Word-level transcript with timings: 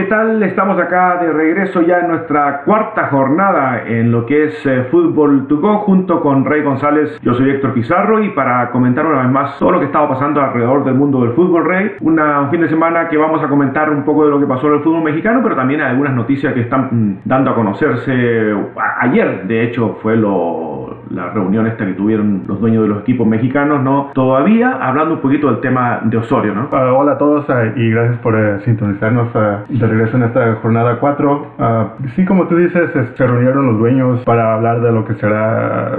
¿qué 0.00 0.06
tal? 0.06 0.42
Estamos 0.42 0.80
acá 0.80 1.18
de 1.20 1.30
regreso 1.30 1.82
ya 1.82 1.98
en 1.98 2.08
nuestra 2.08 2.62
cuarta 2.62 3.08
jornada 3.08 3.82
en 3.86 4.10
lo 4.10 4.24
que 4.24 4.44
es 4.44 4.64
eh, 4.64 4.84
Fútbol 4.90 5.46
to 5.46 5.58
Go 5.58 5.80
junto 5.80 6.22
con 6.22 6.46
Rey 6.46 6.62
González. 6.62 7.20
Yo 7.20 7.34
soy 7.34 7.50
Héctor 7.50 7.74
Pizarro 7.74 8.24
y 8.24 8.30
para 8.30 8.70
comentar 8.70 9.04
una 9.04 9.20
vez 9.24 9.30
más 9.30 9.58
todo 9.58 9.72
lo 9.72 9.78
que 9.78 9.84
estaba 9.84 10.08
pasando 10.08 10.40
alrededor 10.40 10.84
del 10.84 10.94
mundo 10.94 11.20
del 11.20 11.32
fútbol, 11.32 11.66
Rey, 11.66 11.96
una, 12.00 12.40
un 12.40 12.50
fin 12.50 12.62
de 12.62 12.70
semana 12.70 13.10
que 13.10 13.18
vamos 13.18 13.42
a 13.42 13.48
comentar 13.48 13.90
un 13.90 14.02
poco 14.02 14.24
de 14.24 14.30
lo 14.30 14.40
que 14.40 14.46
pasó 14.46 14.68
en 14.68 14.74
el 14.74 14.80
fútbol 14.80 15.02
mexicano, 15.02 15.40
pero 15.42 15.54
también 15.54 15.82
algunas 15.82 16.14
noticias 16.14 16.54
que 16.54 16.60
están 16.60 16.88
mm, 16.90 17.18
dando 17.26 17.50
a 17.50 17.54
conocerse. 17.54 18.54
Ayer, 19.00 19.46
de 19.46 19.64
hecho, 19.64 19.98
fue 20.00 20.16
lo, 20.16 20.79
la 21.10 21.30
reunión 21.30 21.66
esta 21.66 21.84
que 21.84 21.92
tuvieron 21.94 22.42
los 22.46 22.60
dueños 22.60 22.82
de 22.82 22.88
los 22.88 23.00
equipos 23.00 23.26
mexicanos, 23.26 23.82
¿no? 23.82 24.10
Todavía 24.14 24.78
hablando 24.80 25.14
un 25.14 25.20
poquito 25.20 25.48
del 25.48 25.60
tema 25.60 26.00
de 26.04 26.16
Osorio, 26.16 26.54
¿no? 26.54 26.68
Uh, 26.70 26.94
hola 26.94 27.12
a 27.12 27.18
todos 27.18 27.48
uh, 27.48 27.78
y 27.78 27.90
gracias 27.90 28.18
por 28.18 28.34
uh, 28.34 28.60
sintonizarnos 28.64 29.28
de 29.68 29.86
regreso 29.86 30.16
en 30.16 30.24
esta 30.24 30.54
jornada 30.56 30.98
4. 31.00 31.46
sí, 32.14 32.24
como 32.24 32.46
tú 32.46 32.56
dices, 32.56 32.90
se 33.16 33.26
reunieron 33.26 33.66
los 33.66 33.78
dueños 33.78 34.20
para 34.24 34.54
hablar 34.54 34.80
de 34.80 34.92
lo 34.92 35.04
que 35.04 35.14
será, 35.14 35.92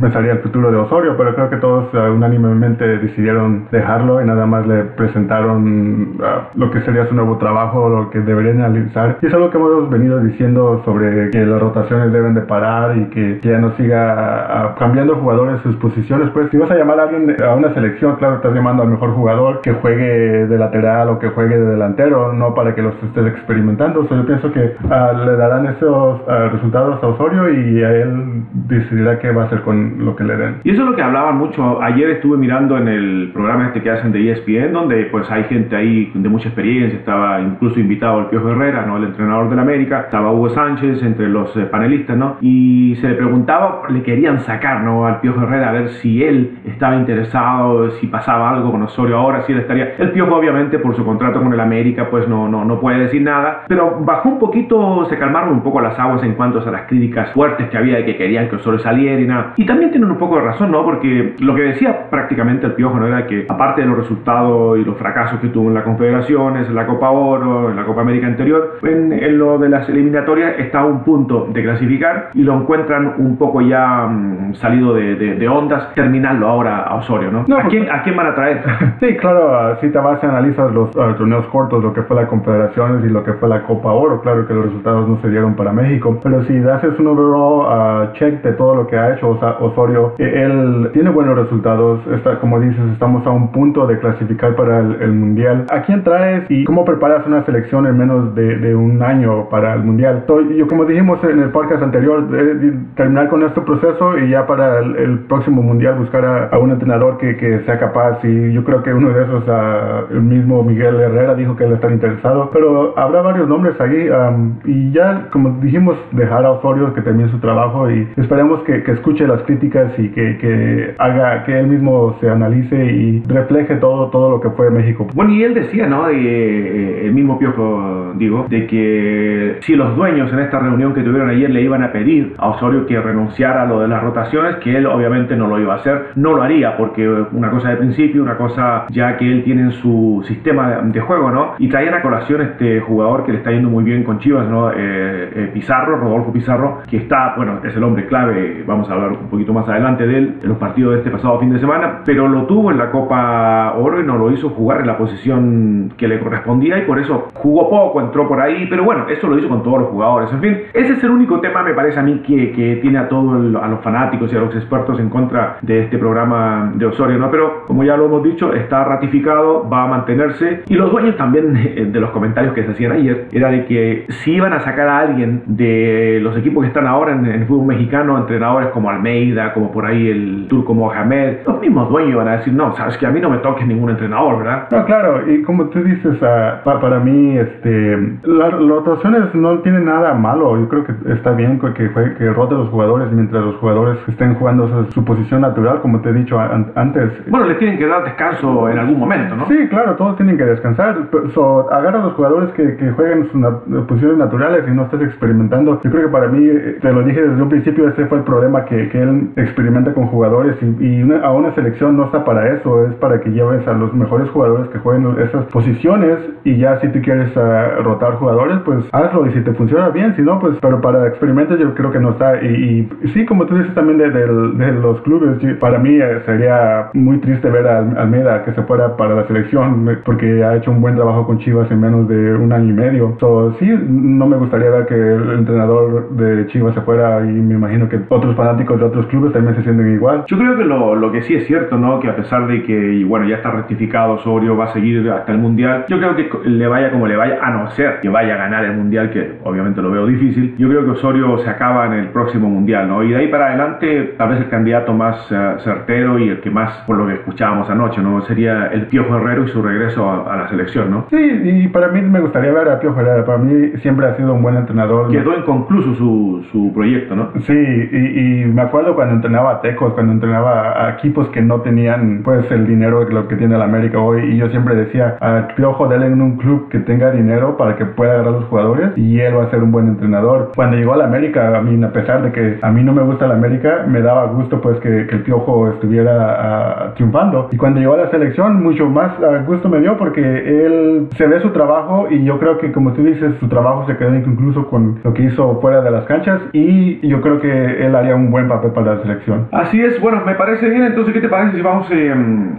pensaría 0.00 0.32
el 0.32 0.38
futuro 0.40 0.70
de 0.70 0.78
Osorio, 0.78 1.14
pero 1.16 1.34
creo 1.34 1.50
que 1.50 1.56
todos 1.56 1.92
unánimemente 1.94 2.98
decidieron 2.98 3.66
dejarlo 3.70 4.22
y 4.22 4.26
nada 4.26 4.46
más 4.46 4.66
le 4.66 4.84
presentaron 4.84 6.16
lo 6.54 6.70
que 6.70 6.80
sería 6.82 7.06
su 7.06 7.14
nuevo 7.14 7.38
trabajo, 7.38 7.88
lo 7.88 8.10
que 8.10 8.20
deberían 8.20 8.60
analizar. 8.60 9.18
Y 9.22 9.26
es 9.26 9.34
algo 9.34 9.50
que 9.50 9.58
hemos 9.58 9.90
venido 9.90 10.20
diciendo 10.20 10.82
sobre 10.84 11.30
que 11.30 11.44
las 11.44 11.60
rotaciones 11.60 12.12
deben 12.12 12.34
de 12.34 12.42
parar 12.42 12.96
y 12.96 13.04
que 13.06 13.40
ya 13.42 13.58
no 13.58 13.72
siga 13.76 14.41
cambiando 14.78 15.16
jugadores 15.16 15.60
sus 15.62 15.76
posiciones. 15.76 16.30
Pues 16.30 16.50
si 16.50 16.56
vas 16.56 16.70
a 16.70 16.76
llamar 16.76 17.00
a 17.00 17.04
alguien 17.04 17.36
a 17.42 17.54
una 17.54 17.72
selección, 17.74 18.16
claro, 18.16 18.36
estás 18.36 18.54
llamando 18.54 18.82
al 18.82 18.90
mejor 18.90 19.12
jugador 19.12 19.60
que 19.62 19.72
juegue 19.72 20.46
de 20.46 20.58
lateral 20.58 21.08
o 21.08 21.18
que 21.18 21.28
juegue 21.28 21.58
de 21.58 21.66
delantero, 21.66 22.32
no 22.32 22.54
para 22.54 22.74
que 22.74 22.82
los 22.82 22.94
estés 23.02 23.26
experimentando. 23.26 24.00
O 24.00 24.08
sea, 24.08 24.16
yo 24.16 24.26
pienso 24.26 24.52
que 24.52 24.60
uh, 24.60 25.24
le 25.24 25.36
darán 25.36 25.66
esos 25.66 26.20
uh, 26.20 26.48
resultados 26.52 27.02
a 27.02 27.06
Osorio 27.06 27.50
y 27.52 27.82
a 27.82 27.90
él 27.90 28.42
decidirá 28.68 29.18
qué 29.18 29.30
va 29.30 29.42
a 29.42 29.46
hacer 29.46 29.62
con 29.62 30.04
lo 30.04 30.16
que 30.16 30.24
le 30.24 30.36
den. 30.36 30.56
Y 30.64 30.70
eso 30.70 30.82
es 30.82 30.88
lo 30.88 30.96
que 30.96 31.02
hablaban 31.02 31.36
mucho. 31.38 31.82
Ayer 31.82 32.10
estuve 32.10 32.36
mirando 32.36 32.76
en 32.78 32.88
el 32.88 33.30
programa 33.32 33.66
este 33.66 33.82
que 33.82 33.90
hacen 33.90 34.12
de 34.12 34.30
ESPN, 34.30 34.72
donde 34.72 35.06
pues 35.06 35.30
hay 35.30 35.44
gente 35.44 35.76
ahí 35.76 36.10
de 36.14 36.28
mucha 36.28 36.48
experiencia. 36.48 36.98
Estaba 36.98 37.40
incluso 37.40 37.80
invitado 37.80 38.20
el 38.20 38.26
Piojo 38.26 38.50
Herrera, 38.50 38.86
¿no? 38.86 38.96
el 38.96 39.04
entrenador 39.04 39.50
del 39.50 39.58
América. 39.58 40.02
Estaba 40.02 40.32
Hugo 40.32 40.50
Sánchez 40.50 41.02
entre 41.02 41.28
los 41.28 41.54
eh, 41.56 41.64
panelistas, 41.64 42.16
¿no? 42.16 42.36
Y 42.40 42.96
se 43.00 43.08
le 43.08 43.14
preguntaba, 43.14 43.82
le 43.88 44.02
querían 44.32 44.44
sacar, 44.44 44.82
¿no? 44.82 45.06
Al 45.06 45.20
Piojo 45.20 45.42
Herrera 45.42 45.70
a 45.70 45.72
ver 45.72 45.88
si 46.00 46.22
él 46.22 46.58
estaba 46.66 46.96
interesado, 46.96 47.90
si 47.92 48.06
pasaba 48.06 48.50
algo 48.50 48.70
con 48.70 48.82
Osorio 48.82 49.16
ahora, 49.16 49.42
si 49.42 49.52
él 49.52 49.60
estaría. 49.60 49.94
El 49.98 50.12
Piojo, 50.12 50.36
obviamente, 50.36 50.78
por 50.78 50.94
su 50.96 51.04
contrato 51.04 51.40
con 51.40 51.52
el 51.52 51.60
América, 51.60 52.08
pues 52.10 52.28
no, 52.28 52.48
no, 52.48 52.64
no 52.64 52.80
puede 52.80 52.98
decir 52.98 53.22
nada. 53.22 53.64
Pero 53.68 53.98
bajó 54.00 54.28
un 54.28 54.38
poquito, 54.38 55.06
se 55.08 55.18
calmaron 55.18 55.50
un 55.50 55.62
poco 55.62 55.80
las 55.80 55.98
aguas 55.98 56.22
en 56.22 56.34
cuanto 56.34 56.60
a 56.60 56.70
las 56.70 56.82
críticas 56.82 57.32
fuertes 57.32 57.68
que 57.68 57.76
había 57.76 57.96
de 57.96 58.04
que 58.04 58.16
querían 58.16 58.48
que 58.48 58.56
Osorio 58.56 58.78
saliera 58.80 59.20
y 59.20 59.26
nada. 59.26 59.52
Y 59.56 59.66
también 59.66 59.90
tienen 59.90 60.10
un 60.10 60.18
poco 60.18 60.36
de 60.36 60.42
razón, 60.42 60.70
¿no? 60.70 60.84
Porque 60.84 61.34
lo 61.40 61.54
que 61.54 61.62
decía 61.62 62.08
prácticamente 62.10 62.66
el 62.66 62.72
Piojo, 62.72 62.98
¿no? 62.98 63.06
Era 63.06 63.26
que, 63.26 63.46
aparte 63.48 63.82
de 63.82 63.86
los 63.86 63.98
resultados 63.98 64.78
y 64.78 64.84
los 64.84 64.96
fracasos 64.96 65.40
que 65.40 65.48
tuvo 65.48 65.68
en 65.68 65.74
las 65.74 65.84
confederaciones, 65.84 66.68
en 66.68 66.74
la 66.74 66.86
Copa 66.86 67.10
Oro, 67.10 67.70
en 67.70 67.76
la 67.76 67.84
Copa 67.84 68.00
América 68.02 68.26
anterior, 68.26 68.78
en, 68.82 69.12
en 69.12 69.38
lo 69.38 69.58
de 69.58 69.68
las 69.68 69.88
eliminatorias 69.88 70.58
está 70.58 70.80
a 70.80 70.86
un 70.86 71.04
punto 71.04 71.48
de 71.52 71.62
clasificar 71.62 72.30
y 72.34 72.42
lo 72.42 72.54
encuentran 72.54 73.14
un 73.18 73.36
poco 73.36 73.60
ya 73.60 74.08
salido 74.54 74.94
de, 74.94 75.14
de, 75.16 75.34
de, 75.34 75.48
ondas, 75.48 75.94
terminarlo 75.94 76.48
ahora 76.48 76.82
a 76.82 76.96
Osorio, 76.96 77.30
¿no? 77.30 77.44
no 77.46 77.58
¿A, 77.58 77.64
quién, 77.64 77.90
¿A 77.90 78.02
quién 78.02 78.16
van 78.16 78.28
a 78.28 78.34
traer? 78.34 78.62
sí, 79.00 79.16
claro, 79.16 79.76
si 79.80 79.88
te 79.90 79.98
vas 79.98 80.22
a 80.22 80.28
analizar 80.28 80.70
los 80.70 80.94
uh, 80.96 81.14
torneos 81.16 81.46
cortos, 81.46 81.82
lo 81.82 81.92
que 81.92 82.02
fue 82.02 82.16
la 82.16 82.26
Confederaciones 82.26 83.04
y 83.04 83.08
lo 83.08 83.22
que 83.24 83.32
fue 83.34 83.48
la 83.48 83.62
Copa 83.62 83.92
Oro, 83.92 84.20
claro 84.22 84.46
que 84.46 84.54
los 84.54 84.66
resultados 84.66 85.08
no 85.08 85.20
se 85.20 85.28
dieron 85.28 85.54
para 85.54 85.72
México, 85.72 86.18
pero 86.22 86.42
si 86.44 86.56
haces 86.58 86.98
un 86.98 87.06
overall 87.08 88.08
uh, 88.08 88.12
check 88.14 88.42
de 88.42 88.52
todo 88.52 88.74
lo 88.74 88.86
que 88.86 88.96
ha 88.96 89.14
hecho 89.14 89.38
Osorio, 89.60 90.14
eh, 90.18 90.44
él 90.44 90.90
tiene 90.92 91.10
buenos 91.10 91.36
resultados, 91.36 92.00
está, 92.08 92.38
como 92.38 92.60
dices, 92.60 92.82
estamos 92.92 93.26
a 93.26 93.30
un 93.30 93.52
punto 93.52 93.86
de 93.86 93.98
clasificar 93.98 94.54
para 94.56 94.80
el, 94.80 95.02
el 95.02 95.12
Mundial. 95.12 95.66
¿A 95.70 95.82
quién 95.82 96.02
traes 96.04 96.44
y 96.48 96.64
cómo 96.64 96.84
preparas 96.84 97.26
una 97.26 97.44
selección 97.44 97.86
en 97.86 97.98
menos 97.98 98.34
de, 98.34 98.56
de 98.58 98.74
un 98.74 99.02
año 99.02 99.48
para 99.48 99.74
el 99.74 99.82
Mundial? 99.82 100.24
So, 100.26 100.40
yo, 100.40 100.66
como 100.66 100.84
dijimos 100.84 101.22
en 101.24 101.40
el 101.40 101.50
podcast 101.50 101.82
anterior, 101.82 102.26
eh, 102.34 102.72
terminar 102.96 103.28
con 103.28 103.42
este 103.42 103.60
proceso 103.60 104.11
y 104.18 104.30
ya 104.30 104.46
para 104.46 104.80
el, 104.80 104.96
el 104.96 105.18
próximo 105.20 105.62
Mundial 105.62 105.98
buscar 105.98 106.24
a, 106.24 106.46
a 106.48 106.58
un 106.58 106.70
entrenador 106.70 107.18
que, 107.18 107.36
que, 107.36 107.60
sea 107.60 107.78
capaz 107.78 108.18
y 108.24 108.52
yo 108.52 108.64
creo 108.64 108.82
que 108.82 108.92
uno 108.92 109.10
de 109.10 109.22
esos, 109.22 109.46
uh, 109.46 110.12
el 110.12 110.22
mismo 110.22 110.62
Miguel 110.62 111.00
Herrera 111.00 111.34
dijo 111.34 111.56
que 111.56 111.64
él 111.64 111.72
está 111.72 111.90
interesado, 111.90 112.50
pero 112.52 112.98
habrá 112.98 113.22
varios 113.22 113.48
nombres 113.48 113.80
ahí 113.80 114.08
um, 114.08 114.58
y 114.64 114.90
ya 114.92 115.28
como 115.30 115.60
dijimos 115.60 115.96
dejar 116.12 116.44
a 116.44 116.52
Osorio 116.52 116.92
que 116.94 117.02
termine 117.02 117.30
su 117.30 117.38
trabajo 117.38 117.90
y 117.90 118.08
esperemos 118.16 118.62
que, 118.62 118.82
que 118.82 118.92
escuche 118.92 119.26
las 119.26 119.42
críticas 119.42 119.92
y 119.98 120.08
que, 120.10 120.38
que, 120.38 120.94
haga 120.98 121.44
que 121.44 121.58
él 121.58 121.68
mismo 121.68 122.16
se 122.20 122.28
analice 122.28 122.76
y 122.76 123.22
refleje 123.26 123.76
todo, 123.76 124.08
todo 124.10 124.30
lo 124.30 124.40
que 124.40 124.50
fue 124.50 124.70
México. 124.70 125.06
Bueno, 125.14 125.32
y 125.32 125.42
él 125.42 125.54
decía, 125.54 125.86
¿no? 125.86 126.06
De, 126.06 126.14
eh, 126.14 127.06
el 127.06 127.14
mismo 127.14 127.38
Piojo, 127.38 128.12
digo, 128.16 128.46
de 128.48 128.66
que 128.66 129.56
si 129.60 129.74
los 129.74 129.96
dueños 129.96 130.32
en 130.32 130.40
esta 130.40 130.58
reunión 130.58 130.94
que 130.94 131.02
tuvieron 131.02 131.30
ayer 131.30 131.50
le 131.50 131.62
iban 131.62 131.82
a 131.82 131.92
pedir 131.92 132.34
a 132.38 132.48
Osorio 132.48 132.86
que 132.86 133.00
renunciara 133.00 133.62
a 133.62 133.66
lo 133.66 133.80
de 133.80 133.88
las 133.88 134.01
rotaciones, 134.02 134.56
que 134.56 134.76
él 134.76 134.86
obviamente 134.86 135.36
no 135.36 135.46
lo 135.46 135.58
iba 135.58 135.74
a 135.74 135.76
hacer, 135.76 136.10
no 136.16 136.34
lo 136.34 136.42
haría, 136.42 136.76
porque 136.76 137.08
una 137.08 137.50
cosa 137.50 137.70
de 137.70 137.76
principio, 137.76 138.22
una 138.22 138.36
cosa 138.36 138.86
ya 138.90 139.16
que 139.16 139.30
él 139.30 139.44
tiene 139.44 139.62
en 139.62 139.72
su 139.72 140.22
sistema 140.26 140.80
de, 140.82 141.00
juego, 141.00 141.30
¿no? 141.30 141.54
Y 141.58 141.68
traían 141.68 141.94
a 141.94 142.02
colación 142.02 142.42
este 142.42 142.80
jugador 142.80 143.24
que 143.24 143.32
le 143.32 143.38
está 143.38 143.50
yendo 143.50 143.68
muy 143.68 143.82
bien 143.82 144.04
con 144.04 144.18
Chivas, 144.20 144.48
¿no? 144.48 144.70
Eh, 144.70 144.74
eh, 144.76 145.50
Pizarro, 145.52 145.96
Rodolfo 145.96 146.32
Pizarro, 146.32 146.78
que 146.88 146.98
está, 146.98 147.34
bueno, 147.36 147.60
es 147.64 147.74
el 147.74 147.82
hombre 147.82 148.06
clave, 148.06 148.62
vamos 148.66 148.88
a 148.88 148.94
hablar 148.94 149.12
un 149.12 149.28
poquito 149.28 149.52
más 149.52 149.68
adelante 149.68 150.06
de 150.06 150.18
él 150.18 150.38
en 150.42 150.48
los 150.48 150.58
partidos 150.58 150.92
de 150.92 150.98
este 150.98 151.10
pasado 151.10 151.40
fin 151.40 151.52
de 151.52 151.58
semana, 151.58 152.00
pero 152.04 152.28
lo 152.28 152.46
tuvo 152.46 152.70
en 152.70 152.78
la 152.78 152.90
Copa 152.90 153.74
Oro 153.76 154.00
y 154.00 154.04
no 154.04 154.16
lo 154.16 154.30
hizo 154.30 154.50
jugar 154.50 154.80
en 154.80 154.86
la 154.86 154.96
posición 154.96 155.92
que 155.96 156.08
le 156.08 156.20
correspondía 156.20 156.78
y 156.78 156.82
por 156.82 156.98
eso 156.98 157.28
jugó 157.34 157.68
poco, 157.68 158.00
entró 158.00 158.28
por 158.28 158.40
ahí, 158.40 158.66
pero 158.68 158.84
bueno, 158.84 159.06
eso 159.08 159.26
lo 159.28 159.38
hizo 159.38 159.48
con 159.48 159.62
todos 159.62 159.80
los 159.80 159.88
jugadores. 159.88 160.32
En 160.32 160.40
fin, 160.40 160.58
ese 160.72 160.92
es 160.94 161.04
el 161.04 161.10
único 161.10 161.40
tema, 161.40 161.62
me 161.62 161.74
parece 161.74 161.98
a 161.98 162.02
mí, 162.02 162.22
que, 162.26 162.52
que 162.52 162.76
tiene 162.76 162.98
a 162.98 163.08
todos 163.08 163.34
a 163.62 163.68
los 163.68 163.80
fanáticos 163.82 164.32
y 164.32 164.36
a 164.36 164.40
los 164.40 164.54
expertos 164.54 164.98
en 164.98 165.08
contra 165.08 165.58
de 165.62 165.84
este 165.84 165.98
programa 165.98 166.72
de 166.74 166.86
Osorio, 166.86 167.18
¿no? 167.18 167.30
Pero 167.30 167.64
como 167.66 167.84
ya 167.84 167.96
lo 167.96 168.06
hemos 168.06 168.22
dicho, 168.22 168.52
está 168.52 168.84
ratificado, 168.84 169.68
va 169.68 169.84
a 169.84 169.86
mantenerse 169.86 170.62
y 170.68 170.74
los 170.74 170.90
dueños 170.90 171.16
también 171.16 171.52
de 171.92 172.00
los 172.00 172.10
comentarios 172.10 172.54
que 172.54 172.64
se 172.64 172.72
hacían 172.72 172.92
ayer 172.92 173.28
era 173.32 173.50
de 173.50 173.64
que 173.66 174.06
si 174.08 174.32
iban 174.32 174.52
a 174.52 174.60
sacar 174.60 174.88
a 174.88 174.98
alguien 174.98 175.42
de 175.46 176.20
los 176.22 176.36
equipos 176.36 176.62
que 176.62 176.68
están 176.68 176.86
ahora 176.86 177.12
en 177.12 177.26
el 177.26 177.46
fútbol 177.46 177.66
mexicano, 177.66 178.18
entrenadores 178.18 178.70
como 178.70 178.90
Almeida, 178.90 179.52
como 179.54 179.70
por 179.72 179.86
ahí 179.86 180.08
el 180.08 180.46
turco 180.48 180.74
Mohamed, 180.74 181.38
los 181.46 181.60
mismos 181.60 181.88
dueños 181.88 182.16
van 182.16 182.28
a 182.28 182.36
decir, 182.38 182.52
no, 182.52 182.74
sabes 182.76 182.96
que 182.98 183.06
a 183.06 183.10
mí 183.10 183.20
no 183.20 183.30
me 183.30 183.38
toques 183.38 183.66
ningún 183.66 183.90
entrenador, 183.90 184.38
¿verdad? 184.38 184.68
No, 184.70 184.84
claro, 184.84 185.30
y 185.30 185.42
como 185.42 185.66
tú 185.66 185.82
dices, 185.82 186.16
uh, 186.20 186.64
pa 186.64 186.80
para 186.80 186.98
mí, 186.98 187.38
este, 187.38 188.18
las 188.24 188.52
rotaciones 188.52 189.34
no 189.34 189.58
tienen 189.60 189.84
nada 189.84 190.14
malo, 190.14 190.58
yo 190.58 190.68
creo 190.68 190.84
que 190.84 190.92
está 191.12 191.32
bien 191.32 191.58
que, 191.60 191.72
que, 191.74 192.14
que 192.18 192.32
rote 192.32 192.54
los 192.54 192.68
jugadores 192.68 193.10
mientras 193.12 193.44
los 193.44 193.56
jugadores 193.56 193.71
estén 194.08 194.34
jugando 194.34 194.86
su 194.90 195.04
posición 195.04 195.42
natural, 195.42 195.80
como 195.80 196.00
te 196.00 196.10
he 196.10 196.12
dicho 196.12 196.38
an 196.38 196.72
antes. 196.74 197.10
Bueno, 197.28 197.46
les 197.46 197.58
tienen 197.58 197.78
que 197.78 197.86
dar 197.86 198.04
descanso 198.04 198.68
en 198.68 198.78
algún 198.78 198.98
momento, 198.98 199.36
¿no? 199.36 199.46
Sí, 199.46 199.68
claro, 199.68 199.94
todos 199.96 200.16
tienen 200.16 200.36
que 200.36 200.44
descansar, 200.44 200.96
so, 201.34 201.70
agarra 201.72 202.00
a 202.00 202.02
los 202.04 202.12
jugadores 202.14 202.50
que, 202.52 202.76
que 202.76 202.90
jueguen 202.90 203.28
sus 203.30 203.40
na 203.40 203.50
posiciones 203.86 204.18
naturales 204.18 204.64
y 204.66 204.70
no 204.70 204.84
estés 204.84 205.02
experimentando. 205.02 205.80
Yo 205.82 205.90
creo 205.90 206.06
que 206.06 206.12
para 206.12 206.28
mí, 206.28 206.46
eh, 206.46 206.78
te 206.80 206.92
lo 206.92 207.02
dije 207.02 207.22
desde 207.22 207.42
un 207.42 207.48
principio, 207.48 207.88
ese 207.88 208.06
fue 208.06 208.18
el 208.18 208.24
problema 208.24 208.64
que, 208.64 208.88
que 208.88 209.02
él 209.02 209.30
experimenta 209.36 209.92
con 209.92 210.06
jugadores 210.06 210.56
y, 210.62 210.84
y 210.84 211.02
una, 211.02 211.20
a 211.20 211.32
una 211.32 211.54
selección 211.54 211.96
no 211.96 212.04
está 212.06 212.24
para 212.24 212.52
eso, 212.54 212.86
es 212.86 212.94
para 212.94 213.20
que 213.20 213.30
lleves 213.30 213.66
a 213.66 213.72
los 213.72 213.92
mejores 213.94 214.28
jugadores 214.30 214.68
que 214.68 214.78
jueguen 214.78 215.16
esas 215.20 215.44
posiciones 215.46 216.18
y 216.44 216.56
ya 216.56 216.80
si 216.80 216.88
tú 216.88 217.00
quieres 217.00 217.34
uh, 217.36 217.82
rotar 217.82 218.14
jugadores, 218.14 218.58
pues 218.64 218.84
hazlo 218.92 219.26
y 219.26 219.32
si 219.32 219.40
te 219.40 219.52
funciona 219.52 219.88
bien, 219.90 220.14
si 220.16 220.22
no, 220.22 220.38
pues, 220.38 220.58
pero 220.60 220.80
para 220.80 221.06
experimentos 221.06 221.58
yo 221.58 221.74
creo 221.74 221.90
que 221.90 222.00
no 222.00 222.10
está. 222.10 222.42
Y, 222.42 222.88
y 223.02 223.08
sí, 223.08 223.24
como 223.26 223.46
tú 223.46 223.56
dices 223.62 223.74
también 223.74 223.98
de, 223.98 224.10
de, 224.10 224.26
de 224.26 224.72
los 224.72 225.00
clubes, 225.02 225.38
para 225.58 225.78
mí 225.78 225.96
eh, 225.96 226.20
sería 226.26 226.90
muy 226.94 227.18
triste 227.18 227.48
ver 227.50 227.66
a 227.66 227.78
Almeida 227.78 228.44
que 228.44 228.52
se 228.52 228.62
fuera 228.62 228.96
para 228.96 229.14
la 229.14 229.26
selección 229.26 229.88
porque 230.04 230.44
ha 230.44 230.56
hecho 230.56 230.70
un 230.70 230.80
buen 230.80 230.94
trabajo 230.94 231.26
con 231.26 231.38
Chivas 231.38 231.70
en 231.70 231.80
menos 231.80 232.08
de 232.08 232.34
un 232.34 232.52
año 232.52 232.70
y 232.70 232.72
medio. 232.72 233.16
So, 233.20 233.54
sí, 233.58 233.70
no 233.88 234.26
me 234.26 234.36
gustaría 234.36 234.70
ver 234.70 234.86
que 234.86 234.94
el 234.94 235.30
entrenador 235.38 236.10
de 236.10 236.46
Chivas 236.48 236.74
se 236.74 236.80
fuera 236.82 237.20
y 237.20 237.32
me 237.32 237.54
imagino 237.54 237.88
que 237.88 238.00
otros 238.08 238.34
fanáticos 238.36 238.78
de 238.78 238.86
otros 238.86 239.06
clubes 239.06 239.32
también 239.32 239.56
se 239.56 239.62
sienten 239.62 239.94
igual. 239.94 240.24
Yo 240.26 240.38
creo 240.38 240.56
que 240.56 240.64
lo, 240.64 240.94
lo 240.94 241.12
que 241.12 241.22
sí 241.22 241.34
es 241.34 241.46
cierto, 241.46 241.76
¿no? 241.76 242.00
Que 242.00 242.08
a 242.08 242.16
pesar 242.16 242.46
de 242.46 242.62
que, 242.62 243.04
bueno, 243.06 243.26
ya 243.26 243.36
está 243.36 243.50
rectificado 243.50 244.14
Osorio, 244.14 244.56
va 244.56 244.66
a 244.66 244.72
seguir 244.72 245.08
hasta 245.10 245.32
el 245.32 245.38
Mundial, 245.38 245.86
yo 245.88 245.98
creo 245.98 246.14
que 246.14 246.28
le 246.48 246.66
vaya 246.66 246.90
como 246.90 247.06
le 247.06 247.16
vaya, 247.16 247.38
a 247.42 247.50
no 247.50 247.70
ser 247.70 248.00
que 248.00 248.08
vaya 248.08 248.34
a 248.34 248.38
ganar 248.38 248.64
el 248.64 248.76
Mundial, 248.76 249.10
que 249.10 249.38
obviamente 249.44 249.82
lo 249.82 249.90
veo 249.90 250.06
difícil, 250.06 250.54
yo 250.58 250.68
creo 250.68 250.84
que 250.84 250.90
Osorio 250.92 251.38
se 251.38 251.50
acaba 251.50 251.86
en 251.86 251.92
el 251.94 252.08
próximo 252.08 252.48
Mundial, 252.48 252.88
¿no? 252.88 253.02
Y 253.02 253.10
de 253.10 253.16
ahí 253.16 253.28
para 253.28 253.51
adelante, 253.52 254.14
tal 254.18 254.30
vez 254.30 254.38
el 254.40 254.48
candidato 254.48 254.92
más 254.92 255.30
eh, 255.30 255.54
certero 255.58 256.18
y 256.18 256.28
el 256.28 256.40
que 256.40 256.50
más, 256.50 256.72
por 256.86 256.96
lo 256.96 257.06
que 257.06 257.14
escuchábamos 257.14 257.68
anoche, 257.70 258.00
¿no? 258.00 258.20
Sería 258.22 258.66
el 258.66 258.86
Piojo 258.86 259.16
Herrero 259.16 259.44
y 259.44 259.48
su 259.48 259.62
regreso 259.62 260.08
a, 260.10 260.36
la 260.36 260.48
selección, 260.48 260.90
¿no? 260.90 261.06
Sí, 261.10 261.16
y 261.16 261.68
para 261.68 261.88
mí 261.88 262.02
me 262.02 262.20
gustaría 262.20 262.52
ver 262.52 262.68
a 262.68 262.80
Piojo 262.80 263.00
Herrera. 263.00 263.24
Para 263.24 263.38
mí 263.38 263.72
siempre 263.80 264.06
ha 264.06 264.16
sido 264.16 264.34
un 264.34 264.42
buen 264.42 264.56
entrenador. 264.56 265.10
Quedó 265.10 265.36
inconcluso 265.36 265.94
su, 265.94 266.44
su 266.50 266.72
proyecto, 266.72 267.14
¿no? 267.14 267.30
Sí, 267.42 267.52
y, 267.52 268.42
me 268.52 268.62
acuerdo 268.62 268.94
cuando 268.94 269.14
entrenaba 269.14 269.52
a 269.52 269.60
Tecos, 269.60 269.94
cuando 269.94 270.12
entrenaba 270.12 270.86
a 270.86 270.90
equipos 270.90 271.28
que 271.28 271.40
no 271.40 271.60
tenían, 271.60 272.22
pues, 272.22 272.50
el 272.50 272.66
dinero 272.66 273.08
lo 273.08 273.28
que 273.28 273.36
tiene 273.36 273.56
el 273.56 273.62
América 273.62 273.98
hoy. 273.98 274.32
Y 274.32 274.36
yo 274.36 274.48
siempre 274.48 274.74
decía, 274.74 275.16
a 275.20 275.48
Piojo, 275.54 275.88
dale 275.88 276.06
en 276.06 276.20
un 276.20 276.36
club 276.36 276.68
que 276.68 276.78
tenga 276.80 277.10
dinero 277.10 277.56
para 277.56 277.76
que 277.76 277.84
pueda 277.84 278.12
agarrar 278.12 278.34
a 278.34 278.36
los 278.38 278.44
jugadores 278.46 278.96
y 278.96 279.20
él 279.20 279.36
va 279.36 279.44
a 279.44 279.50
ser 279.50 279.62
un 279.62 279.72
buen 279.72 279.88
entrenador. 279.88 280.52
Cuando 280.54 280.76
llegó 280.76 280.94
a 280.94 280.96
la 280.96 281.04
América, 281.04 281.56
a 281.56 281.60
mí, 281.62 281.82
a 281.82 281.92
pesar 281.92 282.22
de 282.22 282.32
que 282.32 282.58
a 282.60 282.70
mí 282.70 282.82
no 282.82 282.92
me 282.92 283.02
gusta 283.02 283.26
la 283.26 283.34
América, 283.44 283.84
me 283.88 284.00
daba 284.00 284.26
gusto, 284.26 284.60
pues, 284.60 284.78
que, 284.80 285.06
que 285.06 285.16
el 285.16 285.22
Piojo 285.22 285.70
estuviera 285.70 286.92
triunfando. 286.94 287.48
Y 287.52 287.56
cuando 287.56 287.80
llegó 287.80 287.94
a 287.94 287.98
la 287.98 288.10
selección, 288.10 288.62
mucho 288.62 288.88
más 288.88 289.12
gusto 289.46 289.68
me 289.68 289.80
dio 289.80 289.96
porque 289.96 290.20
él 290.20 291.08
se 291.16 291.26
ve 291.26 291.40
su 291.40 291.50
trabajo 291.50 292.06
y 292.10 292.24
yo 292.24 292.38
creo 292.38 292.58
que, 292.58 292.72
como 292.72 292.92
tú 292.92 293.02
dices, 293.02 293.34
su 293.40 293.48
trabajo 293.48 293.86
se 293.86 293.96
quedó 293.96 294.14
incluso 294.14 294.66
con 294.68 295.00
lo 295.02 295.14
que 295.14 295.24
hizo 295.24 295.60
fuera 295.60 295.82
de 295.82 295.90
las 295.90 296.04
canchas 296.04 296.40
y 296.52 297.06
yo 297.06 297.20
creo 297.20 297.40
que 297.40 297.86
él 297.86 297.94
haría 297.94 298.14
un 298.14 298.30
buen 298.30 298.48
papel 298.48 298.72
para 298.72 298.94
la 298.94 299.02
selección. 299.02 299.48
Así 299.52 299.80
es, 299.80 300.00
bueno, 300.00 300.22
me 300.24 300.34
parece 300.34 300.68
bien. 300.68 300.84
Entonces, 300.84 301.12
¿qué 301.14 301.20
te 301.20 301.28
parece 301.28 301.56
si 301.56 301.62
vamos 301.62 301.88
eh, 301.90 302.14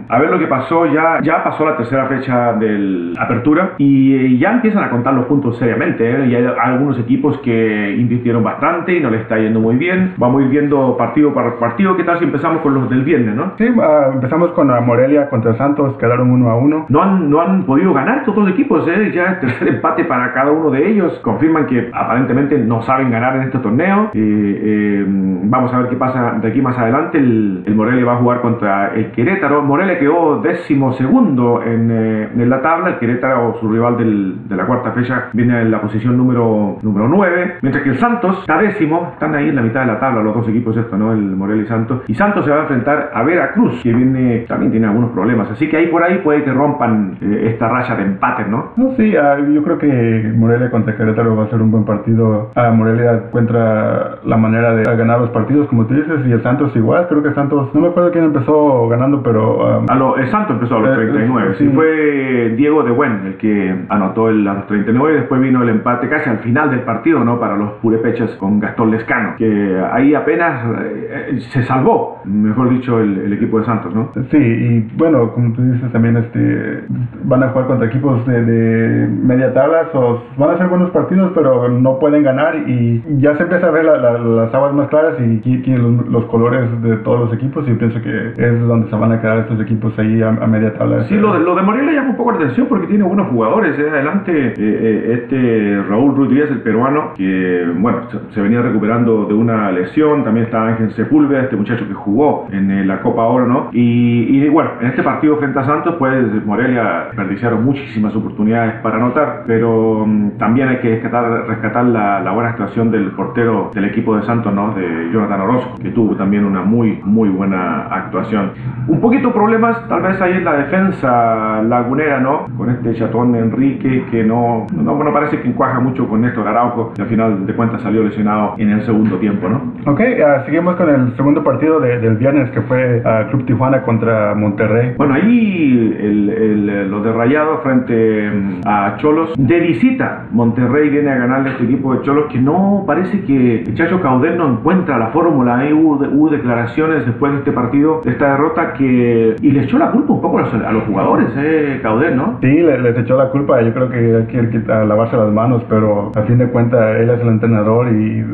a 0.08 0.18
ver 0.18 0.30
lo 0.30 0.38
que 0.38 0.46
pasó? 0.46 0.86
Ya, 0.86 1.20
ya 1.22 1.42
pasó 1.42 1.64
la 1.64 1.76
tercera 1.76 2.06
fecha 2.06 2.52
de 2.54 3.12
apertura 3.18 3.72
y 3.78 4.14
eh, 4.14 4.38
ya 4.38 4.52
empiezan 4.52 4.84
a 4.84 4.90
contar 4.90 5.14
los 5.14 5.26
puntos 5.26 5.58
seriamente. 5.58 6.08
¿eh? 6.08 6.26
Y 6.26 6.34
hay 6.34 6.46
algunos 6.60 6.98
equipos 6.98 7.38
que 7.38 7.96
invirtieron 7.98 8.42
bastante 8.42 8.96
y 8.96 9.00
no 9.00 9.10
les 9.10 9.22
está 9.22 9.38
yendo 9.38 9.60
muy 9.60 9.76
bien. 9.76 10.14
Vamos 10.16 10.42
a 10.42 10.44
ir 10.44 10.50
viendo 10.50 10.73
partido 10.96 11.32
para 11.32 11.58
partido. 11.58 11.96
¿Qué 11.96 12.04
tal 12.04 12.18
si 12.18 12.24
empezamos 12.24 12.60
con 12.62 12.74
los 12.74 12.88
del 12.90 13.02
viernes, 13.02 13.34
no? 13.34 13.52
Sí, 13.56 13.66
empezamos 14.12 14.50
con 14.52 14.68
Morelia 14.84 15.28
contra 15.28 15.54
Santos, 15.54 15.96
quedaron 15.98 16.30
uno 16.30 16.50
a 16.50 16.56
uno. 16.56 16.86
No 16.88 17.02
han, 17.02 17.30
no 17.30 17.40
han 17.40 17.64
podido 17.64 17.92
ganar 17.92 18.24
todos 18.24 18.38
los 18.38 18.50
equipos, 18.50 18.86
¿eh? 18.88 19.12
ya 19.14 19.24
el 19.32 19.40
tercer 19.40 19.68
empate 19.68 20.04
para 20.04 20.32
cada 20.32 20.50
uno 20.50 20.70
de 20.70 20.88
ellos. 20.88 21.18
Confirman 21.22 21.66
que 21.66 21.90
aparentemente 21.92 22.58
no 22.58 22.82
saben 22.82 23.10
ganar 23.10 23.36
en 23.36 23.42
este 23.42 23.58
torneo. 23.58 24.10
Eh, 24.14 25.04
vamos 25.06 25.72
a 25.72 25.78
ver 25.78 25.88
qué 25.88 25.96
pasa 25.96 26.38
de 26.40 26.48
aquí 26.48 26.60
más 26.60 26.78
adelante. 26.78 27.18
El, 27.18 27.62
el, 27.66 27.74
Morelia 27.74 28.04
va 28.04 28.14
a 28.14 28.16
jugar 28.16 28.40
contra 28.40 28.94
el 28.94 29.10
Querétaro. 29.12 29.62
Morelia 29.62 29.98
quedó 29.98 30.40
décimo 30.40 30.92
segundo 30.94 31.62
en, 31.62 31.90
en 31.90 32.50
la 32.50 32.62
tabla. 32.62 32.90
El 32.90 32.98
Querétaro, 32.98 33.56
su 33.60 33.70
rival 33.70 33.96
del, 33.96 34.48
de 34.48 34.56
la 34.56 34.66
cuarta 34.66 34.92
fecha, 34.92 35.28
viene 35.32 35.60
en 35.62 35.70
la 35.70 35.80
posición 35.80 36.16
número, 36.16 36.78
número 36.82 37.08
9. 37.08 37.58
Mientras 37.62 37.84
que 37.84 37.90
el 37.90 37.98
Santos 37.98 38.40
está 38.40 38.58
décimo. 38.58 39.10
Están 39.14 39.34
ahí 39.34 39.48
en 39.48 39.56
la 39.56 39.62
mitad 39.62 39.80
de 39.80 39.86
la 39.86 40.00
tabla 40.00 40.22
los 40.22 40.34
dos 40.34 40.48
equipos 40.48 40.63
esto, 40.72 40.96
¿no? 40.96 41.12
El 41.12 41.36
Morelia 41.36 41.64
y 41.64 41.66
Santos. 41.66 42.02
Y 42.08 42.14
Santos 42.14 42.44
se 42.44 42.50
va 42.50 42.58
a 42.58 42.60
enfrentar 42.62 43.10
a 43.14 43.22
Veracruz, 43.22 43.80
que 43.82 43.92
viene 43.92 44.44
también 44.48 44.72
tiene 44.72 44.86
algunos 44.86 45.10
problemas. 45.10 45.50
Así 45.50 45.68
que 45.68 45.76
ahí 45.76 45.86
por 45.88 46.02
ahí 46.02 46.18
puede 46.18 46.44
que 46.44 46.52
rompan 46.52 47.16
eh, 47.20 47.50
esta 47.52 47.68
raya 47.68 47.94
de 47.96 48.02
empate, 48.02 48.44
¿no? 48.48 48.72
No, 48.76 48.94
sí, 48.96 49.14
ah, 49.16 49.36
yo 49.38 49.62
creo 49.62 49.78
que 49.78 50.32
Morelia 50.36 50.70
contra 50.70 50.96
Querétaro 50.96 51.36
va 51.36 51.44
a 51.44 51.50
ser 51.50 51.60
un 51.60 51.70
buen 51.70 51.84
partido. 51.84 52.50
Ah, 52.54 52.70
Morelia 52.70 53.22
encuentra 53.26 54.16
la 54.24 54.36
manera 54.36 54.74
de 54.74 54.84
ganar 54.96 55.20
los 55.20 55.30
partidos, 55.30 55.68
como 55.68 55.86
tú 55.86 55.94
dices, 55.94 56.26
y 56.26 56.32
el 56.32 56.42
Santos 56.42 56.74
igual. 56.76 57.06
Creo 57.08 57.22
que 57.22 57.32
Santos, 57.34 57.74
no 57.74 57.80
me 57.80 57.88
acuerdo 57.88 58.10
quién 58.12 58.24
empezó 58.24 58.88
ganando, 58.88 59.22
pero. 59.22 59.66
Ah, 59.66 59.82
a 59.88 59.94
lo, 59.94 60.16
el 60.16 60.28
Santos 60.30 60.56
empezó 60.56 60.76
a 60.76 60.80
los 60.80 60.94
39. 60.94 61.50
Eh, 61.50 61.54
sí. 61.58 61.68
Fue 61.74 62.54
Diego 62.56 62.82
de 62.82 62.90
Buen 62.90 63.26
el 63.26 63.36
que 63.36 63.74
anotó 63.88 64.28
el, 64.28 64.46
a 64.46 64.54
los 64.54 64.66
39. 64.66 65.20
Después 65.20 65.40
vino 65.40 65.62
el 65.62 65.68
empate 65.68 66.08
casi 66.08 66.30
al 66.30 66.38
final 66.38 66.70
del 66.70 66.80
partido, 66.80 67.24
¿no? 67.24 67.38
Para 67.38 67.56
los 67.56 67.72
purepechas 67.74 68.30
con 68.36 68.60
Gastón 68.60 68.90
Lescano, 68.90 69.34
que 69.36 69.80
ahí 69.92 70.14
apenas 70.14 70.53
eh, 70.86 71.38
se 71.50 71.62
salvó, 71.64 72.20
mejor 72.24 72.70
dicho, 72.70 73.00
el, 73.00 73.32
equipo 73.32 73.58
de 73.58 73.66
Santos, 73.66 73.94
¿no? 73.94 74.10
Sí, 74.30 74.36
y 74.36 74.80
bueno, 74.96 75.32
como 75.32 75.52
tú 75.54 75.62
dices 75.62 75.90
también, 75.92 76.16
este 76.16 76.84
van 77.24 77.42
a 77.42 77.48
jugar 77.48 77.66
contra 77.66 77.86
equipos 77.86 78.24
de, 78.26 79.08
media 79.08 79.52
tabla, 79.52 79.88
o 79.94 80.22
van 80.36 80.50
a 80.50 80.58
ser 80.58 80.68
buenos 80.68 80.90
partidos, 80.90 81.32
pero 81.34 81.68
no 81.68 81.98
pueden 81.98 82.22
ganar 82.22 82.56
y 82.68 83.02
ya 83.18 83.36
se 83.36 83.44
empieza 83.44 83.66
a 83.66 83.70
ver 83.70 83.84
las 83.84 84.54
aguas 84.54 84.74
más 84.74 84.88
claras 84.88 85.14
y, 85.20 85.42
los, 85.74 86.24
colores 86.26 86.68
de 86.82 86.96
todos 86.98 87.20
los 87.20 87.32
equipos 87.34 87.66
y 87.68 87.74
pienso 87.74 88.00
que 88.00 88.32
es 88.36 88.60
donde 88.66 88.88
se 88.88 88.96
van 88.96 89.12
a 89.12 89.20
quedar 89.20 89.38
estos 89.38 89.60
equipos 89.60 89.98
ahí 89.98 90.22
a, 90.22 90.30
media 90.30 90.74
tabla. 90.74 91.04
Sí, 91.04 91.16
lo 91.16 91.32
de, 91.32 91.40
lo 91.40 91.54
de 91.54 91.62
Morelia 91.62 91.92
llama 91.92 92.10
un 92.10 92.16
poco 92.16 92.32
la 92.32 92.38
atención 92.38 92.66
porque 92.68 92.86
tiene 92.86 93.04
buenos 93.04 93.28
jugadores. 93.28 93.78
¿eh? 93.78 93.90
Adelante, 93.90 94.32
eh, 94.32 94.54
eh, 94.58 95.20
este 95.22 95.82
Raúl 95.88 96.14
Ruiz 96.14 96.34
el 96.50 96.62
peruano, 96.62 97.12
que 97.16 97.66
bueno, 97.78 98.02
se, 98.30 98.40
venía 98.40 98.62
recuperando 98.62 99.26
de 99.26 99.34
una 99.34 99.70
lesión, 99.70 100.24
también 100.24 100.43
está 100.44 100.66
Ángel 100.66 100.92
Sepúlveda, 100.92 101.42
este 101.42 101.56
muchacho 101.56 101.86
que 101.86 101.94
jugó 101.94 102.46
en 102.50 102.86
la 102.86 103.00
Copa 103.00 103.22
Oro, 103.24 103.46
¿no? 103.46 103.68
Y, 103.72 104.38
y 104.38 104.48
bueno, 104.48 104.70
en 104.80 104.88
este 104.88 105.02
partido 105.02 105.36
frente 105.38 105.58
a 105.58 105.64
Santos, 105.64 105.96
pues 105.98 106.44
Morelia 106.44 107.04
desperdiciaron 107.06 107.64
muchísimas 107.64 108.14
oportunidades 108.14 108.74
para 108.82 108.96
anotar, 108.96 109.44
pero 109.46 110.04
mm, 110.06 110.38
también 110.38 110.68
hay 110.68 110.78
que 110.78 110.90
rescatar, 110.90 111.46
rescatar 111.48 111.84
la, 111.84 112.32
buena 112.34 112.50
actuación 112.50 112.90
del 112.90 113.12
portero 113.12 113.70
del 113.72 113.84
equipo 113.84 114.16
de 114.16 114.22
Santos, 114.24 114.52
¿no? 114.52 114.74
De 114.74 115.10
Jonathan 115.12 115.40
Orozco, 115.40 115.78
que 115.80 115.90
tuvo 115.90 116.16
también 116.16 116.44
una 116.44 116.62
muy, 116.62 117.00
muy 117.04 117.28
buena 117.28 117.86
actuación. 117.86 118.52
Un 118.88 119.00
poquito 119.00 119.32
problemas 119.32 119.88
tal 119.88 120.02
vez 120.02 120.20
ahí 120.20 120.32
en 120.32 120.44
la 120.44 120.54
defensa 120.54 121.62
lagunera, 121.62 122.20
¿no? 122.20 122.46
Con 122.56 122.70
este 122.70 122.94
chatón 122.94 123.34
Enrique 123.36 124.04
que 124.10 124.24
no, 124.24 124.66
no, 124.74 125.02
no 125.02 125.12
parece 125.12 125.40
que 125.40 125.48
encuaja 125.48 125.80
mucho 125.80 126.08
con 126.08 126.22
Néstor 126.22 126.48
Araujo, 126.48 126.92
que 126.94 127.02
al 127.02 127.08
final 127.08 127.46
de 127.46 127.54
cuentas 127.54 127.82
salió 127.82 128.02
lesionado 128.02 128.54
en 128.58 128.70
el 128.70 128.82
segundo 128.82 129.16
tiempo, 129.18 129.48
¿no? 129.48 129.72
Ok, 129.86 130.00
uh, 130.24 130.44
seguimos 130.44 130.76
con 130.76 130.88
el 130.88 131.16
segundo 131.16 131.42
partido 131.42 131.80
del 131.80 132.16
viernes 132.16 132.50
que 132.50 132.62
fue 132.62 133.02
uh, 133.04 133.30
Club 133.30 133.46
Tijuana 133.46 133.82
contra 133.82 134.34
Monterrey. 134.34 134.94
Bueno, 134.96 135.14
ahí 135.14 135.96
el, 136.00 136.30
el, 136.30 136.90
los 136.90 137.04
de 137.04 137.12
Rayado 137.12 137.58
frente 137.58 138.30
mm, 138.30 138.60
a 138.66 138.96
Cholos 138.98 139.34
de 139.36 139.60
visita. 139.60 140.26
Monterrey 140.32 140.88
viene 140.90 141.10
a 141.10 141.16
ganarle 141.16 141.50
a 141.50 141.52
este 141.52 141.64
equipo 141.64 141.94
de 141.94 142.02
Cholos 142.02 142.26
que 142.30 142.40
no 142.40 142.84
parece 142.86 143.22
que 143.22 143.62
el 143.62 143.74
Chacho 143.74 144.00
Caudel 144.00 144.36
no 144.38 144.48
encuentra 144.52 144.98
la 144.98 145.08
fórmula. 145.08 145.58
Ahí 145.58 145.72
hubo, 145.72 146.28
declaraciones 146.28 147.06
después 147.06 147.32
de 147.32 147.38
este 147.38 147.52
partido, 147.52 148.00
de 148.04 148.12
esta 148.12 148.32
derrota, 148.32 148.72
que. 148.72 149.36
y 149.40 149.50
le 149.50 149.64
echó 149.64 149.78
la 149.78 149.90
culpa 149.90 150.14
un 150.14 150.20
poco 150.20 150.38
a 150.38 150.72
los, 150.72 150.84
jugadores, 150.84 151.28
eh, 151.36 151.80
Caudel, 151.82 152.16
¿no? 152.16 152.38
Sí, 152.40 152.46
les, 152.46 152.98
echó 152.98 153.16
la 153.16 153.30
culpa. 153.30 153.60
Yo 153.62 153.72
creo 153.72 153.88
que 153.88 154.16
hay 154.16 154.48
que 154.48 154.62
lavarse 154.66 155.16
las 155.16 155.32
manos, 155.32 155.62
pero 155.68 156.12
a 156.14 156.22
fin 156.22 156.38
de 156.38 156.46
cuentas 156.48 156.96
él 156.96 157.10
es 157.10 157.20
el 157.20 157.28
entrenador 157.28 157.88
y 157.92 158.24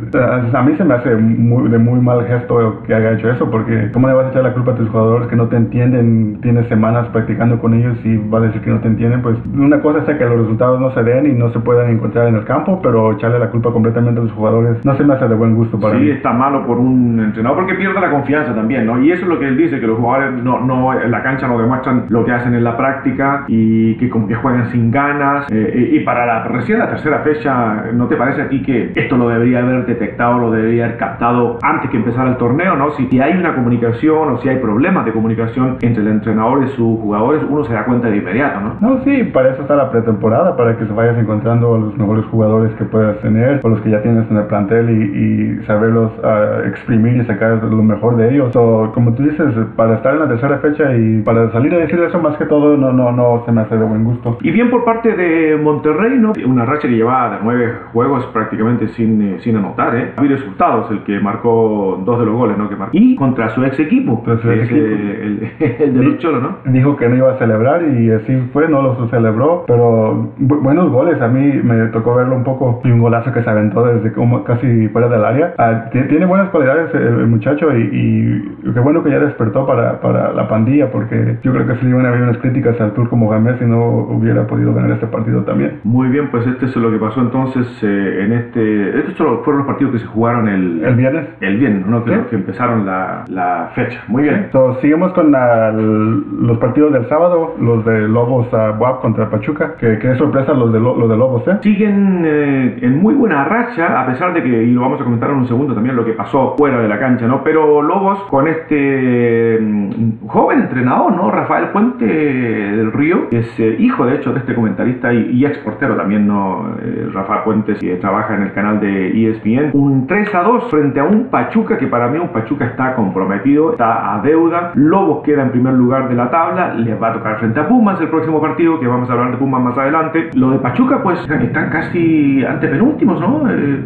a 0.53 0.63
mí 0.63 0.75
se 0.77 0.85
me 0.85 0.95
hace 0.95 1.15
muy, 1.17 1.69
de 1.69 1.79
muy 1.81 2.01
mal 2.01 2.27
gesto 2.27 2.83
que 2.87 2.95
haya 2.95 3.13
hecho 3.13 3.31
eso, 3.31 3.51
porque 3.51 3.91
¿cómo 3.93 4.09
le 4.09 4.15
vas 4.15 4.27
a 4.27 4.31
echar 4.31 4.43
la 4.43 4.53
culpa 4.53 4.73
a 4.73 4.75
tus 4.75 4.89
jugadores 4.89 5.29
que 5.29 5.37
no 5.37 5.49
te 5.49 5.57
entienden? 5.57 6.41
Tienes 6.41 6.67
semanas 6.69 7.09
practicando 7.09 7.59
con 7.59 7.75
ellos 7.75 7.97
y 8.05 8.17
vas 8.17 8.43
a 8.43 8.47
decir 8.47 8.63
que 8.63 8.71
no 8.71 8.81
te 8.81 8.89
entienden, 8.89 9.23
pues 9.23 9.37
una 9.55 9.81
cosa 9.81 9.99
es 9.99 10.19
que 10.19 10.25
los 10.25 10.39
resultados 10.39 10.81
no 10.81 10.93
se 10.93 11.03
den 11.03 11.27
y 11.27 11.33
no 11.33 11.53
se 11.53 11.61
puedan 11.61 11.91
encontrar 11.91 12.29
en 12.29 12.37
el 12.37 12.45
campo, 12.45 12.81
pero 12.83 13.13
echarle 13.13 13.39
la 13.39 13.51
culpa 13.51 13.73
completamente 13.73 14.21
a 14.21 14.25
los 14.25 14.33
jugadores 14.33 14.85
no 14.85 14.97
se 14.97 15.05
me 15.05 15.15
hace 15.15 15.29
de 15.29 15.35
buen 15.35 15.55
gusto 15.55 15.79
para 15.79 15.95
sí, 15.95 16.01
mí. 16.01 16.07
Sí, 16.07 16.13
está 16.13 16.33
malo 16.33 16.67
por 16.67 16.79
un 16.79 17.21
entrenador 17.21 17.59
porque 17.59 17.75
pierde 17.75 18.01
la 18.01 18.11
confianza 18.11 18.55
también, 18.55 18.87
¿no? 18.87 19.01
Y 19.01 19.11
eso 19.13 19.23
es 19.23 19.29
lo 19.29 19.39
que 19.39 19.49
él 19.49 19.57
dice, 19.57 19.81
que 19.81 19.87
los 19.87 19.99
jugadores 19.99 20.43
no, 20.43 20.61
no 20.61 20.93
en 21.01 21.11
la 21.11 21.23
cancha 21.23 21.47
no 21.47 21.59
demuestran 21.59 22.07
lo 22.09 22.25
que 22.25 22.33
hacen 22.33 22.55
en 22.55 22.65
la 22.65 22.77
práctica 22.77 23.45
y 23.49 23.95
que, 23.97 24.11
que 24.11 24.35
juegan 24.35 24.71
sin 24.71 24.91
ganas. 24.91 25.51
Eh, 25.51 25.91
y 25.93 26.01
para 26.01 26.27
la 26.27 26.45
recién 26.45 26.79
la 26.79 26.89
tercera 26.89 27.21
fecha, 27.21 27.85
¿no 27.93 28.07
te 28.07 28.17
parece 28.17 28.43
a 28.43 28.49
ti 28.49 28.63
que 28.63 28.93
esto 28.95 29.17
lo 29.17 29.29
debería 29.29 29.61
haber 29.61 29.87
detectado, 29.87 30.39
lo 30.39 30.51
debería 30.51 30.87
haber 30.87 30.97
captado 30.97 31.59
antes 31.71 31.91
que 31.91 31.97
empezara 31.97 32.31
el 32.31 32.37
torneo, 32.37 32.77
¿no? 32.77 32.91
Si, 32.93 33.07
si 33.07 33.21
hay 33.21 33.37
una 33.37 33.55
comunicación 33.55 34.33
o 34.33 34.39
si 34.39 34.49
hay 34.49 34.59
problemas 34.59 35.05
de 35.05 35.13
comunicación 35.13 35.77
entre 35.81 36.03
el 36.03 36.09
entrenador 36.09 36.65
y 36.65 36.69
sus 36.69 36.99
jugadores, 37.01 37.43
uno 37.49 37.65
se 37.65 37.73
da 37.73 37.85
cuenta 37.85 38.09
de 38.09 38.17
inmediato, 38.19 38.61
¿no? 38.61 38.77
No, 38.81 39.05
sí, 39.05 39.25
para 39.25 39.51
eso 39.51 39.63
está 39.63 39.77
la 39.77 39.91
pretemporada, 39.91 40.57
para 40.57 40.77
que 40.77 40.87
se 40.87 40.93
vayas 40.93 41.19
encontrando 41.19 41.79
los 41.79 41.97
mejores 41.97 42.25
jugadores 42.27 42.73
que 42.75 42.85
puedas 42.85 43.19
tener, 43.21 43.61
o 43.63 43.69
los 43.69 43.81
que 43.81 43.91
ya 43.91 44.03
tienes 44.03 44.31
en 44.31 44.37
el 44.37 44.45
plantel 44.45 44.91
y, 44.91 45.61
saberlos 45.67 46.13
uh, 46.23 46.67
exprimir 46.67 47.17
y 47.17 47.25
sacar 47.25 47.63
lo 47.63 47.83
mejor 47.83 48.17
de 48.17 48.31
ellos. 48.31 48.55
O 48.57 48.91
como 48.93 49.15
tú 49.15 49.23
dices, 49.23 49.55
para 49.77 49.97
estar 49.97 50.15
en 50.15 50.21
la 50.21 50.29
tercera 50.29 50.59
fecha 50.59 50.95
y 50.97 51.23
para 51.23 51.51
salir 51.53 51.75
a 51.75 51.79
decir 51.79 52.01
eso 52.01 52.19
más 52.21 52.37
que 52.37 52.47
todo, 52.47 52.77
no, 52.77 52.93
no, 52.93 53.13
no 53.13 53.43
se 53.45 53.53
me 53.53 53.61
hace 53.63 53.77
de 53.77 53.85
buen 53.85 54.05
gusto. 54.05 54.39
Y 54.43 54.51
bien 54.51 54.71
por 54.71 54.85
parte 54.85 55.15
de 55.15 55.57
Monterrey, 55.57 56.19
¿no? 56.19 56.33
Una 56.47 56.65
racha 56.65 56.89
que 56.89 56.95
llevaba 56.95 57.37
de 57.37 57.37
nueve 57.43 57.73
juegos 57.93 58.27
prácticamente 58.33 58.89
sin, 58.89 59.21
eh, 59.23 59.37
sin 59.41 59.57
anotar, 59.57 59.95
¿eh? 59.97 60.13
Había 60.17 60.37
resultados, 60.37 60.91
el 60.91 61.03
que 61.05 61.21
marcó 61.21 61.60
dos 62.05 62.19
de 62.19 62.27
los 62.27 62.35
goles, 62.35 62.59
¿no? 62.59 62.69
Que 62.69 62.77
marcó. 62.77 62.97
Y 62.97 63.17
contra 63.17 63.51
su 63.51 63.65
ex 63.65 63.79
equipo, 63.79 64.23
que 64.25 64.33
es 64.35 64.45
el, 64.71 65.53
el, 65.61 65.95
de 65.95 66.03
Lucholo, 66.03 66.41
¿no? 66.41 66.73
Dijo 66.73 66.97
que 66.97 67.09
no 67.09 67.17
iba 67.17 67.33
a 67.33 67.39
celebrar 67.39 67.83
y 67.83 68.11
así 68.11 68.37
fue, 68.53 68.69
no 68.69 68.83
lo 68.83 69.09
celebró, 69.09 69.65
pero 69.67 70.33
buenos 70.39 70.91
goles. 70.91 71.21
A 71.21 71.29
mí 71.29 71.61
me 71.63 71.87
tocó 71.89 72.15
verlo 72.15 72.37
un 72.37 72.45
poco 72.45 72.81
y 72.85 72.91
un 72.91 73.01
golazo 73.01 73.33
que 73.33 73.43
se 73.43 73.51
aventó 73.51 73.85
desde 73.85 74.13
como 74.13 74.45
casi 74.45 74.89
fuera 74.89 75.09
del 75.09 75.25
área. 75.25 75.55
Ah, 75.59 75.91
tiene 75.91 76.27
buenas 76.27 76.51
cualidades 76.51 76.95
el, 76.95 77.27
muchacho 77.27 77.77
y, 77.77 78.57
qué 78.73 78.81
bueno 78.81 79.03
que 79.03 79.11
ya 79.11 79.21
despertó 79.21 79.67
para, 79.67 80.01
para 80.01 80.33
la 80.33 80.49
pandilla 80.49 80.91
porque 80.91 81.39
yo 81.43 81.53
creo 81.53 81.67
que 81.67 81.77
se 81.77 81.85
le 81.85 81.91
iban 81.91 82.07
a 82.07 82.09
haber 82.09 82.23
unas 82.23 82.39
críticas 82.39 82.81
al 82.81 82.93
Turco 82.93 83.17
Mohamed 83.17 83.59
si 83.59 83.65
no 83.65 83.87
hubiera 84.11 84.47
podido 84.47 84.75
ganar 84.75 84.93
este 84.93 85.07
partido 85.07 85.43
también. 85.43 85.81
Muy 85.85 86.09
bien, 86.09 86.31
pues 86.31 86.47
este 86.47 86.67
es 86.67 86.77
lo 86.77 86.91
que 86.91 86.99
pasó 86.99 87.21
entonces 87.21 87.67
eh, 87.83 88.25
en 88.25 88.33
este... 88.33 88.99
Estos 89.01 89.45
fueron 89.45 89.59
los 89.59 89.67
partidos 89.67 89.93
que 89.93 89.99
se 90.01 90.07
jugaron 90.07 90.49
el, 90.49 90.85
el 90.85 90.95
viernes. 90.95 91.29
El 91.41 91.50
el 91.51 91.59
viernes, 91.59 91.87
¿no? 91.87 92.05
Que, 92.05 92.27
que 92.29 92.37
empezaron 92.37 92.87
la, 92.87 93.25
la, 93.29 93.71
fecha. 93.75 94.03
Muy 94.09 94.25
bien. 94.25 94.37
Entonces, 94.37 94.81
seguimos 94.81 95.13
con 95.13 95.31
los 95.31 96.59
partidos 96.59 96.93
del 96.93 97.09
sábado, 97.09 97.55
los 97.61 97.85
de 97.85 98.09
Lobos 98.09 98.53
a 98.55 98.71
Boab 98.71 99.01
contra 99.01 99.29
Pachuca. 99.29 99.75
Que, 99.79 99.99
que 99.99 100.13
es 100.13 100.19
sorpresa 100.19 100.53
los 100.53 100.73
de, 100.73 100.81
los 100.81 101.09
de 101.09 101.17
Lobos, 101.17 101.47
¿eh? 101.49 101.59
Siguen 101.63 102.23
eh, 102.25 102.79
en 102.83 103.01
muy 103.01 103.15
buena 103.15 103.45
racha, 103.45 104.01
a 104.01 104.07
pesar 104.07 104.33
de 104.33 104.43
que, 104.43 104.49
y 104.49 104.73
lo 104.73 104.83
vamos 104.83 105.01
a 105.01 105.05
comentar 105.05 105.31
en 105.31 105.37
un 105.37 105.47
segundo 105.47 105.75
también, 105.75 105.97
lo 105.97 106.05
que 106.05 106.13
pasó 106.13 106.55
fuera 106.57 106.81
de 106.81 106.89
la 106.89 106.99
cancha, 106.99 107.27
¿no? 107.27 107.43
Pero 107.43 107.83
Lobos 107.83 108.19
con 108.31 108.49
este 108.49 109.59
mm, 109.61 110.27
joven 110.27 110.61
entrenador, 110.61 111.13
¿no? 111.13 111.31
Rafael 111.31 111.69
Puente 111.69 112.07
del 112.07 112.93
Río, 112.93 113.29
que 113.29 113.41
es 113.41 113.61
eh, 113.61 113.77
hijo 113.79 114.07
de 114.07 114.17
hecho 114.17 114.33
de 114.33 114.41
este 114.41 114.55
comentarista 114.55 115.13
y, 115.13 115.31
y 115.33 115.45
ex 115.45 115.59
portero 115.59 115.97
también, 115.97 116.27
¿no? 116.27 116.77
Rafael 117.13 117.43
Puente, 117.45 117.75
que 117.75 117.97
trabaja 117.97 118.35
en 118.35 118.43
el 118.43 118.53
canal 118.53 118.81
de 118.81 119.31
ESPN. 119.31 119.71
Un 119.73 120.07
3 120.07 120.35
a 120.35 120.43
2 120.43 120.71
frente 120.71 121.01
a 121.01 121.05
un 121.05 121.25
Pachuca 121.41 121.79
que 121.79 121.87
para 121.87 122.09
mí 122.09 122.19
un 122.19 122.29
Pachuca 122.29 122.67
está 122.67 122.95
comprometido, 122.95 123.73
está 123.73 124.15
a 124.15 124.21
deuda. 124.21 124.73
Lobos 124.75 125.23
queda 125.25 125.43
en 125.43 125.51
primer 125.51 125.73
lugar 125.73 126.09
de 126.09 126.15
la 126.15 126.31
tabla, 126.31 126.75
les 126.75 127.01
va 127.01 127.09
a 127.09 127.13
tocar 127.15 127.39
frente 127.39 127.59
a 127.61 127.67
Pumas 127.67 128.01
el 128.01 128.09
próximo 128.09 128.41
partido, 128.41 128.79
que 128.79 128.87
vamos 128.87 129.09
a 129.09 129.13
hablar 129.15 129.31
de 129.31 129.39
Pumas 129.39 129.63
más 129.63 129.79
adelante. 129.79 130.31
Lo 130.35 130.51
de 130.51 130.59
Pachuca, 130.59 131.03
pues 131.03 131.19
están 131.21 131.71
casi 131.71 132.45
ante 132.45 132.69
penúltimos, 132.69 133.21
¿no? 133.21 133.51
Eh, 133.51 133.81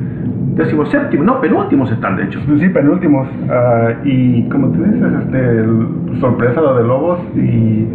séptimo, 0.91 1.23
no, 1.23 1.41
penúltimos 1.41 1.91
están 1.93 2.17
de 2.17 2.25
hecho. 2.25 2.41
Sí, 2.59 2.69
penúltimos. 2.69 3.29
Ah, 3.49 3.91
y 4.05 4.49
como 4.49 4.69
tú 4.69 4.83
dices, 4.83 5.13
este, 5.23 6.21
sorpresa 6.21 6.61
lo 6.61 6.75
de 6.75 6.83
Lobos 6.85 7.21
y 7.37 7.87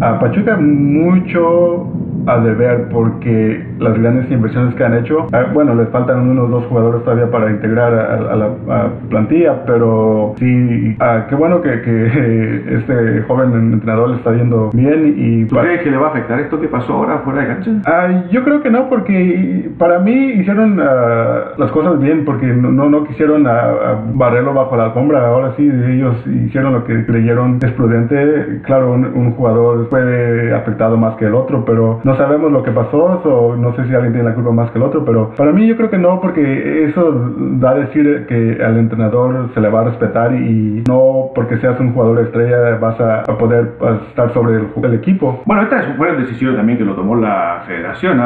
a 0.00 0.20
Pachuca 0.20 0.56
mucho 0.56 1.92
a 2.26 2.38
deber 2.38 2.88
porque 2.90 3.69
las 3.80 3.98
grandes 3.98 4.30
inversiones 4.30 4.74
que 4.74 4.84
han 4.84 4.94
hecho, 4.98 5.26
ah, 5.32 5.46
bueno, 5.52 5.74
les 5.74 5.88
faltan 5.88 6.28
unos 6.28 6.50
dos 6.50 6.64
jugadores 6.66 7.02
todavía 7.02 7.30
para 7.30 7.50
integrar 7.50 7.92
a, 7.94 8.36
la 8.36 8.90
plantilla, 9.08 9.64
pero 9.66 10.34
sí, 10.38 10.96
ah, 11.00 11.26
qué 11.28 11.34
bueno 11.34 11.60
que, 11.60 11.80
que, 11.82 12.76
este 12.76 13.22
joven 13.22 13.72
entrenador 13.72 14.10
le 14.10 14.16
está 14.16 14.32
yendo 14.32 14.70
bien. 14.72 15.14
y 15.16 15.44
¿Tú 15.46 15.56
crees 15.56 15.82
que 15.82 15.90
le 15.90 15.96
va 15.96 16.08
a 16.08 16.10
afectar 16.10 16.38
esto 16.40 16.60
que 16.60 16.68
pasó 16.68 16.92
ahora 16.94 17.18
fuera 17.18 17.42
de 17.42 17.46
cancha? 17.48 17.70
Ah, 17.86 18.24
yo 18.30 18.44
creo 18.44 18.62
que 18.62 18.70
no, 18.70 18.88
porque 18.88 19.70
para 19.78 19.98
mí 19.98 20.12
hicieron 20.12 20.76
las 20.76 21.70
cosas 21.72 21.98
bien, 22.00 22.24
porque 22.24 22.46
no, 22.46 22.88
no 22.88 23.04
quisieron 23.04 23.44
barrerlo 24.14 24.54
bajo 24.54 24.76
la 24.76 24.86
alfombra, 24.86 25.26
ahora 25.26 25.54
sí, 25.56 25.66
ellos 25.66 26.16
hicieron 26.26 26.74
lo 26.74 26.84
que 26.84 27.06
creyeron 27.06 27.58
es 27.62 27.72
prudente. 27.72 28.60
Claro, 28.64 28.92
un, 28.92 29.04
un 29.04 29.32
jugador 29.32 29.88
fue 29.88 30.52
afectado 30.54 30.96
más 30.96 31.16
que 31.16 31.26
el 31.26 31.34
otro, 31.34 31.64
pero 31.64 32.00
no 32.04 32.16
sabemos 32.16 32.52
lo 32.52 32.62
que 32.62 32.70
pasó, 32.70 33.20
o 33.24 33.56
no 33.56 33.69
sé 33.74 33.86
si 33.86 33.94
alguien 33.94 34.12
tiene 34.12 34.28
la 34.28 34.34
culpa 34.34 34.50
más 34.52 34.70
que 34.70 34.78
el 34.78 34.84
otro, 34.84 35.04
pero 35.04 35.30
para 35.36 35.52
mí 35.52 35.66
yo 35.66 35.76
creo 35.76 35.90
que 35.90 35.98
no, 35.98 36.20
porque 36.20 36.84
eso 36.84 37.32
da 37.58 37.70
a 37.70 37.74
decir 37.74 38.26
que 38.28 38.58
al 38.62 38.78
entrenador 38.78 39.50
se 39.54 39.60
le 39.60 39.68
va 39.68 39.80
a 39.80 39.84
respetar 39.84 40.34
y 40.34 40.82
no 40.88 41.30
porque 41.34 41.58
seas 41.58 41.78
un 41.80 41.92
jugador 41.92 42.20
estrella 42.20 42.76
vas 42.80 43.00
a, 43.00 43.22
poder 43.38 43.72
estar 44.08 44.32
sobre 44.34 44.60
el, 44.82 44.94
equipo. 44.94 45.42
Bueno, 45.46 45.62
esta 45.62 45.82
fue 45.96 46.10
una 46.10 46.20
decisión 46.20 46.56
también 46.56 46.78
que 46.78 46.84
lo 46.84 46.94
tomó 46.94 47.16
la 47.16 47.62
federación, 47.66 48.20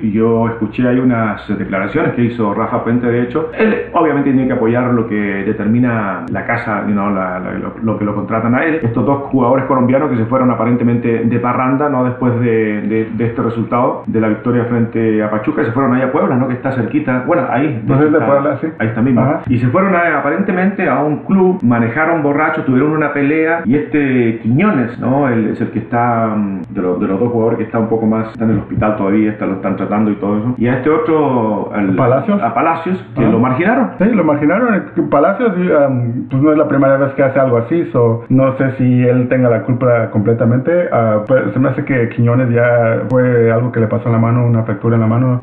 y 0.00 0.12
yo 0.12 0.48
escuché 0.48 0.88
ahí 0.88 0.98
unas 0.98 1.46
declaraciones 1.58 2.14
que 2.14 2.22
hizo 2.22 2.54
Rafa 2.54 2.82
Puente, 2.84 3.06
de 3.06 3.22
hecho, 3.22 3.50
él 3.58 3.86
obviamente 3.92 4.30
tiene 4.30 4.46
que 4.46 4.54
apoyar 4.54 4.92
lo 4.92 5.06
que 5.06 5.14
determina 5.14 6.24
la 6.30 6.46
casa, 6.46 6.84
you 6.86 6.94
lo, 6.94 7.98
que 7.98 8.04
lo 8.04 8.14
contratan 8.14 8.54
a 8.54 8.64
él. 8.64 8.80
Estos 8.82 9.04
dos 9.04 9.24
jugadores 9.24 9.64
colombianos 9.66 10.10
que 10.10 10.16
se 10.16 10.24
fueron 10.26 10.50
aparentemente 10.50 11.24
de 11.24 11.38
parranda, 11.38 11.88
¿no? 11.88 12.04
Después 12.04 12.38
de 12.40 13.10
este 13.18 13.42
resultado 13.42 14.04
de 14.06 14.20
la 14.20 14.28
victoria 14.28 14.64
frente 14.64 14.83
a 15.22 15.30
Pachuca. 15.30 15.64
Se 15.64 15.72
fueron 15.72 15.94
allá 15.94 16.06
a 16.06 16.12
Puebla, 16.12 16.36
¿no? 16.36 16.48
Que 16.48 16.54
está 16.54 16.72
cerquita. 16.72 17.24
Bueno, 17.26 17.44
ahí. 17.50 17.80
Entonces 17.80 18.12
de 18.12 18.20
Puebla, 18.20 18.58
sí. 18.60 18.68
Ahí 18.78 18.88
está 18.88 19.02
mismo. 19.02 19.42
Y 19.46 19.58
se 19.58 19.68
fueron 19.68 19.94
aparentemente 19.94 20.88
a 20.88 21.02
un 21.02 21.24
club, 21.24 21.58
manejaron 21.62 22.22
borrachos, 22.22 22.64
tuvieron 22.64 22.92
una 22.92 23.12
pelea. 23.12 23.62
Y 23.64 23.76
este 23.76 24.40
Quiñones, 24.42 24.98
¿no? 24.98 25.28
Él 25.28 25.50
es 25.52 25.60
el 25.60 25.70
que 25.70 25.78
está, 25.80 26.34
mm, 26.36 26.62
de, 26.70 26.82
los, 26.82 27.00
de 27.00 27.06
los 27.06 27.20
dos 27.20 27.30
jugadores 27.30 27.58
que 27.58 27.64
está 27.64 27.78
un 27.78 27.88
poco 27.88 28.06
más, 28.06 28.28
está 28.28 28.44
en 28.44 28.50
el 28.50 28.58
hospital 28.58 28.96
todavía, 28.96 29.30
está, 29.30 29.46
lo 29.46 29.54
están 29.54 29.76
tratando 29.76 30.10
y 30.10 30.16
todo 30.16 30.38
eso. 30.38 30.54
Y 30.58 30.66
a 30.66 30.78
este 30.78 30.90
otro, 30.90 31.70
al, 31.74 31.94
Palacios. 31.94 32.42
A 32.42 32.54
Palacios, 32.54 33.04
que 33.14 33.22
lo 33.22 33.38
marginaron. 33.38 33.90
Sí, 33.98 34.04
lo 34.06 34.24
marginaron. 34.24 34.84
Palacios, 35.10 35.52
um, 35.56 36.28
pues 36.28 36.42
no 36.42 36.52
es 36.52 36.58
la 36.58 36.68
primera 36.68 36.96
vez 36.96 37.12
que 37.14 37.22
hace 37.22 37.38
algo 37.38 37.58
así. 37.58 37.84
So, 37.92 38.24
no 38.28 38.56
sé 38.56 38.72
si 38.78 39.02
él 39.02 39.28
tenga 39.28 39.48
la 39.48 39.62
culpa 39.62 40.10
completamente. 40.10 40.88
Uh, 40.92 41.24
pues, 41.26 41.52
se 41.52 41.58
me 41.58 41.68
hace 41.68 41.84
que 41.84 42.08
Quiñones 42.10 42.50
ya 42.50 43.02
fue 43.08 43.50
algo 43.50 43.72
que 43.72 43.80
le 43.80 43.86
pasó 43.86 44.06
en 44.06 44.12
la 44.12 44.18
mano, 44.18 44.46
una 44.46 44.63
fractura 44.64 44.96
en 44.96 45.00
la 45.00 45.06
mano. 45.06 45.40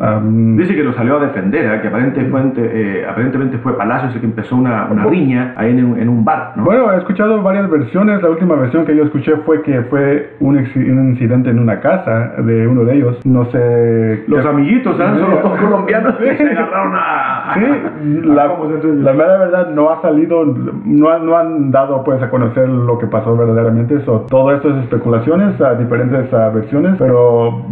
Dice 0.57 0.75
que 0.75 0.83
lo 0.83 0.93
salió 0.93 1.17
a 1.17 1.25
defender, 1.25 1.73
¿eh? 1.73 1.81
que 1.81 1.87
aparentemente, 1.87 2.61
eh, 2.61 3.05
aparentemente 3.07 3.57
fue 3.59 3.77
Palacios 3.77 4.13
el 4.15 4.21
que 4.21 4.27
empezó 4.27 4.55
una, 4.55 4.87
una 4.91 5.05
riña 5.05 5.53
ahí 5.57 5.71
en 5.71 5.85
un, 5.85 5.99
en 5.99 6.09
un 6.09 6.23
bar. 6.23 6.53
Bueno, 6.57 6.91
he 6.91 6.97
escuchado 6.97 7.41
varias 7.41 7.69
versiones. 7.69 8.21
La 8.21 8.29
última 8.29 8.55
versión 8.55 8.85
que 8.85 8.95
yo 8.95 9.03
escuché 9.03 9.37
fue 9.45 9.61
que 9.61 9.81
fue 9.83 10.35
un, 10.39 10.57
un 10.57 11.09
incidente 11.09 11.49
en 11.49 11.59
una 11.59 11.79
casa 11.79 12.33
de 12.37 12.67
uno 12.67 12.83
de 12.85 12.95
ellos. 12.95 13.25
No 13.25 13.45
sé. 13.51 14.23
Los 14.27 14.45
amiguitos, 14.45 14.99
¿eh? 14.99 15.03
son 15.03 15.31
los 15.31 15.43
dos 15.43 15.59
colombianos 15.59 16.15
que 16.15 16.35
se 16.35 16.43
agarraron 16.43 16.93
a. 16.95 17.53
Sí, 17.53 18.21
la, 18.23 18.47
la 18.47 19.13
mera 19.13 19.37
verdad 19.37 19.71
no 19.71 19.89
ha 19.89 20.01
salido, 20.01 20.45
no, 20.45 21.19
no 21.19 21.37
han 21.37 21.71
dado 21.71 22.03
pues 22.03 22.21
a 22.21 22.29
conocer 22.29 22.67
lo 22.69 22.97
que 22.97 23.07
pasó 23.07 23.35
verdaderamente. 23.35 23.99
Todo 23.99 24.51
esto 24.53 24.69
es 24.69 24.83
especulaciones, 24.83 25.59
a 25.61 25.75
diferentes 25.75 26.31
versiones, 26.31 26.95
pero 26.97 27.65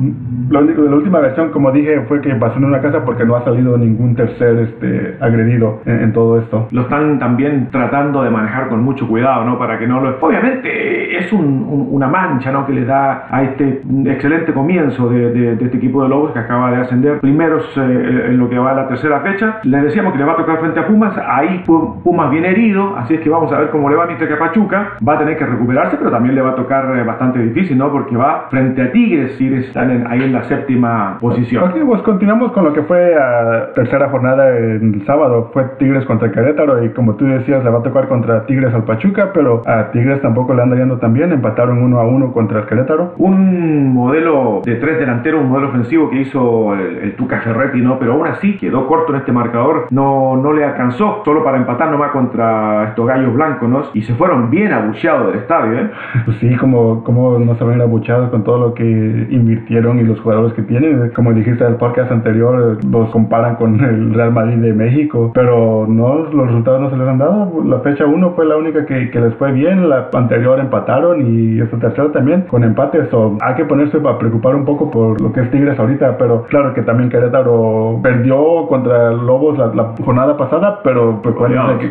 la, 0.49 0.61
la, 0.61 0.95
última 0.95 1.19
versión, 1.19 1.38
como 1.51 1.71
dije, 1.71 2.01
fue 2.07 2.21
que 2.21 2.33
pasó 2.35 2.57
en 2.57 2.65
una 2.65 2.81
casa 2.81 3.03
porque 3.03 3.25
no 3.25 3.35
ha 3.35 3.43
salido 3.43 3.77
ningún 3.77 4.15
tercer 4.15 4.57
este, 4.59 5.17
agredido 5.19 5.81
en, 5.85 6.13
todo 6.13 6.39
esto. 6.39 6.67
Lo 6.71 6.81
están 6.81 7.19
también 7.19 7.69
tratando 7.71 8.23
de 8.23 8.29
manejar 8.29 8.69
con 8.69 8.83
mucho 8.83 9.07
cuidado, 9.07 9.45
¿no? 9.45 9.57
Para 9.57 9.77
que 9.77 9.87
no 9.87 10.01
lo... 10.01 10.17
Obviamente 10.19 11.17
es 11.17 11.31
un, 11.31 11.87
una 11.91 12.07
mancha, 12.07 12.51
¿no? 12.51 12.65
Que 12.65 12.73
le 12.73 12.85
da 12.85 13.27
a 13.29 13.43
este 13.43 13.81
excelente 14.05 14.53
comienzo 14.53 15.09
de, 15.09 15.31
de, 15.31 15.65
este 15.65 15.77
equipo 15.77 16.03
de 16.03 16.09
Lobos 16.09 16.31
que 16.31 16.39
acaba 16.39 16.71
de 16.71 16.77
ascender 16.77 17.19
primeros 17.19 17.65
eh, 17.77 18.25
en 18.27 18.37
lo 18.37 18.49
que 18.49 18.57
va 18.57 18.71
a 18.71 18.75
la 18.75 18.87
tercera 18.87 19.19
fecha. 19.21 19.59
Le 19.63 19.81
decíamos 19.81 20.13
que 20.13 20.19
le 20.19 20.25
va 20.25 20.33
a 20.33 20.37
tocar 20.37 20.59
frente 20.59 20.79
a 20.79 20.87
Pumas, 20.87 21.13
ahí 21.17 21.63
Pumas 21.65 22.31
viene 22.31 22.49
herido, 22.49 22.95
así 22.97 23.15
es 23.15 23.21
que 23.21 23.29
vamos 23.29 23.51
a 23.51 23.59
ver 23.59 23.69
cómo 23.69 23.89
le 23.89 23.95
va 23.95 24.05
mientras 24.05 24.29
que 24.29 24.35
Pachuca 24.35 24.93
va 25.07 25.13
a 25.13 25.19
tener 25.19 25.37
que 25.37 25.45
recuperarse, 25.45 25.97
pero 25.97 26.11
también 26.11 26.35
le 26.35 26.41
va 26.41 26.51
a 26.51 26.55
tocar 26.55 26.97
eh, 26.97 27.03
bastante 27.03 27.39
difícil, 27.39 27.77
¿no? 27.77 27.91
Porque 27.91 28.15
va 28.15 28.47
frente 28.49 28.81
a 28.81 28.91
Tigres, 28.91 29.37
Tigres 29.37 29.67
están 29.67 29.91
en, 29.91 30.07
ahí 30.07 30.23
en 30.23 30.33
la 30.33 30.43
séptima 30.43 31.17
posición. 31.19 31.28
Ok, 31.29 31.75
pues 31.85 32.01
continuamos 32.01 32.51
con 32.51 32.65
lo 32.65 32.73
que 32.73 32.83
fue 32.83 33.15
a 33.15 33.73
tercera 33.73 34.09
jornada 34.09 34.49
el 34.57 35.03
sábado. 35.05 35.49
Fue 35.53 35.63
Tigres 35.77 36.05
contra 36.05 36.31
Querétaro 36.31 36.83
y 36.83 36.89
como 36.89 37.15
tú 37.15 37.25
decías, 37.25 37.63
le 37.63 37.69
va 37.69 37.79
a 37.79 37.83
tocar 37.83 38.07
contra 38.07 38.45
Tigres 38.45 38.73
al 38.73 38.83
Pachuca, 38.83 39.31
pero 39.33 39.61
a 39.65 39.91
Tigres 39.91 40.21
tampoco 40.21 40.53
le 40.53 40.61
anda 40.61 40.75
yendo 40.75 40.97
tan 40.97 41.13
bien. 41.13 41.31
Empataron 41.31 41.81
uno 41.81 41.99
a 41.99 42.05
uno 42.05 42.31
contra 42.33 42.59
el 42.59 42.65
Querétaro. 42.65 43.13
Un 43.17 43.93
modelo 43.93 44.61
de 44.63 44.75
tres 44.75 44.99
delanteros, 44.99 45.41
un 45.41 45.49
modelo 45.49 45.69
ofensivo 45.69 46.09
que 46.09 46.21
hizo 46.21 46.73
el, 46.75 47.15
Tuca 47.15 47.41
Ferretti, 47.41 47.81
¿no? 47.81 47.99
Pero 47.99 48.13
aún 48.13 48.27
así 48.27 48.57
quedó 48.57 48.87
corto 48.87 49.13
en 49.13 49.19
este 49.19 49.31
marcador. 49.31 49.87
No, 49.89 50.37
no 50.37 50.53
le 50.53 50.63
alcanzó 50.63 51.21
solo 51.25 51.43
para 51.43 51.57
empatar 51.57 51.91
nomás 51.91 52.11
contra 52.11 52.89
estos 52.89 53.07
gallos 53.07 53.33
blancos, 53.33 53.69
¿no? 53.69 53.83
Y 53.93 54.01
se 54.03 54.13
fueron 54.15 54.49
bien 54.49 54.71
abucheados 54.71 55.27
del 55.27 55.41
estadio, 55.41 55.79
¿eh? 55.79 55.91
Pues 56.25 56.37
sí, 56.39 56.55
como, 56.55 57.03
como 57.03 57.39
no 57.39 57.55
se 57.55 57.63
ven 57.63 57.81
abucheados 57.81 58.29
con 58.29 58.43
todo 58.43 58.59
lo 58.59 58.73
que 58.73 58.83
invirtieron 58.83 59.99
y 59.99 60.03
los 60.03 60.19
jugadores 60.21 60.53
que 60.53 60.61
tienen. 60.63 61.09
Como 61.19 61.33
dijiste 61.33 61.67
el 61.67 61.75
podcast 61.75 62.09
anterior, 62.13 62.77
los 62.89 63.09
comparan 63.09 63.57
con 63.57 63.77
el 63.83 64.13
Real 64.13 64.31
Madrid 64.31 64.55
de 64.55 64.71
México, 64.71 65.31
pero 65.33 65.85
no, 65.85 66.19
los 66.31 66.47
resultados 66.47 66.79
no 66.79 66.89
se 66.89 66.95
les 66.95 67.05
han 67.05 67.17
dado. 67.17 67.61
La 67.65 67.79
fecha 67.79 68.05
1 68.05 68.31
fue 68.37 68.45
la 68.45 68.55
única 68.55 68.85
que, 68.85 69.11
que, 69.11 69.19
les 69.19 69.33
fue 69.33 69.51
bien, 69.51 69.89
la 69.89 70.07
anterior 70.13 70.61
empataron 70.61 71.27
y 71.27 71.59
esta 71.59 71.77
tercera 71.77 72.09
también 72.13 72.43
con 72.43 72.63
empate. 72.63 73.09
So, 73.11 73.37
hay 73.41 73.55
que 73.55 73.65
ponerse 73.65 73.97
a 73.97 74.17
preocupar 74.17 74.55
un 74.55 74.63
poco 74.63 74.89
por 74.89 75.19
lo 75.19 75.33
que 75.33 75.41
es 75.41 75.51
Tigres 75.51 75.77
ahorita, 75.77 76.17
pero 76.17 76.43
claro 76.43 76.73
que 76.73 76.83
también 76.83 77.09
Querétaro 77.09 77.99
perdió 78.01 78.65
contra 78.69 79.11
Lobos 79.11 79.57
la, 79.57 79.93
jornada 80.01 80.37
pasada, 80.37 80.79
pero 80.85 81.21
pues, 81.21 81.35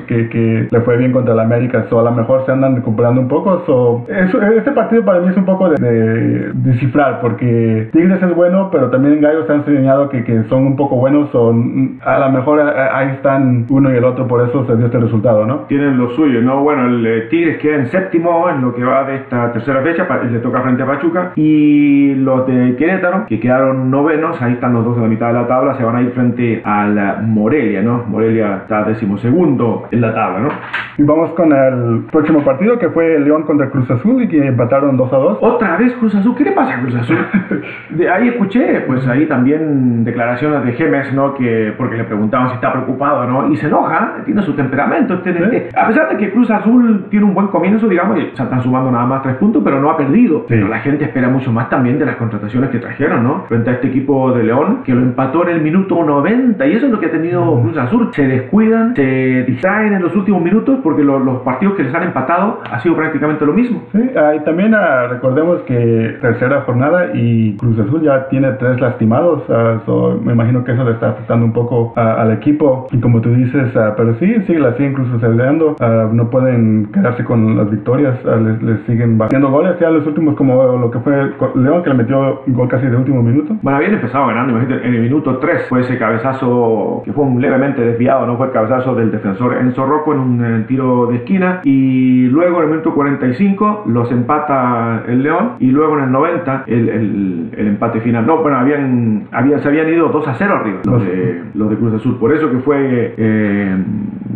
que, 0.07 0.31
que, 0.31 0.69
le 0.71 0.81
fue 0.81 0.97
bien 0.97 1.13
contra 1.13 1.35
el 1.35 1.41
América. 1.41 1.85
So, 1.91 2.01
a 2.01 2.03
lo 2.03 2.13
mejor 2.13 2.47
se 2.47 2.53
andan 2.53 2.77
recuperando 2.77 3.21
un 3.21 3.29
poco. 3.29 3.63
So, 3.67 4.07
este 4.09 4.73
partido 4.73 5.05
para 5.05 5.21
mí 5.21 5.29
es 5.29 5.37
un 5.37 5.45
poco 5.45 5.69
de, 5.69 5.77
de 5.77 6.53
descifrar, 6.55 7.21
porque 7.21 7.91
Tigres 7.93 8.23
es 8.23 8.35
bueno, 8.35 8.71
pero 8.73 8.89
también 8.89 9.18
Gallos 9.21 9.47
se 9.47 9.53
han 9.53 9.59
enseñado 9.61 10.09
que, 10.09 10.25
que 10.25 10.45
son 10.45 10.67
un 10.67 10.77
poco 10.77 10.97
buenos, 10.97 11.31
son, 11.31 11.99
a 12.05 12.19
lo 12.19 12.31
mejor 12.31 12.61
ahí 12.61 13.09
están 13.15 13.67
uno 13.69 13.93
y 13.93 13.97
el 13.97 14.05
otro, 14.05 14.27
por 14.27 14.47
eso 14.47 14.67
se 14.67 14.77
dio 14.77 14.87
este 14.87 14.99
resultado, 14.99 15.47
¿no? 15.47 15.61
Tienen 15.69 15.99
lo 15.99 16.11
suyo, 16.11 16.41
¿no? 16.43 16.63
Bueno, 16.63 16.87
el 16.87 17.07
eh, 17.07 17.21
Tigres 17.31 17.59
queda 17.59 17.77
en 17.77 17.87
séptimo 17.89 18.49
en 18.49 18.63
lo 18.63 18.75
que 18.75 18.85
va 18.85 19.05
de 19.05 19.17
esta 19.17 19.53
tercera 19.53 19.83
fecha, 19.83 20.07
le 20.31 20.39
toca 20.41 20.63
frente 20.63 20.83
a 20.83 20.87
Pachuca, 20.87 21.33
y 21.37 22.15
los 22.15 22.47
de 22.47 22.77
Querétaro, 22.77 23.27
que 23.27 23.41
quedaron 23.41 23.91
novenos, 23.91 24.41
ahí 24.43 24.55
están 24.55 24.75
los 24.75 24.85
dos 24.85 24.97
de 24.97 25.03
la 25.03 25.09
mitad 25.09 25.29
de 25.29 25.35
la 25.35 25.47
tabla, 25.47 25.77
se 25.77 25.85
van 25.85 25.97
a 25.97 26.03
ir 26.03 26.11
frente 26.11 26.63
a 26.65 26.87
la 26.87 27.19
Morelia, 27.23 27.83
¿no? 27.83 28.05
Morelia 28.07 28.59
está 28.63 28.85
decimosegundo 28.85 29.89
en 29.91 30.01
la 30.01 30.15
tabla, 30.15 30.41
¿no? 30.41 30.49
Y 30.97 31.03
vamos 31.03 31.31
con 31.31 31.53
el 31.53 32.05
próximo 32.11 32.43
partido, 32.43 32.79
que 32.79 32.89
fue 32.91 33.19
León 33.21 33.45
contra 33.45 33.71
Cruz 33.71 33.91
Azul, 33.91 34.23
y 34.23 34.29
que 34.29 34.47
empataron 34.47 34.97
2 34.97 35.13
a 35.13 35.17
2. 35.17 35.39
Otra 35.41 35.77
vez 35.77 35.93
Cruz 35.95 36.15
Azul, 36.15 36.35
¿qué 36.37 36.45
le 36.45 36.53
pasa 36.53 36.75
a 36.75 36.81
Cruz 36.81 36.95
Azul? 36.97 37.19
de 37.91 38.11
ahí 38.11 38.29
escuché, 38.29 38.81
pues 38.87 39.07
ahí 39.09 39.27
también 39.27 40.05
declaraciones 40.05 40.65
de 40.65 40.73
Gemes, 40.73 41.13
¿no? 41.13 41.35
Que, 41.35 41.73
porque 41.77 41.97
le 41.97 42.05
preguntaban 42.05 42.49
si 42.49 42.55
está 42.55 42.73
preocupado, 42.73 43.27
¿no? 43.27 43.51
Y 43.51 43.57
se 43.57 43.67
enoja, 43.67 44.17
tiene 44.25 44.43
su 44.43 44.55
temperamento. 44.55 45.19
Tiene, 45.21 45.69
A 45.75 45.89
pesar 45.89 46.09
de 46.11 46.17
que 46.17 46.33
Cruz 46.33 46.51
Azul 46.51 47.07
tiene 47.11 47.27
un 47.27 47.35
buen 47.35 47.49
comienzo, 47.49 47.89
digamos, 47.89 48.19
y 48.19 48.23
están 48.23 48.63
sumando 48.63 48.91
nada 48.91 49.07
más 49.07 49.23
tres 49.23 49.37
puntos, 49.37 49.63
pero 49.65 49.81
no 49.81 49.91
ha 49.91 49.97
perdido. 49.97 50.45
Pero 50.49 50.69
la 50.69 50.81
gente 50.81 51.05
espera 51.05 51.29
mucho 51.29 51.53
más 51.53 51.69
también 51.69 51.99
de 51.99 52.07
las 52.07 52.17
contrataciones 52.17 52.71
que 52.71 52.79
trajeron, 52.79 53.25
¿no? 53.25 53.45
Frente 53.49 53.71
a 53.71 53.73
este 53.75 53.89
equipo 53.89 54.33
de 54.33 54.45
León, 54.45 54.83
que 54.85 54.95
lo 54.95 55.03
empató 55.03 55.43
en 55.49 55.57
el 55.57 55.63
minuto 55.63 56.03
90, 56.03 56.67
y 56.67 56.73
eso 56.73 56.87
es 56.87 56.93
lo 56.93 57.01
que 57.01 57.07
ha 57.07 57.11
tenido 57.11 57.61
Cruz 57.61 57.77
Azul. 57.77 58.11
Se 58.13 58.27
descuidan, 58.27 58.95
se 58.95 59.45
distraen 59.47 59.95
en 59.95 60.03
los 60.03 60.15
últimos 60.15 60.43
minutos, 60.43 60.79
porque 60.83 61.03
los 61.03 61.41
partidos 61.43 61.75
que 61.75 61.85
les 61.85 61.95
han 61.95 62.05
empatado 62.05 62.61
ha 62.71 62.79
sido 62.81 62.97
prácticamente 62.97 63.45
lo 63.45 63.53
mismo. 63.53 63.83
Sí, 63.93 63.99
y 64.01 64.45
también 64.45 64.75
ah, 64.75 65.07
recordemos 65.09 65.63
que 65.63 66.17
tercera 66.21 66.63
jornada 66.63 67.11
y 67.15 67.57
Cruz 67.57 67.79
Azul 67.79 68.03
ya 68.03 68.29
tiene 68.29 68.53
tres 68.53 68.79
lastimados, 68.99 69.43
ah, 69.49 69.79
me 70.23 70.33
imagino 70.33 70.65
que 70.65 70.73
eso 70.73 70.85
le 70.85 70.93
está 70.93 71.11
afectando 71.11 71.47
un 71.47 71.53
poco 71.53 71.93
al 71.97 72.33
equipo, 72.33 72.87
y 72.91 72.99
como 72.99 73.21
tú 73.21 73.31
dices, 73.35 73.75
ah, 73.77 73.95
pero 73.97 74.15
sí, 74.19 74.35
sí, 74.47 74.55
la 74.55 74.73
siguen 74.73 74.93
incluso 74.93 75.19
celebrando, 75.21 75.77
no 76.13 76.31
pueden 76.31 76.91
quedarse 76.93 77.25
con 77.25 77.57
las 77.57 77.71
victorias, 77.71 78.19
les, 78.25 78.79
siguen 78.87 79.19
batiendo 79.19 79.51
goles, 79.51 79.77
ya 79.81 79.91
los 79.91 80.07
últimos 80.07 80.35
como 80.37 80.77
lo 80.79 80.91
que 80.91 80.99
fue 81.01 81.33
León 81.57 81.83
que 81.83 81.91
le 81.91 81.97
metió 81.97 82.43
gol 82.47 82.69
casi 82.69 82.87
de 82.87 82.97
último 82.97 83.23
minuto. 83.23 83.57
Bueno, 83.63 83.77
habían 83.77 83.95
empezado 83.95 84.27
ganando, 84.27 84.53
imagínate, 84.53 84.87
en 84.87 84.95
el 84.95 85.03
minuto 85.03 85.39
3 85.39 85.67
fue 85.69 85.81
ese 85.81 85.99
cabezazo 85.99 87.03
que 87.05 87.13
fue 87.13 87.25
un 87.25 87.41
levemente 87.41 87.83
desviado, 87.83 88.27
no 88.27 88.37
fue 88.37 88.47
el 88.47 88.53
cabezazo 88.53 88.95
del 88.95 89.11
defensor 89.11 89.57
Enzo 89.59 89.87
Rocco 89.87 90.13
en 90.13 90.19
un 90.19 90.45
eh, 90.45 90.65
tiro 90.67 91.07
de 91.07 91.17
esquina. 91.17 91.61
Y 91.65 92.27
luego 92.27 92.59
en 92.59 92.65
el 92.65 92.71
minuto 92.71 92.95
45 92.95 93.85
los 93.87 94.11
empata 94.11 95.05
el 95.07 95.23
León. 95.23 95.53
Y 95.59 95.71
luego 95.71 95.99
en 95.99 96.05
el 96.05 96.13
90 96.13 96.65
el, 96.67 96.89
el, 96.89 97.69
empate 97.69 98.01
final. 98.01 98.27
No, 98.27 98.39
bueno, 98.39 98.59
habían, 98.59 98.88
había, 99.33 99.59
se 99.59 99.69
habían 99.69 99.89
ido 99.89 100.09
2 100.09 100.29
a 100.29 100.35
0 100.35 100.55
arriba 100.55 100.79
los 100.85 101.05
de, 101.05 101.43
los 101.55 101.71
de 101.71 101.77
Cruz 101.77 101.95
Azul, 101.95 102.19
por 102.19 102.33
eso 102.35 102.51
que 102.51 102.59
fue 102.59 103.15
eh, 103.17 103.77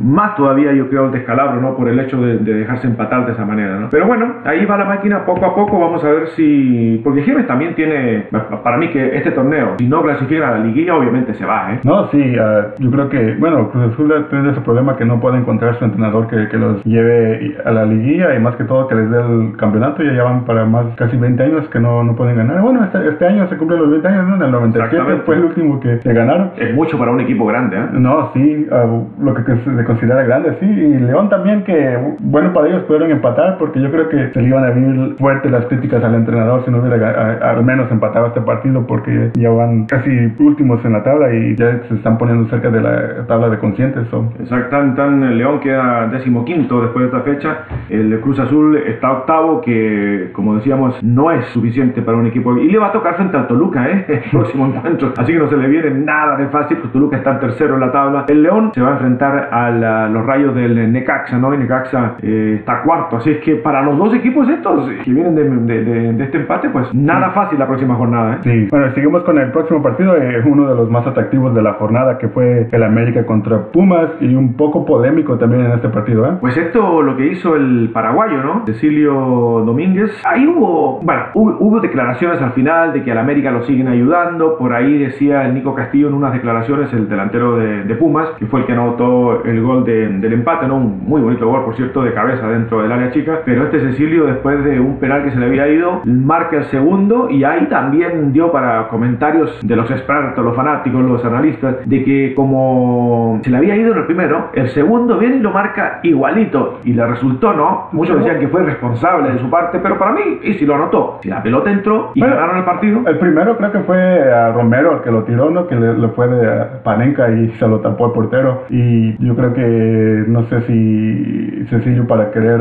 más 0.02 0.34
todavía 0.36 0.72
yo 0.72 0.88
creo 0.88 1.06
el 1.06 1.12
descalabro, 1.12 1.60
¿no? 1.60 1.76
Por 1.76 1.88
el 1.88 1.98
hecho 2.00 2.20
de, 2.20 2.38
dejarse 2.38 2.86
empatar 2.86 3.26
de 3.26 3.32
esa 3.32 3.44
manera, 3.44 3.78
¿no? 3.78 3.88
Pero 3.90 4.06
bueno, 4.06 4.36
ahí 4.44 4.64
va 4.66 4.76
la 4.76 4.84
máquina 4.84 5.24
poco 5.24 5.46
a 5.46 5.54
poco, 5.54 5.78
vamos 5.78 6.04
a 6.04 6.10
ver 6.10 6.28
si... 6.28 7.00
Porque 7.04 7.22
Gimes 7.22 7.46
también 7.46 7.74
tiene, 7.74 8.26
para 8.62 8.76
mí 8.76 8.88
que 8.88 9.16
este 9.16 9.30
torneo, 9.30 9.74
si 9.78 9.88
no 9.88 10.02
clasifica 10.02 10.48
a 10.48 10.58
la 10.58 10.64
liguilla, 10.64 10.96
obviamente 10.96 11.34
se 11.34 11.44
va, 11.44 11.74
¿eh? 11.74 11.80
No, 11.84 12.08
sí, 12.08 12.36
ah, 12.38 12.68
yo 12.78 12.90
creo 12.90 13.08
que, 13.08 13.34
bueno, 13.38 13.70
Cruz 13.70 13.92
Azul 13.92 14.26
tiene 14.28 14.50
ese 14.50 14.60
problema 14.60 14.96
que 14.96 15.04
no 15.04 15.20
puede 15.20 15.38
encontrar 15.38 15.78
su 15.78 15.84
entrenador 15.84 16.26
que, 16.26 16.48
que 16.48 16.58
los 16.58 16.82
lleve 16.84 17.56
a 17.64 17.70
la 17.70 17.84
liguilla 17.84 18.34
y 18.34 18.40
más 18.40 18.56
que 18.56 18.64
todo 18.64 18.88
que 18.88 18.94
les 18.94 19.10
dé 19.10 19.18
el 19.20 19.56
campeonato, 19.56 20.02
ya 20.02 20.12
llevan 20.12 20.44
para 20.44 20.64
más 20.64 20.86
casi 20.96 21.16
20 21.16 21.42
años 21.42 21.68
que 21.68 21.78
no, 21.78 22.02
no 22.02 22.16
pueden 22.16 22.36
ganar. 22.36 22.60
Bueno, 22.60 22.84
este, 22.84 23.08
este 23.08 23.26
año 23.26 23.46
se 23.48 23.56
cumplen 23.56 23.80
los 23.80 23.90
20 23.90 24.08
años, 24.08 24.28
¿no? 24.28 24.36
En 24.42 24.46
el 24.46 24.52
97 24.52 25.22
fue 25.24 25.36
el 25.36 25.44
último 25.44 25.80
que, 25.80 25.98
que, 26.00 26.12
ganaron. 26.12 26.50
Es 26.56 26.74
mucho 26.74 26.98
para 26.98 27.12
un 27.12 27.20
equipo 27.20 27.46
grande, 27.46 27.76
¿eh? 27.76 27.86
No, 27.92 28.30
sí, 28.34 28.66
ah, 28.72 28.86
lo 29.20 29.34
que 29.34 29.42
se 29.42 29.84
considera 29.84 30.22
grande, 30.24 30.56
sí. 30.58 30.66
Y 30.66 30.98
León 30.98 31.28
también 31.28 31.62
que, 31.62 31.98
bueno, 32.20 32.52
para 32.52 32.68
ellos 32.68 32.82
pudieron 32.82 33.10
empatar 33.10 33.58
porque 33.58 33.80
yo 33.80 33.90
creo 33.90 34.08
que 34.08 34.30
se 34.30 34.42
le 34.42 34.48
iban 34.48 34.64
a 34.64 34.70
venir 34.70 35.16
fuerte 35.18 35.48
las 35.48 35.66
críticas 35.66 36.02
al 36.02 36.14
entrenador 36.14 36.64
si 36.64 36.70
no 36.70 36.78
hubiera 36.78 37.38
al 37.50 37.64
menos 37.64 37.90
empatado 37.90 38.26
este 38.26 38.40
partido 38.40 38.86
porque 38.86 39.30
ya 39.34 39.50
van 39.50 39.86
casi 39.86 40.10
últimos 40.38 40.84
en 40.84 40.92
la 40.92 41.02
tabla 41.02 41.32
y 41.32 41.54
ya 41.56 41.80
se 41.88 41.94
están 41.94 42.18
poniendo 42.18 42.48
cerca 42.48 42.70
de 42.70 42.80
la 42.80 43.26
tabla 43.26 43.48
de 43.48 43.58
conscientes. 43.58 44.06
Exacto, 44.40 44.70
tan, 44.70 44.94
tan 44.94 45.36
León 45.38 45.60
queda 45.60 46.08
decimoquinto 46.08 46.80
después 46.82 47.10
de 47.10 47.16
esta 47.16 47.30
fecha. 47.30 47.58
El 47.88 48.20
Cruz 48.20 48.38
Azul 48.38 48.76
está 48.76 49.12
octavo 49.12 49.60
que, 49.60 50.30
como 50.32 50.56
decíamos, 50.56 51.02
no 51.02 51.30
es 51.30 51.46
suficiente 51.46 52.02
para 52.02 52.18
un 52.18 52.26
equipo. 52.26 52.56
Y 52.56 52.70
le 52.70 52.78
va 52.78 52.88
a 52.88 52.92
tocar 52.92 53.16
frente 53.16 53.36
al 53.36 53.46
Toluca, 53.46 53.88
¿eh? 53.88 54.21
El 54.24 54.30
próximo 54.30 54.66
encuentro. 54.66 55.12
Así 55.16 55.32
que 55.32 55.38
no 55.38 55.48
se 55.48 55.56
le 55.56 55.68
viene 55.68 55.90
nada 55.90 56.36
de 56.36 56.46
fácil, 56.48 56.78
pues 56.78 56.92
Toluca 56.92 57.16
está 57.16 57.32
en 57.32 57.40
tercero 57.40 57.74
en 57.74 57.80
la 57.80 57.92
tabla. 57.92 58.24
El 58.28 58.42
León 58.42 58.72
se 58.74 58.80
va 58.80 58.90
a 58.90 58.92
enfrentar 58.92 59.48
a 59.52 60.08
los 60.08 60.26
rayos 60.26 60.54
del 60.54 60.92
Necaxa, 60.92 61.38
¿no? 61.38 61.52
Y 61.54 61.58
Necaxa 61.58 62.16
eh, 62.22 62.56
está 62.58 62.82
cuarto. 62.82 63.16
Así 63.16 63.30
es 63.30 63.38
que 63.38 63.56
para 63.56 63.82
los 63.82 63.96
dos 63.98 64.14
equipos 64.14 64.48
estos 64.48 64.88
que 65.04 65.12
vienen 65.12 65.66
de, 65.66 66.24
este 66.24 66.38
empate, 66.38 66.70
pues 66.70 66.92
nada 66.94 67.30
fácil 67.30 67.58
la 67.58 67.66
próxima 67.66 67.94
jornada, 67.94 68.34
¿eh? 68.34 68.38
Sí. 68.42 68.68
Bueno, 68.70 68.92
seguimos 68.94 69.22
con 69.24 69.38
el 69.38 69.50
próximo 69.50 69.82
partido, 69.82 70.16
es 70.16 70.44
uno 70.44 70.68
de 70.68 70.74
los 70.74 70.90
más 70.90 71.06
atractivos 71.06 71.54
de 71.54 71.62
la 71.62 71.74
jornada, 71.74 72.18
que 72.18 72.28
fue 72.28 72.68
el 72.70 72.82
América 72.82 73.24
contra 73.26 73.58
Pumas 73.72 74.10
y 74.20 74.34
un 74.34 74.54
poco 74.54 74.84
polémico 74.84 75.36
también 75.38 75.66
en 75.66 75.72
este 75.72 75.88
partido, 75.88 76.26
¿eh? 76.26 76.36
Pues 76.40 76.56
esto 76.56 77.02
lo 77.02 77.16
que 77.16 77.26
hizo 77.26 77.56
el 77.56 77.90
paraguayo, 77.92 78.42
¿no? 78.42 78.64
Cecilio 78.66 79.62
Domínguez. 79.64 80.22
Ahí 80.24 80.46
hubo, 80.46 81.00
bueno, 81.02 81.22
hubo, 81.34 81.80
declaraciones 81.80 82.40
al 82.40 82.52
final 82.52 82.92
de 82.92 83.02
que 83.02 83.10
al 83.10 83.18
América 83.18 83.50
lo 83.50 83.62
siguen 83.62 83.88
ayudando. 83.88 84.11
Por 84.58 84.74
ahí 84.74 84.98
decía 84.98 85.48
Nico 85.48 85.74
Castillo 85.74 86.08
en 86.08 86.14
unas 86.14 86.34
declaraciones, 86.34 86.92
el 86.92 87.08
delantero 87.08 87.56
de, 87.56 87.94
Pumas, 87.94 88.28
que 88.38 88.46
fue 88.46 88.60
el 88.60 88.66
que 88.66 88.72
anotó 88.72 89.42
el 89.44 89.62
gol 89.62 89.84
del 89.84 90.32
empate, 90.32 90.66
¿no? 90.66 90.76
Un 90.76 91.02
muy 91.06 91.22
bonito 91.22 91.48
gol, 91.48 91.64
por 91.64 91.76
cierto, 91.76 92.02
de 92.02 92.12
cabeza 92.12 92.46
dentro 92.48 92.82
del 92.82 92.92
área 92.92 93.10
chica. 93.10 93.40
Pero 93.44 93.64
este 93.64 93.80
Cecilio, 93.80 94.26
después 94.26 94.62
de 94.64 94.80
un 94.80 94.98
penal 94.98 95.24
que 95.24 95.30
se 95.30 95.38
le 95.38 95.46
había 95.46 95.66
ido, 95.68 96.02
marca 96.04 96.58
el 96.58 96.64
segundo 96.64 97.30
y 97.30 97.44
ahí 97.44 97.66
también 97.66 98.32
dio 98.32 98.52
para 98.52 98.88
comentarios 98.88 99.60
de 99.62 99.76
los 99.76 99.90
expertos, 99.90 100.44
los 100.44 100.54
fanáticos, 100.54 101.02
los 101.02 101.24
analistas, 101.24 101.76
de 101.86 102.04
que 102.04 102.34
como 102.34 103.40
se 103.42 103.50
le 103.50 103.56
había 103.56 103.76
ido 103.76 103.92
en 103.92 103.98
el 103.98 104.04
primero, 104.04 104.50
el 104.52 104.68
segundo 104.70 105.18
viene 105.18 105.36
y 105.36 105.40
lo 105.40 105.52
marca 105.52 106.00
igualito. 106.02 106.80
Y 106.84 106.92
le 106.92 107.06
resultó, 107.06 107.54
¿no? 107.54 107.88
Muchos 107.92 108.18
decían 108.18 108.40
que 108.40 108.48
fue 108.48 108.62
responsable 108.62 109.32
de 109.32 109.38
su 109.38 109.48
parte, 109.48 109.78
pero 109.78 109.98
para 109.98 110.12
mí, 110.12 110.40
y 110.42 110.54
si 110.54 110.66
lo 110.66 110.74
anotó, 110.74 111.18
si 111.22 111.30
la 111.30 111.42
pelota 111.42 111.70
entró 111.70 112.12
y 112.14 112.20
ganaron 112.20 112.58
el 112.58 112.64
partido. 112.64 113.02
El 113.06 113.18
primero 113.18 113.56
creo 113.56 113.72
que 113.72 113.80
fue 113.80 114.01
a 114.02 114.52
Romero 114.52 114.96
el 114.96 115.00
que 115.02 115.10
lo 115.10 115.24
tiró, 115.24 115.50
¿no? 115.50 115.66
Que 115.66 115.76
le, 115.76 116.08
fue 116.08 116.28
de 116.28 116.66
Panenka 116.82 117.30
y 117.30 117.50
se 117.52 117.66
lo 117.66 117.80
tapó 117.80 118.06
el 118.06 118.12
portero. 118.12 118.64
Y 118.68 119.16
yo 119.24 119.34
creo 119.34 119.54
que, 119.54 120.24
no 120.28 120.44
sé 120.44 120.60
si 120.62 121.66
Cecilio 121.70 122.06
para 122.06 122.30
querer 122.30 122.60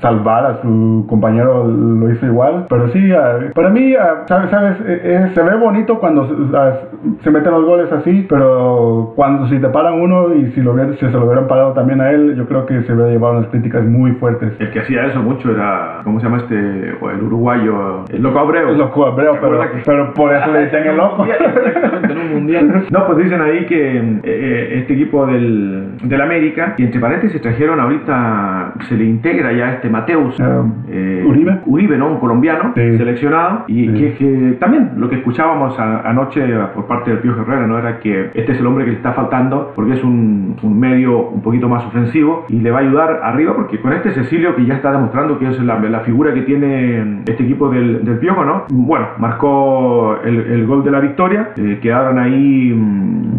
salvar 0.00 0.46
a 0.46 0.62
su 0.62 1.04
compañero 1.08 1.66
lo 1.66 2.10
hizo 2.10 2.26
igual, 2.26 2.66
pero 2.68 2.88
sí, 2.88 3.12
para 3.54 3.70
mí, 3.70 3.94
¿sabes? 4.26 4.50
sabes 4.50 4.80
e, 4.86 5.14
e, 5.14 5.34
se 5.34 5.42
ve 5.42 5.56
bonito 5.56 5.98
cuando 5.98 6.26
se 7.22 7.30
meten 7.30 7.52
los 7.52 7.64
goles 7.64 7.92
así, 7.92 8.26
pero 8.28 9.12
cuando 9.16 9.46
si 9.48 9.58
te 9.58 9.68
paran 9.68 10.00
uno 10.00 10.34
y 10.34 10.52
si, 10.52 10.60
lo, 10.60 10.74
si 10.94 10.98
se 10.98 11.10
lo 11.10 11.26
hubieran 11.26 11.46
parado 11.46 11.72
también 11.72 12.00
a 12.00 12.10
él, 12.10 12.34
yo 12.36 12.46
creo 12.46 12.66
que 12.66 12.82
se 12.82 12.92
hubiera 12.92 13.10
llevado 13.10 13.38
unas 13.38 13.50
críticas 13.50 13.84
muy 13.84 14.12
fuertes. 14.12 14.52
El 14.58 14.70
que 14.70 14.80
hacía 14.80 15.06
eso 15.06 15.20
mucho 15.20 15.50
era, 15.50 16.00
¿cómo 16.04 16.20
se 16.20 16.26
llama 16.26 16.38
este? 16.38 16.54
el 16.54 17.22
uruguayo, 17.22 18.04
el 18.10 18.22
loco 18.22 18.38
Abreu. 18.38 18.70
El 18.70 18.78
loco 18.78 19.06
Abreu, 19.06 19.36
pero, 19.40 19.60
pero 19.84 20.14
por 20.14 20.32
eso 20.32 20.43
le 20.52 20.64
dicen 20.64 20.86
el 20.86 20.96
loco. 20.96 21.24
Exactamente, 21.24 22.12
en 22.12 22.18
un 22.18 22.32
mundial. 22.34 22.84
No, 22.90 23.06
pues 23.06 23.24
dicen 23.24 23.40
ahí 23.40 23.66
que 23.66 23.98
eh, 23.98 24.20
eh, 24.24 24.78
este 24.80 24.94
equipo 24.94 25.26
del, 25.26 25.96
del 26.02 26.20
América, 26.20 26.74
y 26.76 26.84
entre 26.84 27.00
paréntesis 27.00 27.40
trajeron 27.40 27.80
ahorita, 27.80 28.74
se 28.88 28.96
le 28.96 29.04
integra 29.04 29.52
ya 29.52 29.72
este 29.72 29.88
Mateus. 29.88 30.36
Eh, 30.88 31.24
Uribe. 31.26 31.60
Uribe, 31.66 31.98
¿no? 31.98 32.08
Un 32.08 32.20
colombiano 32.20 32.72
seleccionado. 32.74 33.64
Y 33.68 33.88
que, 33.88 34.56
también 34.60 34.92
lo 34.96 35.08
que 35.08 35.16
escuchábamos 35.16 35.78
anoche 35.78 36.42
por 36.74 36.86
parte 36.86 37.10
del 37.10 37.20
Pío 37.20 37.32
Herrera, 37.32 37.66
¿no? 37.66 37.78
Era 37.78 37.98
que 37.98 38.30
este 38.34 38.52
es 38.52 38.60
el 38.60 38.66
hombre 38.66 38.84
que 38.84 38.92
le 38.92 38.96
está 38.96 39.12
faltando 39.12 39.72
porque 39.74 39.94
es 39.94 40.04
un, 40.04 40.56
un 40.62 40.78
medio 40.78 41.28
un 41.28 41.42
poquito 41.42 41.68
más 41.68 41.84
ofensivo 41.86 42.44
y 42.48 42.60
le 42.60 42.70
va 42.70 42.78
a 42.78 42.82
ayudar 42.82 43.20
arriba 43.22 43.54
porque 43.54 43.80
con 43.80 43.92
este 43.92 44.10
Cecilio 44.12 44.54
que 44.54 44.64
ya 44.64 44.74
está 44.74 44.92
demostrando 44.92 45.38
que 45.38 45.48
es 45.48 45.60
la, 45.62 45.78
la 45.78 46.00
figura 46.00 46.32
que 46.34 46.42
tiene 46.42 47.22
este 47.26 47.44
equipo 47.44 47.68
del, 47.68 48.04
del 48.04 48.18
Piojo, 48.18 48.44
¿no? 48.44 48.64
Bueno, 48.70 49.08
marcó 49.18 50.18
el, 50.24 50.33
el 50.34 50.66
gol 50.66 50.84
de 50.84 50.90
la 50.90 51.00
victoria, 51.00 51.50
eh, 51.56 51.78
quedaron 51.80 52.18
ahí 52.18 52.70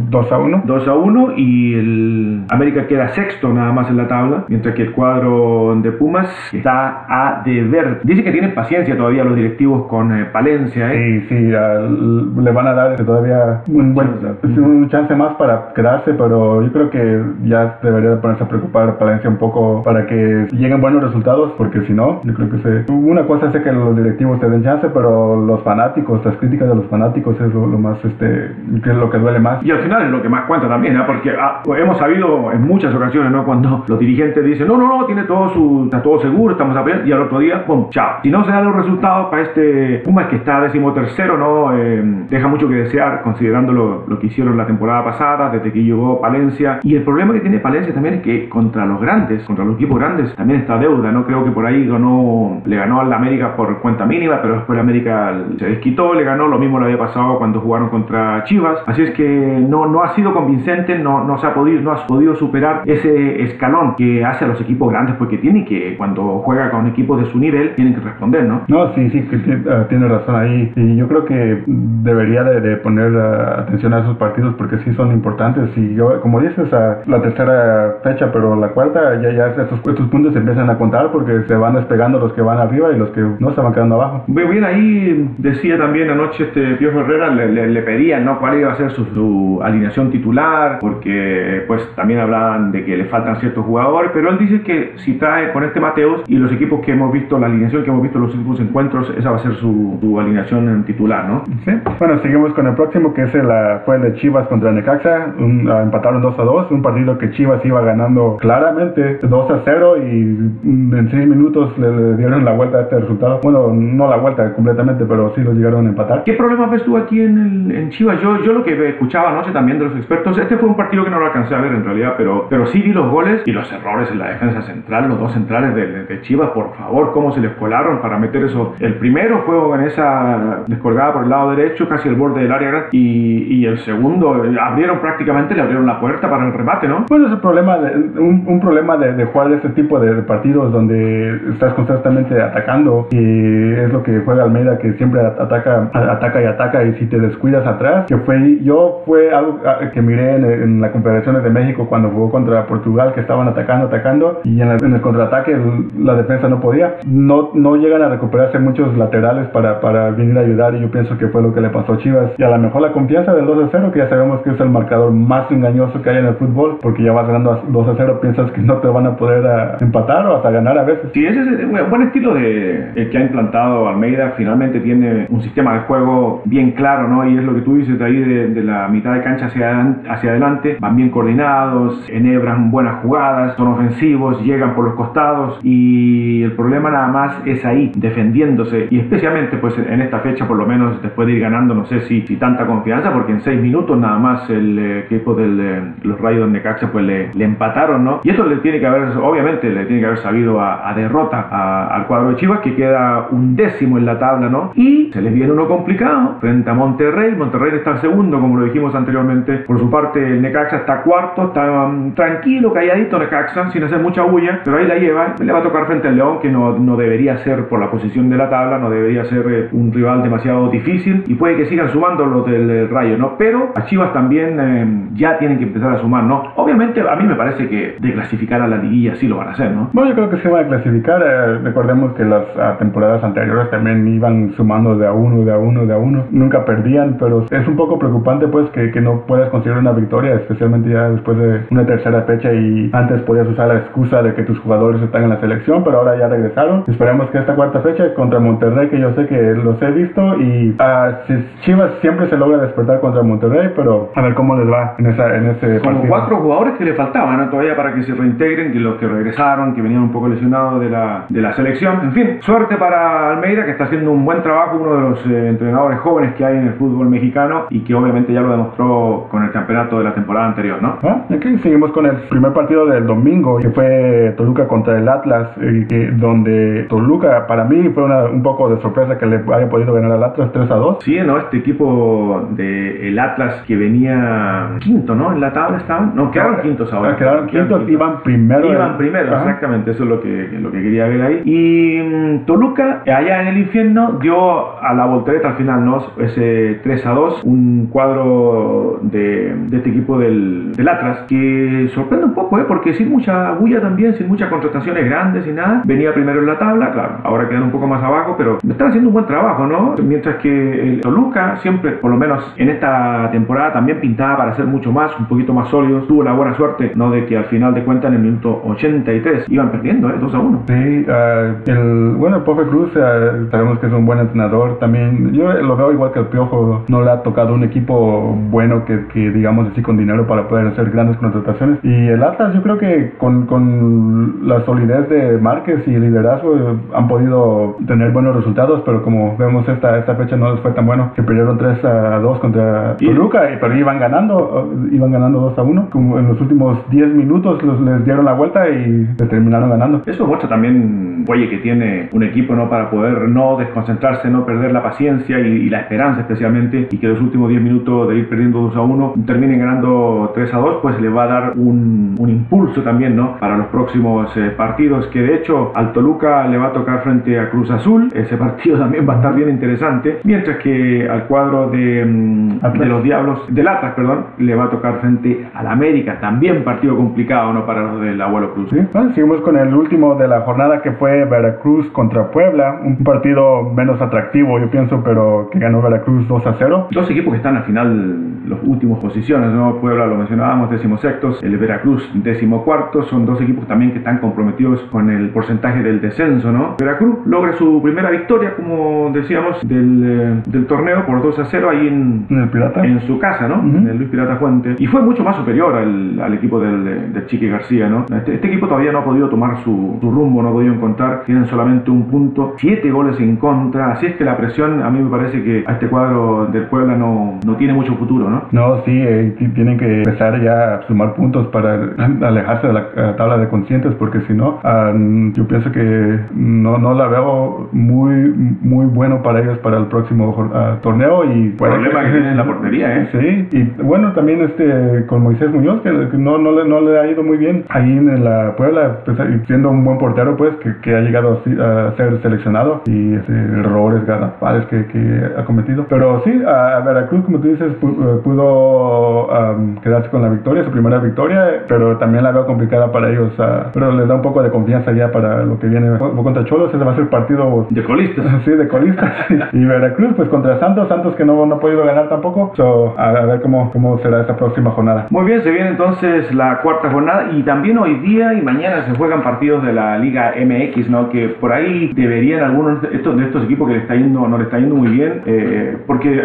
2 0.09 0.31
mm, 0.31 0.33
a 0.33 0.37
1. 0.37 0.61
2 0.65 0.87
a 0.87 0.93
1 0.93 1.33
y 1.37 1.73
el 1.73 2.43
América 2.49 2.87
queda 2.87 3.09
sexto 3.09 3.53
nada 3.53 3.71
más 3.71 3.89
en 3.89 3.97
la 3.97 4.07
tabla, 4.07 4.45
mientras 4.47 4.75
que 4.75 4.83
el 4.83 4.91
cuadro 4.91 5.75
de 5.81 5.91
Pumas 5.91 6.29
está 6.53 7.05
a 7.09 7.41
deber. 7.43 8.01
Dice 8.03 8.23
que 8.23 8.31
tienen 8.31 8.53
paciencia 8.53 8.95
todavía 8.95 9.23
los 9.23 9.35
directivos 9.35 9.87
con 9.87 10.15
eh, 10.15 10.25
Palencia, 10.25 10.93
¿eh? 10.93 11.25
Sí, 11.27 11.35
sí, 11.35 11.35
le 11.45 12.51
van 12.51 12.67
a 12.67 12.73
dar 12.73 12.95
todavía 13.03 13.61
un, 13.67 13.93
buen, 13.93 14.09
un 14.43 14.89
chance 14.89 15.15
más 15.15 15.35
para 15.35 15.73
quedarse, 15.73 16.13
pero 16.13 16.63
yo 16.63 16.71
creo 16.71 16.89
que 16.89 17.23
ya 17.43 17.79
debería 17.81 18.19
ponerse 18.21 18.43
a 18.43 18.47
preocupar 18.47 18.97
Palencia 18.97 19.29
un 19.29 19.37
poco 19.37 19.83
para 19.83 20.05
que 20.05 20.47
lleguen 20.51 20.81
buenos 20.81 21.03
resultados, 21.03 21.53
porque 21.57 21.81
si 21.81 21.93
no, 21.93 22.21
yo 22.23 22.33
creo 22.33 22.49
que 22.49 22.57
se, 22.59 22.91
una 22.91 23.25
cosa 23.25 23.47
es 23.47 23.63
que 23.63 23.71
los 23.71 23.95
directivos 23.95 24.39
te 24.39 24.49
den 24.49 24.63
chance, 24.63 24.87
pero 24.93 25.35
los 25.35 25.61
fanáticos, 25.63 26.23
las 26.25 26.35
críticas 26.37 26.69
de 26.69 26.75
los 26.75 26.84
fanáticos 26.87 27.39
es 27.39 27.53
lo, 27.53 27.67
más, 27.77 28.03
este, 28.03 28.51
que 28.83 28.89
es 28.89 28.95
lo 28.95 29.09
que 29.09 29.17
duele 29.17 29.39
más. 29.39 29.63
Y 29.63 29.71
al 29.71 29.79
final 29.79 30.03
es 30.03 30.11
lo 30.11 30.21
que 30.21 30.29
más 30.29 30.45
cuenta 30.45 30.67
también, 30.67 30.95
¿eh? 30.95 31.03
porque 31.05 31.31
ah, 31.39 31.61
hemos 31.77 31.97
sabido 31.97 32.51
en 32.51 32.61
muchas 32.61 32.93
ocasiones, 32.93 33.31
¿no? 33.31 33.45
Cuando 33.45 33.83
los 33.87 33.99
dirigentes 33.99 34.43
dicen, 34.43 34.67
no, 34.67 34.77
no, 34.77 34.87
no, 34.87 35.05
tiene 35.05 35.23
todo 35.23 35.49
su, 35.49 35.83
está 35.85 36.01
todo 36.01 36.19
seguro, 36.19 36.53
estamos 36.53 36.75
a 36.77 36.81
ver, 36.81 37.07
y 37.07 37.11
al 37.11 37.23
otro 37.23 37.39
día, 37.39 37.65
pum, 37.65 37.89
chao. 37.89 38.19
Si 38.23 38.29
no 38.29 38.43
se 38.45 38.51
dan 38.51 38.65
los 38.65 38.75
resultados 38.75 39.27
para 39.29 39.43
este 39.43 40.01
Pumas 40.03 40.27
que 40.27 40.37
está 40.37 40.61
decimotercero, 40.61 41.37
¿no? 41.37 41.75
Eh, 41.77 42.03
deja 42.29 42.47
mucho 42.47 42.67
que 42.67 42.75
desear, 42.75 43.21
considerando 43.23 43.71
lo, 43.71 44.05
lo, 44.07 44.19
que 44.19 44.27
hicieron 44.27 44.57
la 44.57 44.65
temporada 44.65 45.03
pasada, 45.03 45.49
desde 45.49 45.71
que 45.71 45.83
llegó 45.83 46.19
Palencia. 46.19 46.79
Y 46.83 46.95
el 46.95 47.03
problema 47.03 47.33
que 47.33 47.39
tiene 47.39 47.59
Palencia 47.59 47.93
también 47.93 48.15
es 48.15 48.21
que 48.21 48.49
contra 48.49 48.85
los 48.85 48.99
grandes, 49.01 49.43
contra 49.43 49.65
los 49.65 49.75
equipos 49.75 49.99
grandes, 49.99 50.35
también 50.35 50.61
está 50.61 50.77
deuda, 50.77 51.11
¿no? 51.11 51.25
Creo 51.25 51.43
que 51.43 51.51
por 51.51 51.65
ahí 51.65 51.87
ganó, 51.87 52.61
le 52.65 52.75
ganó 52.75 53.01
al 53.01 53.11
América 53.11 53.55
por 53.55 53.79
cuenta 53.79 54.05
mínima, 54.05 54.41
pero 54.41 54.55
después 54.55 54.75
la 54.75 54.83
América 54.83 55.33
se 55.57 55.65
desquitó, 55.65 56.13
le 56.13 56.23
ganó, 56.23 56.47
lo 56.47 56.59
mismo 56.59 56.74
le 56.79 56.85
había 56.85 56.97
pasado 56.97 57.37
cuando 57.37 57.59
jugaron 57.59 57.89
contra 57.89 58.43
Chivas. 58.45 58.79
Así 58.85 59.01
es 59.01 59.11
que 59.11 59.27
no, 59.67 59.85
no 59.87 60.03
ha 60.03 60.15
sido 60.15 60.33
convincente, 60.33 60.97
no, 60.97 61.23
no 61.23 61.37
se 61.37 61.47
ha 61.47 61.53
podido, 61.53 61.81
no 61.81 61.91
has 61.91 62.01
podido 62.01 62.35
superar 62.35 62.81
ese 62.85 63.43
escalón 63.43 63.95
que 63.95 64.23
hace 64.23 64.45
a 64.45 64.47
los 64.47 64.61
equipos 64.61 64.91
grandes, 64.91 65.15
porque 65.17 65.37
tiene 65.37 65.65
que, 65.65 65.95
cuando 65.97 66.39
juega 66.39 66.69
con 66.71 66.87
equipos 66.87 67.19
de 67.19 67.25
su 67.31 67.39
nivel, 67.39 67.75
tienen 67.75 67.95
que 67.95 68.01
responder, 68.01 68.45
¿no? 68.45 68.61
No, 68.67 68.93
sí, 68.93 69.09
sí, 69.09 69.21
que 69.23 69.57
ah, 69.69 69.85
tiene 69.89 70.07
razón 70.07 70.35
ahí. 70.35 70.71
Y 70.75 70.95
yo 70.95 71.07
creo 71.07 71.25
que 71.25 71.63
debería 71.65 72.43
de, 72.43 72.75
poner 72.77 73.15
ah, 73.15 73.61
atención 73.61 73.93
a 73.93 73.99
esos 73.99 74.17
partidos 74.17 74.55
porque 74.55 74.77
sí 74.79 74.93
son 74.93 75.11
importantes. 75.11 75.69
Y 75.77 75.95
yo, 75.95 76.19
como 76.21 76.41
dices, 76.41 76.71
a 76.73 76.99
la 77.05 77.21
tercera 77.21 77.97
fecha, 78.03 78.31
pero 78.31 78.55
la 78.55 78.69
cuarta, 78.69 79.21
ya, 79.21 79.31
ya 79.31 79.47
estos, 79.47 79.79
estos 79.79 80.07
puntos 80.07 80.33
se 80.33 80.39
empiezan 80.39 80.69
a 80.69 80.77
contar 80.77 81.11
porque 81.11 81.43
se 81.47 81.55
van 81.55 81.75
despegando 81.75 82.19
los 82.19 82.33
que 82.33 82.41
van 82.41 82.57
arriba 82.57 82.91
y 82.91 82.97
los 82.97 83.09
que 83.09 83.21
no 83.39 83.53
se 83.53 83.61
van 83.61 83.73
quedando 83.73 83.95
abajo. 83.95 84.23
Bien, 84.27 84.63
ahí 84.63 85.29
decía 85.37 85.77
también 85.77 86.09
anoche 86.09 86.43
este 86.43 86.64
Pío 86.75 86.89
Herrera, 86.89 87.29
le, 87.29 87.67
le, 87.67 87.81
pedían, 87.83 88.25
¿no? 88.25 88.39
¿Cuál 88.39 88.59
iba 88.59 88.71
a 88.71 88.75
ser 88.75 88.91
su, 88.91 89.05
su 89.05 89.59
alineación 89.63 90.11
titular? 90.11 90.79
Porque, 90.79 91.63
pues, 91.67 91.87
también 91.95 92.19
hablaban 92.19 92.71
de 92.71 92.83
que 92.83 92.97
le 92.97 93.05
faltan 93.05 93.39
ciertos 93.39 93.65
jugadores, 93.65 94.11
pero 94.13 94.29
él 94.29 94.37
dice 94.39 94.61
que 94.61 94.93
si 94.97 95.13
trae 95.13 95.51
con 95.51 95.63
este 95.63 95.79
Mateus 95.79 96.23
y 96.27 96.37
los 96.37 96.51
equipos 96.51 96.81
que 96.81 96.91
hemos 96.91 97.11
visto, 97.11 97.37
la 97.37 97.47
alineación 97.47 97.83
que 97.83 97.89
hemos 97.89 98.01
visto 98.01 98.17
en 98.17 98.25
los 98.25 98.33
últimos 98.33 98.59
encuentros, 98.59 99.13
esa 99.17 99.31
va 99.31 99.37
a 99.37 99.39
ser 99.39 99.53
su, 99.55 99.97
su 100.01 100.19
alineación 100.19 100.83
titular, 100.85 101.27
¿no? 101.27 101.43
Sí. 101.63 101.71
Bueno, 101.99 102.19
seguimos 102.21 102.53
con 102.53 102.67
el 102.67 102.73
próximo, 102.73 103.13
que 103.13 103.23
es 103.23 103.35
el, 103.35 103.47
fue 103.85 103.97
el 103.97 104.01
de 104.01 104.13
Chivas 104.15 104.47
contra 104.47 104.71
Necaxa. 104.71 105.33
Un, 105.37 105.69
ah, 105.69 105.83
empataron 105.83 106.21
2 106.21 106.39
a 106.39 106.43
2, 106.43 106.71
un 106.71 106.81
partido 106.81 107.17
que 107.17 107.31
Chivas 107.31 107.63
iba 107.65 107.81
ganando 107.81 108.37
claramente 108.37 109.19
2 109.21 109.51
a 109.51 109.61
0 109.63 109.97
y 109.97 110.01
en 110.03 111.07
6 111.09 111.27
minutos 111.27 111.77
le, 111.77 112.15
dieron 112.17 112.45
la 112.45 112.53
vuelta 112.53 112.79
a 112.79 112.81
este 112.81 112.99
resultado. 112.99 113.39
Bueno, 113.43 113.73
no 113.73 114.09
la 114.09 114.17
vuelta 114.17 114.53
completamente, 114.53 115.05
pero 115.05 115.33
sí 115.35 115.41
lo 115.41 115.53
llegaron 115.53 115.85
a 115.85 115.89
empatar. 115.89 116.23
¿Qué 116.23 116.33
problema 116.47 116.67
ves 116.67 116.83
tú 116.83 116.97
aquí 116.97 117.21
en, 117.21 117.37
el, 117.37 117.75
en 117.75 117.89
Chivas? 117.89 118.21
Yo, 118.21 118.43
yo 118.43 118.53
lo 118.53 118.63
que 118.63 118.89
escuchaba 118.89 119.31
anoche 119.31 119.51
también 119.51 119.79
de 119.79 119.85
los 119.85 119.95
expertos, 119.95 120.37
este 120.37 120.57
fue 120.57 120.69
un 120.69 120.75
partido 120.75 121.03
que 121.03 121.09
no 121.09 121.19
lo 121.19 121.25
alcancé 121.25 121.55
a 121.55 121.59
ver 121.59 121.71
en 121.71 121.83
realidad, 121.83 122.13
pero, 122.17 122.47
pero 122.49 122.65
sí 122.67 122.81
vi 122.81 122.93
los 122.93 123.09
goles 123.11 123.41
y 123.45 123.51
los 123.51 123.71
errores 123.71 124.09
en 124.11 124.19
la 124.19 124.29
defensa 124.29 124.61
central, 124.63 125.09
los 125.09 125.19
dos 125.19 125.33
centrales 125.33 125.75
de, 125.75 126.03
de, 126.03 126.21
Chivas, 126.21 126.49
por 126.51 126.73
favor, 126.75 127.11
cómo 127.13 127.31
se 127.33 127.41
les 127.41 127.51
colaron 127.53 128.01
para 128.01 128.17
meter 128.17 128.43
eso. 128.43 128.73
El 128.79 128.95
primero 128.95 129.43
fue 129.45 129.77
en 129.77 129.85
esa 129.85 130.63
descolgada 130.67 131.13
por 131.13 131.23
el 131.23 131.29
lado 131.29 131.51
derecho, 131.55 131.87
casi 131.87 132.07
el 132.07 132.15
borde 132.15 132.41
del 132.41 132.51
área, 132.51 132.87
y, 132.91 133.59
y 133.59 133.65
el 133.65 133.77
segundo 133.79 134.43
abrieron 134.59 134.99
prácticamente, 134.99 135.53
le 135.53 135.61
abrieron 135.61 135.85
la 135.85 135.99
puerta 135.99 136.29
para 136.29 136.45
el 136.45 136.53
remate, 136.53 136.87
¿no? 136.87 137.05
Bueno, 137.09 137.27
es 137.27 137.33
el 137.33 137.39
problema 137.39 137.77
de, 137.77 138.19
un, 138.19 138.43
un 138.47 138.59
problema 138.59 138.97
de, 138.97 139.13
de, 139.13 139.25
jugar 139.25 139.51
este 139.51 139.69
tipo 139.69 139.99
de 139.99 140.21
partidos 140.23 140.71
donde 140.71 141.39
estás 141.51 141.73
constantemente 141.73 142.41
atacando 142.41 143.07
y 143.11 143.73
es 143.73 143.91
lo 143.91 144.01
que 144.03 144.19
juega 144.19 144.43
Almeida 144.43 144.77
que 144.79 144.93
siempre 144.93 145.21
ataca, 145.21 145.89
ataca 145.93 146.34
y 146.41 146.45
ataca 146.45 146.83
y 146.83 146.93
si 146.95 147.05
te 147.07 147.19
descuidas 147.19 147.65
atrás, 147.65 148.05
que 148.07 148.17
fue 148.17 148.35
yo 148.63 149.01
fue 149.05 149.33
algo 149.33 149.59
que 149.93 150.01
miré 150.01 150.35
en, 150.35 150.45
en 150.45 150.81
las 150.81 150.91
Confederaciones 150.91 151.43
de 151.43 151.49
México 151.49 151.87
cuando 151.87 152.09
jugó 152.09 152.31
contra 152.31 152.65
Portugal 152.65 153.13
que 153.13 153.21
estaban 153.21 153.47
atacando, 153.47 153.87
atacando 153.87 154.41
y 154.43 154.61
en, 154.61 154.69
en 154.71 154.93
el 154.93 155.01
contraataque 155.01 155.55
la 155.97 156.15
defensa 156.15 156.47
no 156.47 156.59
podía. 156.59 156.97
No, 157.05 157.51
no 157.53 157.75
llegan 157.75 158.01
a 158.01 158.09
recuperarse 158.09 158.59
muchos 158.59 158.95
laterales 158.97 159.47
para, 159.49 159.79
para 159.81 160.11
venir 160.11 160.37
a 160.37 160.41
ayudar 160.41 160.75
y 160.75 160.81
yo 160.81 160.91
pienso 160.91 161.17
que 161.17 161.27
fue 161.27 161.41
lo 161.41 161.53
que 161.53 161.61
le 161.61 161.69
pasó 161.69 161.93
a 161.93 161.97
Chivas 161.97 162.31
y 162.37 162.43
a 162.43 162.49
lo 162.49 162.57
mejor 162.57 162.81
la 162.81 162.91
confianza 162.91 163.33
del 163.33 163.45
2 163.45 163.65
a 163.65 163.69
0 163.71 163.91
que 163.91 163.99
ya 163.99 164.09
sabemos 164.09 164.41
que 164.41 164.51
es 164.51 164.59
el 164.59 164.69
marcador 164.69 165.11
más 165.11 165.49
engañoso 165.51 166.01
que 166.01 166.09
hay 166.09 166.17
en 166.17 166.25
el 166.25 166.35
fútbol 166.35 166.77
porque 166.81 167.03
ya 167.03 167.11
vas 167.11 167.27
ganando 167.27 167.61
2 167.67 167.87
a 167.87 167.93
0 167.97 168.19
piensas 168.21 168.51
que 168.51 168.61
no 168.61 168.75
te 168.77 168.87
van 168.87 169.07
a 169.07 169.15
poder 169.15 169.45
a, 169.45 169.77
empatar 169.79 170.25
o 170.27 170.37
hasta 170.37 170.51
ganar 170.51 170.77
a 170.77 170.83
veces. 170.83 171.11
Sí, 171.13 171.25
ese 171.25 171.39
es 171.39 171.63
un 171.63 171.89
buen 171.89 172.03
estilo 172.03 172.33
de 172.33 172.91
el 172.95 173.09
que 173.09 173.17
ha 173.17 173.21
implantado 173.21 173.87
Almeida. 173.87 174.33
Finalmente 174.37 174.79
tiene 174.79 175.27
un 175.29 175.41
sistema 175.41 175.73
de 175.73 175.79
juego 175.81 176.24
bien 176.45 176.71
claro, 176.71 177.07
¿no? 177.07 177.27
Y 177.27 177.37
es 177.37 177.43
lo 177.43 177.55
que 177.55 177.61
tú 177.61 177.75
dices 177.77 177.97
de 177.97 178.05
ahí 178.05 178.17
de, 178.17 178.47
de 178.49 178.63
la 178.63 178.87
mitad 178.87 179.13
de 179.13 179.21
cancha 179.21 179.47
hacia, 179.47 179.97
hacia 180.09 180.31
adelante. 180.31 180.77
Van 180.79 180.95
bien 180.95 181.09
coordinados, 181.09 182.07
enhebran 182.09 182.71
buenas 182.71 183.01
jugadas, 183.01 183.55
son 183.57 183.67
ofensivos, 183.67 184.41
llegan 184.43 184.75
por 184.75 184.85
los 184.85 184.95
costados 184.95 185.59
y 185.63 186.43
el 186.43 186.53
problema 186.53 186.89
nada 186.91 187.07
más 187.07 187.41
es 187.45 187.63
ahí, 187.65 187.91
defendiéndose. 187.95 188.87
Y 188.89 188.99
especialmente 188.99 189.57
pues 189.57 189.77
en 189.77 190.01
esta 190.01 190.19
fecha, 190.19 190.47
por 190.47 190.57
lo 190.57 190.65
menos 190.65 191.01
después 191.01 191.27
de 191.27 191.33
ir 191.33 191.41
ganando, 191.41 191.73
no 191.73 191.85
sé 191.85 192.01
si, 192.01 192.21
si 192.27 192.35
tanta 192.37 192.65
confianza, 192.65 193.11
porque 193.13 193.31
en 193.31 193.41
seis 193.41 193.61
minutos 193.61 193.97
nada 193.97 194.17
más 194.17 194.49
el 194.49 194.79
eh, 194.79 194.99
equipo 194.99 195.33
de 195.33 195.45
eh, 195.45 195.81
los 196.03 196.19
Rayos 196.19 196.47
de 196.47 196.53
Necaxa 196.53 196.91
pues 196.91 197.05
le, 197.05 197.31
le, 197.33 197.45
empataron, 197.45 198.03
¿no? 198.03 198.21
Y 198.23 198.29
esto 198.29 198.45
le 198.45 198.57
tiene 198.57 198.79
que 198.79 198.87
haber, 198.87 199.17
obviamente, 199.17 199.69
le 199.69 199.85
tiene 199.85 200.01
que 200.01 200.07
haber 200.07 200.19
sabido 200.19 200.59
a, 200.59 200.89
a 200.89 200.93
derrota 200.93 201.47
a, 201.49 201.87
al 201.95 202.07
cuadro 202.07 202.29
de 202.29 202.35
Chivas, 202.37 202.59
que 202.59 202.75
queda 202.75 203.27
un 203.31 203.55
décimo 203.55 203.97
en 203.97 204.05
la 204.05 204.19
tabla, 204.19 204.49
¿no? 204.49 204.71
Y 204.75 205.11
se 205.13 205.21
les 205.21 205.33
viene 205.33 205.51
uno 205.51 205.67
complicado 205.67 206.14
frente 206.39 206.69
a 206.69 206.73
Monterrey. 206.73 207.35
Monterrey 207.35 207.75
está 207.75 207.97
segundo, 207.97 208.39
como 208.39 208.57
lo 208.57 208.65
dijimos 208.65 208.93
anteriormente. 208.95 209.57
Por 209.59 209.79
su 209.79 209.89
parte, 209.89 210.19
el 210.19 210.41
Necaxa 210.41 210.77
está 210.77 211.01
cuarto, 211.01 211.45
está 211.45 211.85
um, 211.85 212.13
tranquilo, 212.13 212.73
calladito 212.73 213.19
Necaxa, 213.19 213.71
sin 213.71 213.83
hacer 213.83 213.99
mucha 213.99 214.23
bulla, 214.23 214.61
pero 214.63 214.77
ahí 214.77 214.87
la 214.87 214.95
lleva. 214.95 215.35
Le 215.39 215.51
va 215.51 215.59
a 215.59 215.63
tocar 215.63 215.85
frente 215.85 216.07
al 216.07 216.15
León, 216.15 216.39
que 216.41 216.49
no, 216.49 216.77
no 216.77 216.97
debería 216.97 217.37
ser 217.39 217.67
por 217.67 217.79
la 217.79 217.89
posición 217.89 218.29
de 218.29 218.37
la 218.37 218.49
tabla, 218.49 218.77
no 218.77 218.89
debería 218.89 219.25
ser 219.25 219.45
eh, 219.49 219.69
un 219.71 219.91
rival 219.91 220.23
demasiado 220.23 220.69
difícil 220.69 221.23
y 221.27 221.35
puede 221.35 221.55
que 221.55 221.65
sigan 221.65 221.89
sumando 221.89 222.25
los 222.25 222.45
del 222.45 222.69
eh, 222.69 222.87
Rayo, 222.87 223.17
¿no? 223.17 223.37
Pero 223.37 223.71
a 223.75 223.85
Chivas 223.85 224.13
también 224.13 224.59
eh, 224.59 225.09
ya 225.13 225.37
tienen 225.37 225.57
que 225.57 225.65
empezar 225.65 225.91
a 225.91 225.97
sumar, 225.97 226.23
¿no? 226.23 226.53
Obviamente 226.55 227.01
a 227.01 227.15
mí 227.15 227.25
me 227.25 227.35
parece 227.35 227.67
que 227.67 227.95
de 227.99 228.13
clasificar 228.13 228.61
a 228.61 228.67
la 228.67 228.77
liguilla 228.77 229.15
sí 229.15 229.27
lo 229.27 229.37
van 229.37 229.49
a 229.49 229.51
hacer, 229.51 229.71
¿no? 229.71 229.89
Bueno, 229.93 230.09
yo 230.09 230.15
creo 230.15 230.29
que 230.29 230.37
sí 230.37 230.47
van 230.47 230.65
a 230.65 230.67
clasificar. 230.67 231.21
Eh, 231.21 231.59
recordemos 231.63 232.13
que 232.13 232.23
las 232.23 232.43
uh, 232.55 232.77
temporadas 232.79 233.23
anteriores 233.23 233.69
también 233.69 234.07
iban 234.07 234.53
sumando 234.53 234.97
de 234.97 235.07
a 235.07 235.11
uno, 235.11 235.43
de 235.43 235.53
a 235.53 235.57
uno, 235.57 235.85
de 235.85 235.93
a 235.93 235.97
uno. 235.97 236.04
Nunca 236.31 236.65
perdían, 236.65 237.17
pero 237.19 237.45
es 237.49 237.67
un 237.67 237.75
poco 237.75 237.97
preocupante 237.99 238.47
pues 238.47 238.69
que, 238.71 238.91
que 238.91 239.01
no 239.01 239.21
puedas 239.27 239.49
conseguir 239.49 239.77
una 239.77 239.91
victoria, 239.91 240.35
especialmente 240.35 240.89
ya 240.89 241.09
después 241.09 241.37
de 241.37 241.61
una 241.71 241.85
tercera 241.85 242.21
fecha 242.23 242.51
y 242.53 242.89
antes 242.93 243.21
podías 243.21 243.47
usar 243.47 243.67
la 243.67 243.77
excusa 243.77 244.21
de 244.21 244.33
que 244.33 244.43
tus 244.43 244.59
jugadores 244.59 245.01
están 245.01 245.23
en 245.23 245.29
la 245.29 245.39
selección, 245.39 245.83
pero 245.83 245.99
ahora 245.99 246.17
ya 246.17 246.27
regresaron. 246.27 246.83
Esperemos 246.87 247.29
que 247.29 247.39
esta 247.39 247.55
cuarta 247.55 247.79
fecha 247.81 248.13
contra 248.13 248.39
Monterrey, 248.39 248.89
que 248.89 248.99
yo 248.99 249.13
sé 249.13 249.27
que 249.27 249.53
los 249.55 249.81
he 249.81 249.91
visto 249.91 250.39
y 250.39 250.69
uh, 250.79 251.33
Chivas 251.61 251.91
siempre 252.01 252.27
se 252.29 252.37
logra 252.37 252.57
despertar 252.59 252.99
contra 252.99 253.23
Monterrey, 253.23 253.71
pero 253.75 254.11
a 254.15 254.21
ver 254.21 254.33
cómo 254.35 254.55
les 254.55 254.71
va 254.71 254.95
en, 254.97 255.07
esa, 255.07 255.35
en 255.35 255.47
ese 255.47 255.79
Como 255.79 255.91
partido. 255.93 256.09
cuatro 256.09 256.37
jugadores 256.37 256.73
que 256.77 256.85
le 256.85 256.93
faltaban 256.93 257.37
¿no? 257.37 257.49
todavía 257.49 257.75
para 257.75 257.93
que 257.93 258.03
se 258.03 258.13
reintegren, 258.13 258.71
que 258.71 258.79
los 258.79 258.95
que 258.95 259.07
regresaron, 259.07 259.73
que 259.75 259.81
venían 259.81 260.03
un 260.03 260.11
poco 260.11 260.27
lesionados 260.27 260.81
de 260.81 260.89
la, 260.89 261.25
de 261.29 261.41
la 261.41 261.53
selección. 261.53 261.99
En 262.03 262.11
fin, 262.13 262.37
suerte 262.41 262.75
para 262.77 263.31
Almeida, 263.31 263.65
que 263.65 263.71
está 263.71 263.85
haciendo 263.85 264.11
un 264.11 264.25
buen 264.25 264.41
trabajo, 264.43 264.77
uno 264.79 264.95
de 264.95 265.01
los 265.09 265.25
eh, 265.27 265.49
entrenadores 265.49 265.94
jóvenes 265.99 266.35
que 266.35 266.45
hay 266.45 266.57
en 266.57 266.67
el 266.67 266.73
fútbol 266.73 267.09
mexicano 267.09 267.65
y 267.69 267.81
que 267.81 267.93
obviamente 267.93 268.33
ya 268.33 268.41
lo 268.41 268.51
demostró 268.51 269.27
con 269.29 269.43
el 269.43 269.51
campeonato 269.51 269.97
de 269.97 270.03
la 270.03 270.13
temporada 270.13 270.47
anterior, 270.47 270.81
¿no? 270.81 270.97
Ah, 271.03 271.25
aquí 271.29 271.57
seguimos 271.59 271.91
con 271.91 272.05
el 272.05 272.15
primer 272.29 272.53
partido 272.53 272.85
del 272.85 273.05
domingo, 273.05 273.57
que 273.59 273.69
fue 273.69 274.33
Toluca 274.37 274.67
contra 274.67 274.97
el 274.97 275.07
Atlas, 275.07 275.49
eh, 275.61 275.85
que, 275.87 276.11
donde 276.11 276.85
Toluca 276.89 277.47
para 277.47 277.65
mí 277.65 277.89
fue 277.89 278.03
una, 278.03 278.25
un 278.25 278.43
poco 278.43 278.69
de 278.69 278.81
sorpresa 278.81 279.17
que 279.17 279.25
le 279.25 279.37
haya 279.53 279.69
podido 279.69 279.93
ganar 279.93 280.11
al 280.11 280.23
Atlas 280.23 280.51
3 280.51 280.71
a 280.71 280.75
2. 280.75 280.97
Sí, 281.03 281.17
¿no? 281.25 281.37
Este 281.37 281.57
equipo 281.57 282.47
del 282.51 282.97
el 283.05 283.19
Atlas 283.19 283.63
que 283.67 283.75
venía 283.75 284.71
quinto, 284.79 285.15
¿no? 285.15 285.31
En 285.31 285.41
la 285.41 285.53
tabla 285.53 285.77
estaban, 285.77 286.13
no, 286.15 286.31
quedaron 286.31 286.61
quintos 286.61 286.91
ahora. 286.93 287.11
Ah, 287.11 287.15
quedaron 287.15 287.47
quintos, 287.47 287.79
quintos, 287.79 287.89
iban 287.89 288.23
primero. 288.23 288.71
Iban 288.71 288.97
primero, 288.97 289.35
Ajá. 289.35 289.45
exactamente, 289.45 289.91
eso 289.91 290.03
es 290.03 290.09
lo 290.09 290.21
que, 290.21 290.49
lo 290.59 290.71
que 290.71 290.81
quería 290.81 291.05
ver 291.07 291.21
ahí. 291.21 291.41
Y 291.45 292.01
um, 292.01 292.45
Toluca, 292.45 293.01
allá 293.05 293.41
en 293.41 293.47
el 293.47 293.57
infierno, 293.59 294.17
dio 294.21 294.81
a 294.81 294.93
la 294.93 295.05
voltereta 295.05 295.49
al 295.49 295.55
final, 295.55 295.84
Ese 296.17 296.79
3 296.83 297.05
a 297.05 297.11
2, 297.11 297.41
un 297.43 297.87
cuadro 297.91 298.99
de, 299.01 299.55
de 299.67 299.77
este 299.77 299.89
equipo 299.89 300.17
del, 300.17 300.71
del, 300.73 300.87
Atlas, 300.87 301.19
que 301.27 301.89
sorprende 301.93 302.25
un 302.25 302.33
poco, 302.33 302.59
¿eh? 302.59 302.65
Porque 302.67 302.93
sin 302.93 303.09
mucha 303.09 303.51
bulla 303.53 303.81
también, 303.81 304.15
sin 304.15 304.27
muchas 304.27 304.49
contrataciones 304.49 305.05
grandes 305.05 305.47
y 305.47 305.51
nada, 305.51 305.81
venía 305.85 306.13
primero 306.13 306.39
en 306.39 306.47
la 306.47 306.57
tabla, 306.57 306.91
claro, 306.91 307.17
ahora 307.23 307.47
quedan 307.49 307.63
un 307.63 307.71
poco 307.71 307.87
más 307.87 308.03
abajo, 308.03 308.35
pero 308.37 308.57
están 308.67 308.89
haciendo 308.89 309.09
un 309.09 309.13
buen 309.13 309.25
trabajo, 309.25 309.65
¿no? 309.65 309.95
Mientras 310.03 310.37
que 310.37 310.89
el 310.89 311.01
Toluca 311.01 311.57
siempre, 311.57 311.91
por 311.93 312.11
lo 312.11 312.17
menos 312.17 312.53
en 312.57 312.69
esta 312.69 313.29
temporada, 313.31 313.73
también 313.73 313.99
pintaba 313.99 314.37
para 314.37 314.55
ser 314.55 314.65
mucho 314.65 314.91
más, 314.91 315.17
un 315.19 315.25
poquito 315.25 315.53
más 315.53 315.69
sólidos, 315.69 316.07
tuvo 316.07 316.23
la 316.23 316.33
buena 316.33 316.55
suerte, 316.55 316.91
¿no? 316.95 317.11
De 317.11 317.25
que 317.25 317.37
al 317.37 317.45
final 317.45 317.73
de 317.73 317.83
cuentas 317.83 318.09
en 318.09 318.17
el 318.17 318.21
minuto 318.23 318.61
83 318.65 319.45
iban 319.49 319.71
perdiendo, 319.71 320.09
¿eh? 320.09 320.15
2 320.19 320.33
a 320.33 320.39
1. 320.39 320.63
Sí, 320.67 320.73
uh, 320.73 321.69
el, 321.69 322.15
bueno, 322.15 322.37
el 322.37 322.43
Profe 322.43 322.63
Cruz, 322.63 322.95
uh, 322.95 323.49
sabemos 323.51 323.79
que 323.79 323.87
es 323.87 323.93
un 323.93 324.05
buen 324.05 324.19
entrenador 324.19 324.79
también. 324.79 325.33
Yo 325.33 325.51
lo 325.53 325.74
veo 325.75 325.91
igual 325.91 326.11
que 326.11 326.19
el 326.19 326.27
Piojo, 326.27 326.83
no 326.87 327.01
le 327.01 327.11
ha 327.11 327.23
tocado 327.23 327.53
un 327.53 327.63
equipo 327.63 328.35
bueno 328.49 328.85
que, 328.85 329.05
que 329.13 329.31
digamos 329.31 329.69
así 329.71 329.81
con 329.81 329.97
dinero 329.97 330.27
para 330.27 330.47
poder 330.47 330.67
hacer 330.67 330.89
grandes 330.91 331.17
contrataciones. 331.17 331.79
Y 331.83 332.07
el 332.07 332.23
Atlas, 332.23 332.53
yo 332.53 332.61
creo 332.61 332.77
que 332.77 333.13
con, 333.17 333.45
con 333.45 334.47
la 334.47 334.63
solidez 334.65 335.09
de 335.09 335.37
Márquez 335.37 335.87
y 335.87 335.91
liderazgo 335.91 336.55
eh, 336.55 336.75
han 336.93 337.07
podido 337.07 337.77
tener 337.87 338.11
buenos 338.11 338.35
resultados, 338.35 338.81
pero 338.85 339.03
como 339.03 339.35
vemos 339.37 339.67
esta, 339.67 339.97
esta 339.97 340.15
fecha 340.15 340.35
no 340.35 340.51
les 340.53 340.61
fue 340.61 340.71
tan 340.71 340.85
bueno, 340.85 341.11
que 341.15 341.23
perdieron 341.23 341.57
3 341.57 341.85
a 341.85 342.19
2 342.19 342.39
contra 342.39 342.97
Toluca, 342.97 343.51
y, 343.51 343.57
pero 343.59 343.75
iban 343.75 343.99
ganando, 343.99 344.71
eh, 344.73 344.95
iban 344.95 345.11
ganando 345.11 345.39
2 345.39 345.59
a 345.59 345.63
1. 345.63 345.89
Como 345.89 346.19
en 346.19 346.27
los 346.27 346.39
últimos 346.41 346.77
10 346.89 347.13
minutos 347.13 347.61
los, 347.63 347.79
les 347.81 348.05
dieron 348.05 348.25
la 348.25 348.33
vuelta 348.33 348.69
y 348.69 349.05
terminaron 349.29 349.69
ganando. 349.69 350.01
Eso 350.05 350.25
muestra 350.25 350.49
también, 350.49 351.25
oye, 351.27 351.49
que 351.49 351.57
tiene 351.57 352.09
un 352.11 352.23
equipo 352.23 352.55
no 352.55 352.69
para 352.69 352.89
poder 352.89 353.27
no 353.29 353.57
desconcentrarse, 353.57 354.29
no 354.29 354.45
perder 354.45 354.71
la 354.71 354.83
paciencia 354.83 355.39
y, 355.39 355.54
la 355.69 355.81
esperanza 355.81 356.21
especialmente, 356.21 356.87
y 356.91 356.97
que 356.97 357.07
los 357.07 357.19
últimos 357.21 357.49
10 357.49 357.61
minutos 357.61 358.09
de 358.09 358.17
ir 358.17 358.29
perdiendo 358.29 358.61
2 358.61 358.75
a 358.75 358.81
1 358.81 359.13
terminen 359.25 359.59
ganando 359.59 360.31
3 360.33 360.53
a 360.53 360.57
2, 360.57 360.77
pues 360.81 360.99
le 361.01 361.09
va 361.09 361.23
a 361.23 361.27
dar 361.27 361.53
un, 361.55 362.15
un 362.17 362.29
impulso 362.29 362.81
también, 362.81 363.15
¿no? 363.15 363.37
Para 363.39 363.57
los 363.57 363.67
próximos 363.67 364.35
eh, 364.37 364.51
partidos, 364.55 365.07
que 365.07 365.21
de 365.21 365.35
hecho 365.35 365.71
al 365.75 365.93
Toluca 365.93 366.47
le 366.47 366.57
va 366.57 366.67
a 366.67 366.73
tocar 366.73 367.03
frente 367.03 367.39
a 367.39 367.49
Cruz 367.49 367.69
Azul, 367.71 368.09
ese 368.13 368.37
partido 368.45 368.77
también 368.77 369.07
va 369.07 369.13
a 369.13 369.15
estar 369.17 369.35
bien 369.35 369.49
interesante, 369.49 370.19
mientras 370.23 370.57
que 370.57 371.07
al 371.09 371.25
cuadro 371.25 371.69
de, 371.69 372.05
mm, 372.05 372.59
de 372.77 372.85
los 372.85 373.03
Diablos, 373.03 373.39
del 373.49 373.67
Atlas, 373.67 373.93
perdón, 373.95 374.25
le 374.37 374.55
va 374.55 374.65
a 374.65 374.69
tocar 374.69 374.99
frente 374.99 375.47
al 375.53 375.67
América, 375.67 376.19
también 376.19 376.63
partido 376.63 376.95
complicado, 376.95 377.53
¿no? 377.53 377.65
Para 377.65 377.83
los 377.83 378.01
del 378.01 378.21
Abuelo 378.21 378.53
Cruz. 378.53 378.69
Sí, 378.69 378.79
bueno, 378.93 379.13
seguimos 379.13 379.41
con 379.41 379.57
el 379.57 379.73
último 379.73 380.15
de 380.15 380.27
la 380.27 380.41
jornada 380.41 380.81
que 380.81 380.91
fue 380.93 381.25
Veracruz 381.25 381.89
contra 381.91 382.31
Puebla, 382.31 382.79
un 382.83 382.97
partido 383.03 383.71
menos 383.73 384.01
atractivo, 384.01 384.59
yo 384.59 384.69
pienso, 384.69 385.01
pero 385.03 385.44
que 385.49 385.59
ganó 385.59 385.81
Veracruz 385.81 386.27
2 386.27 386.47
a 386.47 386.55
0. 386.57 386.87
Dos 386.91 387.09
equipos 387.09 387.31
que 387.31 387.37
están 387.37 387.57
al 387.57 387.63
final, 387.63 388.47
los 388.47 388.59
últimos 388.63 388.99
posiciones, 388.99 389.51
¿no? 389.51 389.75
Puebla 389.79 390.05
lo 390.05 390.15
mencionábamos, 390.17 390.69
décimo 390.69 390.97
sextos, 390.97 391.41
el 391.43 391.57
Veracruz 391.57 392.09
décimo 392.15 392.63
cuarto, 392.63 393.03
son 393.03 393.25
dos 393.25 393.41
equipos 393.41 393.67
también 393.67 393.91
que 393.91 393.99
están 393.99 394.19
comprometidos 394.19 394.81
con 394.91 395.09
el 395.09 395.29
porcentaje 395.29 395.81
del 395.83 396.01
descenso, 396.01 396.51
¿no? 396.51 396.75
Veracruz 396.79 397.19
logra 397.25 397.53
su 397.53 397.81
primera 397.81 398.09
victoria, 398.11 398.55
como 398.55 399.09
decíamos, 399.13 399.61
del, 399.67 400.03
eh, 400.05 400.41
del 400.47 400.65
torneo 400.65 401.05
por 401.05 401.21
2 401.21 401.39
a 401.39 401.45
0 401.45 401.69
ahí 401.69 401.87
en, 401.87 402.25
¿En 402.29 402.43
el 402.43 402.49
Pirata? 402.49 402.85
en 402.85 403.01
su 403.01 403.19
casa, 403.19 403.47
¿no? 403.47 403.61
En 403.61 403.87
el 403.87 403.97
Luis 403.97 404.09
Pirata 404.09 404.35
Fuente. 404.37 404.75
Y 404.77 404.87
fue 404.87 405.01
mucho 405.01 405.23
más 405.23 405.35
superior 405.35 405.75
al, 405.75 406.19
al 406.19 406.33
equipo 406.33 406.59
del, 406.59 407.13
del 407.13 407.25
Chiqui 407.27 407.47
García, 407.47 407.89
¿no? 407.89 408.05
Este, 408.15 408.35
este 408.35 408.47
equipo 408.47 408.67
todavía 408.67 408.91
no 408.91 408.99
ha 408.99 409.03
podido 409.03 409.29
tomar 409.29 409.57
su, 409.63 409.97
su 409.99 410.11
rumbo, 410.11 410.41
no 410.41 410.49
ha 410.49 410.53
podido 410.53 410.73
encontrar, 410.73 411.23
tienen 411.25 411.45
solamente 411.47 411.91
un 411.91 412.07
punto, 412.07 412.53
siete 412.57 412.91
goles 412.91 413.19
en 413.19 413.37
contra, 413.37 413.91
así 413.91 414.07
es 414.07 414.15
que 414.15 414.23
la 414.23 414.37
presión 414.37 414.81
a 414.81 414.89
mí 414.89 414.99
me 415.01 415.09
parece 415.09 415.34
que 415.43 415.63
a 415.67 415.73
este 415.73 415.87
cuadro 415.87 416.47
del 416.51 416.63
Puebla 416.65 416.95
no, 416.95 417.39
no 417.45 417.55
tiene 417.55 417.73
mucho 417.73 417.95
futuro, 417.95 418.29
¿no? 418.29 418.43
No, 418.51 418.81
sí, 418.85 418.91
eh, 418.91 419.35
tienen 419.53 419.77
que 419.77 419.99
empezar 419.99 420.41
ya 420.41 420.75
a 420.75 420.87
sumar 420.87 421.13
puntos 421.15 421.47
para 421.47 421.73
alejarse 422.21 422.67
de 422.67 422.73
la 422.73 422.87
eh, 422.95 423.13
tabla 423.17 423.37
de 423.37 423.47
conscientes, 423.47 423.93
porque 423.95 424.21
si 424.21 424.33
no, 424.33 424.59
ah, 424.63 424.93
yo 425.33 425.47
pienso 425.47 425.71
que 425.71 426.19
no, 426.33 426.77
no 426.77 426.93
la 426.93 427.07
veo 427.07 427.69
muy, 427.71 428.33
muy 428.61 428.85
bueno 428.85 429.21
para 429.21 429.41
ellos 429.41 429.57
para 429.59 429.77
el 429.77 429.85
próximo 429.85 430.51
ah, 430.53 430.77
torneo. 430.81 431.25
y 431.25 431.49
Problema 431.49 432.03
que 432.03 432.11
tienen 432.11 432.29
en 432.31 432.37
la 432.37 432.45
portería, 432.45 432.97
¿eh? 432.97 433.09
Sí, 433.11 433.47
y 433.51 433.81
bueno, 433.81 434.13
también 434.13 434.41
este 434.41 435.05
con 435.07 435.23
Moisés 435.23 435.51
Muñoz, 435.51 435.81
que, 435.81 435.89
que 435.89 436.17
no, 436.17 436.37
no, 436.37 436.51
le, 436.51 436.67
no 436.67 436.81
le 436.81 436.99
ha 436.99 437.07
ido 437.07 437.23
muy 437.23 437.37
bien 437.37 437.65
ahí 437.69 437.91
en 437.91 438.23
la 438.23 438.55
Puebla, 438.55 438.99
pues, 439.05 439.17
siendo 439.47 439.69
un 439.69 439.83
buen 439.83 439.97
portero, 439.97 440.35
pues, 440.37 440.55
que, 440.57 440.75
que 440.81 440.95
ha 440.95 441.01
llegado 441.01 441.39
así 441.39 441.55
a 441.59 441.95
ser 441.97 442.21
seleccionado 442.21 442.81
y 442.85 443.15
este, 443.15 443.33
errores 443.33 444.05
garrafales 444.05 444.65
que, 444.67 444.85
que 444.87 445.24
ha 445.37 445.45
cometido. 445.45 445.85
Pero 445.89 446.21
sí, 446.23 446.41
a 446.47 446.79
Veracruz, 446.81 447.25
como 447.25 447.39
tú 447.39 447.47
dices, 447.47 447.71
eh, 447.71 448.19
pudo 448.23 449.31
am, 449.33 449.75
quedarse 449.81 450.09
con 450.09 450.21
la 450.21 450.29
victoria, 450.29 450.63
su 450.63 450.71
primera 450.71 450.99
victoria, 450.99 451.63
pero 451.67 451.97
también 451.97 452.23
la 452.23 452.31
veo 452.31 452.45
complicada 452.45 452.91
para 452.91 453.09
ellos. 453.09 453.31
ah, 453.39 453.67
pero 453.73 453.91
les 453.91 454.07
da 454.07 454.15
un 454.15 454.21
poco 454.21 454.41
de 454.43 454.49
confianza 454.49 454.91
ya 454.91 455.11
para 455.11 455.43
lo 455.43 455.59
que 455.59 455.67
viene 455.67 455.97
contra 455.97 456.45
Cholos, 456.45 456.73
ese 456.73 456.83
va 456.83 456.93
a 456.93 456.95
ser 456.95 457.09
partido 457.09 457.67
De 457.69 457.83
colistas. 457.83 458.25
Sí, 458.45 458.51
de 458.51 458.67
colistas. 458.67 459.11
y 459.53 459.65
Veracruz, 459.65 460.13
pues 460.15 460.29
contra 460.29 460.59
Santos, 460.59 460.87
Santos 460.87 461.15
que 461.15 461.25
no, 461.25 461.45
no 461.45 461.55
ha 461.55 461.59
podido 461.59 461.83
ganar 461.83 462.09
tampoco. 462.09 462.51
So, 462.55 462.93
a, 462.97 463.09
a 463.09 463.25
ver 463.25 463.41
cómo, 463.41 463.71
cómo 463.71 463.97
será 463.99 464.21
esta 464.21 464.35
próxima 464.35 464.71
jornada. 464.71 465.07
Muy 465.09 465.25
bien, 465.25 465.41
se 465.41 465.51
viene 465.51 465.69
entonces 465.69 466.33
la 466.33 466.59
cuarta 466.61 466.91
jornada 466.91 467.29
y 467.31 467.43
también 467.43 467.77
hoy 467.77 467.95
día 467.99 468.33
y 468.33 468.41
mañana 468.41 468.85
se 468.85 468.95
juegan 468.95 469.23
partidos 469.23 469.63
de 469.63 469.73
la 469.73 469.97
Liga 469.97 470.33
MX, 470.37 470.89
¿no? 470.89 471.09
Que 471.09 471.29
por 471.29 471.51
ahí 471.51 471.91
deberían 471.93 472.43
algunos 472.43 472.81
de 472.81 472.95
estos, 472.95 473.17
de 473.17 473.25
estos 473.25 473.43
equipos 473.45 473.67
que 473.67 473.75
le 473.75 473.79
está 473.81 473.95
yendo, 473.95 474.27
no 474.27 474.37
le 474.37 474.43
está 474.43 474.59
yendo 474.59 474.75
muy 474.75 474.89
bien, 474.89 475.14
eh, 475.25 475.77
porque 475.87 476.23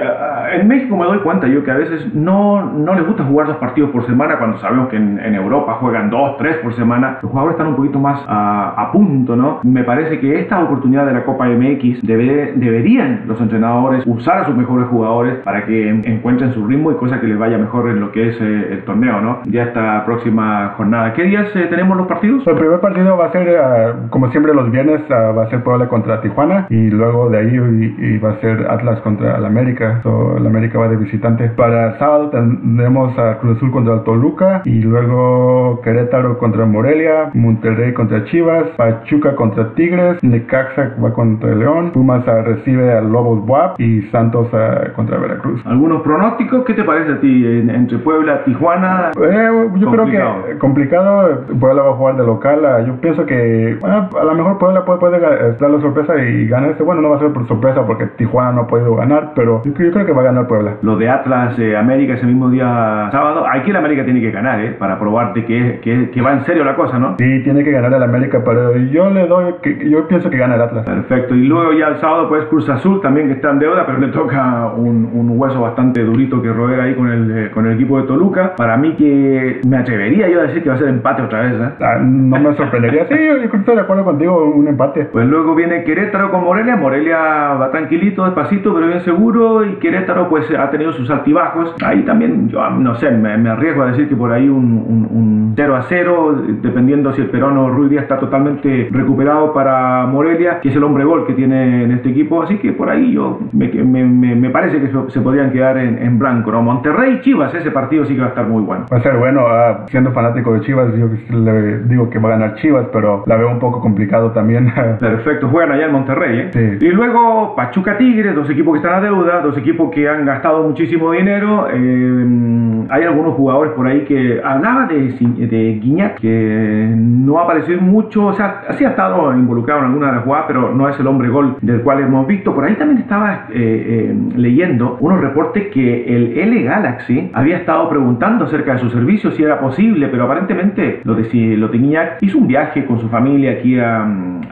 en 0.52 0.68
México 0.68 0.96
me 0.96 1.04
doy 1.06 1.18
cuenta 1.18 1.46
yo 1.46 1.62
que 1.64 1.70
a 1.70 1.76
veces 1.76 2.14
no, 2.14 2.64
no 2.72 2.94
les 2.94 3.06
gusta 3.06 3.24
jugar 3.24 3.46
dos 3.46 3.56
partidos 3.58 3.90
por 3.90 4.06
semana 4.06 4.36
cuando 4.38 4.58
sabemos 4.58 4.88
que 4.88 4.96
en, 4.96 5.18
en 5.18 5.34
Europa 5.34 5.74
juegan 5.80 6.10
dos, 6.10 6.36
tres 6.38 6.56
por 6.56 6.74
semana. 6.74 7.18
Los 7.22 7.30
jugadores 7.30 7.54
están 7.56 7.68
un 7.68 7.76
poquito 7.76 7.98
más 7.98 8.22
a, 8.28 8.74
a 8.76 8.92
punto, 8.92 9.36
¿no? 9.36 9.60
Me 9.62 9.84
parece 9.84 10.18
que 10.20 10.40
esta 10.40 10.62
oportunidad 10.62 11.06
de 11.06 11.12
la 11.12 11.24
Copa 11.24 11.46
MX 11.48 12.02
debe- 12.02 12.52
deberían 12.56 13.22
los 13.26 13.40
entrenadores 13.40 14.02
usar 14.06 14.38
a 14.38 14.44
sus 14.46 14.56
mejores 14.56 14.86
jugadores 14.88 15.34
para 15.44 15.64
que 15.66 15.88
en- 15.88 16.02
encuentren 16.06 16.52
su 16.52 16.66
ritmo 16.66 16.90
y 16.92 16.94
cosa 16.96 17.20
que 17.20 17.26
les 17.26 17.38
vaya 17.38 17.58
mejor 17.58 17.88
en 17.90 18.00
lo 18.00 18.12
que 18.12 18.28
es 18.28 18.40
eh, 18.40 18.68
el 18.72 18.82
torneo, 18.84 19.20
¿no? 19.20 19.40
Ya 19.46 19.64
esta 19.64 20.04
próxima 20.04 20.74
jornada. 20.76 21.12
¿Qué 21.12 21.24
días 21.24 21.46
eh, 21.54 21.66
tenemos 21.70 21.96
los 21.96 22.06
partidos? 22.06 22.46
El 22.46 22.56
primer 22.56 22.80
partido 22.80 23.16
va 23.16 23.26
a 23.26 23.32
ser, 23.32 23.56
ah, 23.58 23.94
como 24.10 24.30
siempre, 24.30 24.54
los 24.54 24.70
viernes 24.70 25.00
ah, 25.10 25.32
va 25.36 25.44
a 25.44 25.50
ser 25.50 25.62
Puebla 25.62 25.88
contra 25.88 26.20
Tijuana 26.20 26.66
y 26.70 26.90
luego 26.90 27.28
de 27.30 27.38
ahí 27.38 27.94
y, 27.98 28.04
y 28.14 28.18
va 28.18 28.30
a 28.30 28.36
ser 28.40 28.66
Atlas 28.80 29.00
contra 29.00 29.36
el 29.36 29.44
América. 29.44 30.00
So, 30.02 30.36
el 30.38 30.46
América 30.46 30.78
va 30.78 30.88
de 30.88 30.96
visitante. 30.96 31.48
Para 31.50 31.92
el 31.92 31.98
sábado 31.98 32.30
tendremos 32.30 33.16
a 33.18 33.38
Cruz 33.38 33.56
Azul 33.58 33.70
contra 33.70 33.94
el 33.94 34.02
Toluca 34.04 34.62
y 34.64 34.80
luego 34.82 35.80
Querétaro 35.82 36.38
contra 36.38 36.64
Morelia, 36.66 37.30
Monterrey 37.34 37.92
contra 37.92 38.24
Chivas, 38.24 38.64
Pachuca 38.76 39.34
contra 39.36 39.74
Tigres, 39.74 40.22
Necaxa 40.22 40.94
va 41.02 41.12
contra 41.12 41.54
León, 41.54 41.90
Pumas 41.92 42.26
ah, 42.26 42.42
recibe 42.42 42.92
a 42.92 43.00
Lobos 43.00 43.44
Buap 43.46 43.78
y 43.80 44.02
Santos 44.10 44.48
ah, 44.52 44.88
contra 44.96 45.18
Veracruz. 45.18 45.60
¿Algunos 45.66 46.02
pronósticos? 46.02 46.64
¿Qué 46.64 46.74
te 46.74 46.84
parece 46.84 47.12
a 47.12 47.20
ti 47.20 47.46
en- 47.46 47.70
entre 47.70 47.98
Puebla, 47.98 48.44
Tijuana? 48.44 49.10
Eh, 49.20 49.68
yo 49.76 49.86
Complicado. 49.90 50.42
creo 50.42 50.44
que 50.46 50.58
complicado, 50.58 51.44
Puebla 51.58 51.82
va 51.82 51.90
a 51.90 51.94
jugar 51.94 52.16
de 52.16 52.24
local. 52.24 52.64
ah, 52.64 52.80
Yo 52.86 52.94
pienso 53.00 53.26
que 53.26 53.76
bueno, 53.80 54.08
a 54.18 54.24
lo 54.24 54.34
mejor 54.34 54.58
Puebla 54.58 54.84
puede, 54.84 54.98
puede 55.00 55.18
ga- 55.20 55.58
dar 55.58 55.70
la 55.70 55.80
sorpresa 55.80 56.16
y 56.22 56.46
ganar 56.46 56.70
este. 56.70 56.82
Bueno, 56.82 57.02
no 57.02 57.10
va 57.10 57.16
a 57.16 57.20
ser 57.20 57.32
por 57.32 57.46
sorpresa 57.46 57.84
porque 57.86 58.06
Tijuana 58.16 58.52
no 58.52 58.66
podido 58.70 58.94
ganar, 58.94 59.32
pero 59.34 59.62
yo, 59.64 59.72
yo 59.72 59.90
creo 59.90 60.06
que 60.06 60.12
va 60.12 60.22
a 60.22 60.24
ganar 60.26 60.46
Puebla. 60.46 60.76
Lo 60.82 60.96
de 60.96 61.08
Atlas 61.08 61.58
eh, 61.58 61.76
América 61.76 62.14
ese 62.14 62.26
mismo 62.26 62.48
día 62.50 63.08
sábado. 63.10 63.44
Aquí 63.50 63.70
el 63.70 63.76
América 63.76 64.04
tiene 64.04 64.20
que 64.20 64.30
ganar, 64.30 64.60
¿eh? 64.60 64.76
Para 64.78 64.98
probarte 64.98 65.44
que, 65.44 65.80
que, 65.82 66.10
que 66.10 66.22
va 66.22 66.32
en 66.32 66.44
serio 66.44 66.64
la 66.64 66.76
cosa, 66.76 66.98
¿no? 66.98 67.16
Sí, 67.18 67.42
tiene 67.42 67.64
que 67.64 67.70
ganar 67.70 67.92
el 67.92 68.02
América, 68.02 68.42
pero 68.44 68.76
yo 68.76 69.10
le 69.10 69.26
doy, 69.26 69.54
que, 69.62 69.88
yo 69.88 70.06
pienso 70.08 70.30
que 70.30 70.38
gana 70.38 70.54
el 70.54 70.62
Atlas. 70.62 70.84
Perfecto. 70.84 71.34
Y 71.34 71.44
luego 71.44 71.72
ya 71.72 71.88
el 71.88 72.00
sábado, 72.00 72.28
pues 72.28 72.44
Cruz 72.46 72.68
Azul 72.68 73.00
también 73.00 73.28
que 73.28 73.34
está 73.34 73.50
en 73.50 73.58
deuda, 73.58 73.84
pero 73.86 73.98
le 73.98 74.08
toca 74.08 74.72
un, 74.76 75.10
un 75.12 75.38
hueso 75.38 75.60
bastante 75.60 76.02
durito 76.02 76.40
que 76.42 76.52
roer 76.52 76.80
ahí 76.80 76.94
con 76.94 77.08
el, 77.10 77.30
eh, 77.38 77.50
con 77.50 77.66
el 77.66 77.74
equipo 77.74 78.00
de 78.00 78.06
Toluca. 78.06 78.54
Para 78.56 78.76
mí 78.76 78.94
que 78.94 79.60
me 79.66 79.78
atrevería 79.78 80.28
yo 80.28 80.40
a 80.40 80.42
decir 80.44 80.62
que 80.62 80.68
va 80.68 80.74
a 80.74 80.78
ser 80.78 80.88
empate 80.88 81.22
otra 81.22 81.42
vez, 81.42 81.52
¿eh? 81.52 81.70
Ah, 81.80 81.98
no 82.00 82.38
me 82.38 82.54
sorprendería. 82.56 83.06
Sí, 83.08 83.14
yo, 83.14 83.36
estoy 83.36 83.74
de 83.74 83.80
acuerdo 83.80 84.04
contigo, 84.04 84.52
un 84.54 84.68
empate. 84.68 85.06
Pues 85.06 85.26
luego 85.26 85.54
viene 85.54 85.84
Querétaro 85.84 86.30
con 86.30 86.44
Morelia. 86.44 86.76
Morelia 86.76 87.18
va 87.54 87.70
tranquilito, 87.70 88.24
despacito, 88.24 88.59
pero 88.62 88.86
bien 88.86 89.00
seguro. 89.00 89.64
Y 89.64 89.74
Querétaro, 89.76 90.28
pues 90.28 90.50
ha 90.56 90.70
tenido 90.70 90.92
sus 90.92 91.10
altibajos. 91.10 91.74
Ahí 91.84 92.02
también, 92.04 92.48
yo 92.48 92.68
no 92.70 92.94
sé, 92.96 93.10
me, 93.10 93.36
me 93.38 93.50
arriesgo 93.50 93.82
a 93.82 93.86
decir 93.86 94.08
que 94.08 94.16
por 94.16 94.32
ahí 94.32 94.48
un, 94.48 94.64
un, 94.86 95.08
un 95.10 95.52
0 95.56 95.76
a 95.76 95.82
0, 95.82 96.42
dependiendo 96.62 97.12
si 97.12 97.22
el 97.22 97.28
peruano 97.28 97.68
Ruiz 97.70 97.90
Díaz 97.90 98.02
está 98.04 98.18
totalmente 98.18 98.88
recuperado 98.92 99.52
para 99.52 100.06
Morelia, 100.06 100.60
que 100.60 100.68
es 100.68 100.76
el 100.76 100.84
hombre 100.84 101.04
gol 101.04 101.26
que 101.26 101.32
tiene 101.34 101.84
en 101.84 101.92
este 101.92 102.10
equipo. 102.10 102.42
Así 102.42 102.58
que 102.58 102.72
por 102.72 102.88
ahí 102.90 103.12
yo 103.12 103.40
me, 103.52 103.68
me, 103.68 104.04
me- 104.36 104.50
parece 104.50 104.80
que 104.80 104.88
se, 104.88 105.10
se 105.10 105.20
podrían 105.20 105.50
quedar 105.52 105.78
en, 105.78 105.98
en 105.98 106.18
blanco. 106.18 106.50
¿no? 106.52 106.62
Monterrey 106.62 107.20
Chivas, 107.20 107.54
ese 107.54 107.70
partido 107.70 108.04
sí 108.04 108.14
que 108.14 108.20
va 108.20 108.26
a 108.26 108.30
estar 108.30 108.46
muy 108.46 108.62
bueno. 108.62 108.86
Va 108.92 108.96
a 108.98 109.00
ser 109.00 109.16
bueno, 109.16 109.42
ah, 109.48 109.86
siendo 109.88 110.10
fanático 110.12 110.52
de 110.54 110.60
Chivas, 110.60 110.88
yo 110.96 111.08
le 111.36 111.78
digo 111.84 112.10
que 112.10 112.18
va 112.18 112.28
a 112.30 112.32
ganar 112.38 112.54
Chivas, 112.56 112.86
pero 112.92 113.22
la 113.26 113.36
veo 113.36 113.50
un 113.50 113.58
poco 113.58 113.80
complicado 113.80 114.30
también. 114.32 114.72
Perfecto, 115.00 115.48
juegan 115.48 115.72
allá 115.72 115.86
en 115.86 115.92
Monterrey. 115.92 116.38
¿eh? 116.40 116.50
Sí. 116.80 116.86
Y 116.86 116.90
luego 116.90 117.54
Pachuca 117.56 117.96
Tigres, 117.98 118.34
equipos 118.50 118.72
que 118.74 118.78
están 118.86 118.98
a 118.98 119.00
deuda, 119.00 119.40
dos 119.40 119.56
equipos 119.56 119.90
que 119.90 120.08
han 120.08 120.24
gastado 120.26 120.62
muchísimo 120.62 121.12
dinero. 121.12 121.68
eh, 121.72 122.86
hay 122.90 123.04
algunos 123.04 123.34
jugadores 123.34 123.72
por 123.74 123.86
ahí 123.86 124.00
que 124.04 124.40
hablaba 124.44 124.86
de, 124.86 125.12
de 125.46 125.78
Guiñac, 125.80 126.18
que 126.20 126.92
no 126.96 127.38
ha 127.38 127.44
aparecido 127.44 127.80
mucho, 127.80 128.26
o 128.26 128.32
sea, 128.32 128.62
sí 128.76 128.84
ha 128.84 128.90
estado 128.90 129.32
involucrado 129.34 129.80
en 129.80 129.86
alguna 129.86 130.06
de 130.08 130.12
las 130.16 130.24
jugadas, 130.24 130.44
pero 130.48 130.74
no 130.74 130.88
es 130.88 130.98
el 130.98 131.06
hombre 131.06 131.28
gol 131.28 131.56
del 131.60 131.82
cual 131.82 132.00
hemos 132.00 132.26
visto. 132.26 132.54
Por 132.54 132.64
ahí 132.64 132.74
también 132.74 132.98
estaba 132.98 133.46
eh, 133.50 133.54
eh, 133.54 134.16
leyendo 134.36 134.96
unos 135.00 135.20
reportes 135.20 135.68
que 135.68 136.16
el 136.16 136.36
L 136.38 136.62
Galaxy 136.62 137.30
había 137.32 137.58
estado 137.58 137.88
preguntando 137.88 138.46
acerca 138.46 138.72
de 138.72 138.78
su 138.80 138.90
servicio 138.90 139.30
si 139.32 139.42
era 139.44 139.60
posible, 139.60 140.08
pero 140.08 140.24
aparentemente 140.24 141.00
lo 141.04 141.14
de, 141.14 141.24
si- 141.24 141.56
lo 141.56 141.68
Guiñac 141.68 142.18
hizo 142.22 142.38
un 142.38 142.48
viaje 142.48 142.84
con 142.86 142.98
su 142.98 143.08
familia 143.08 143.52
aquí 143.52 143.78
a, 143.78 144.02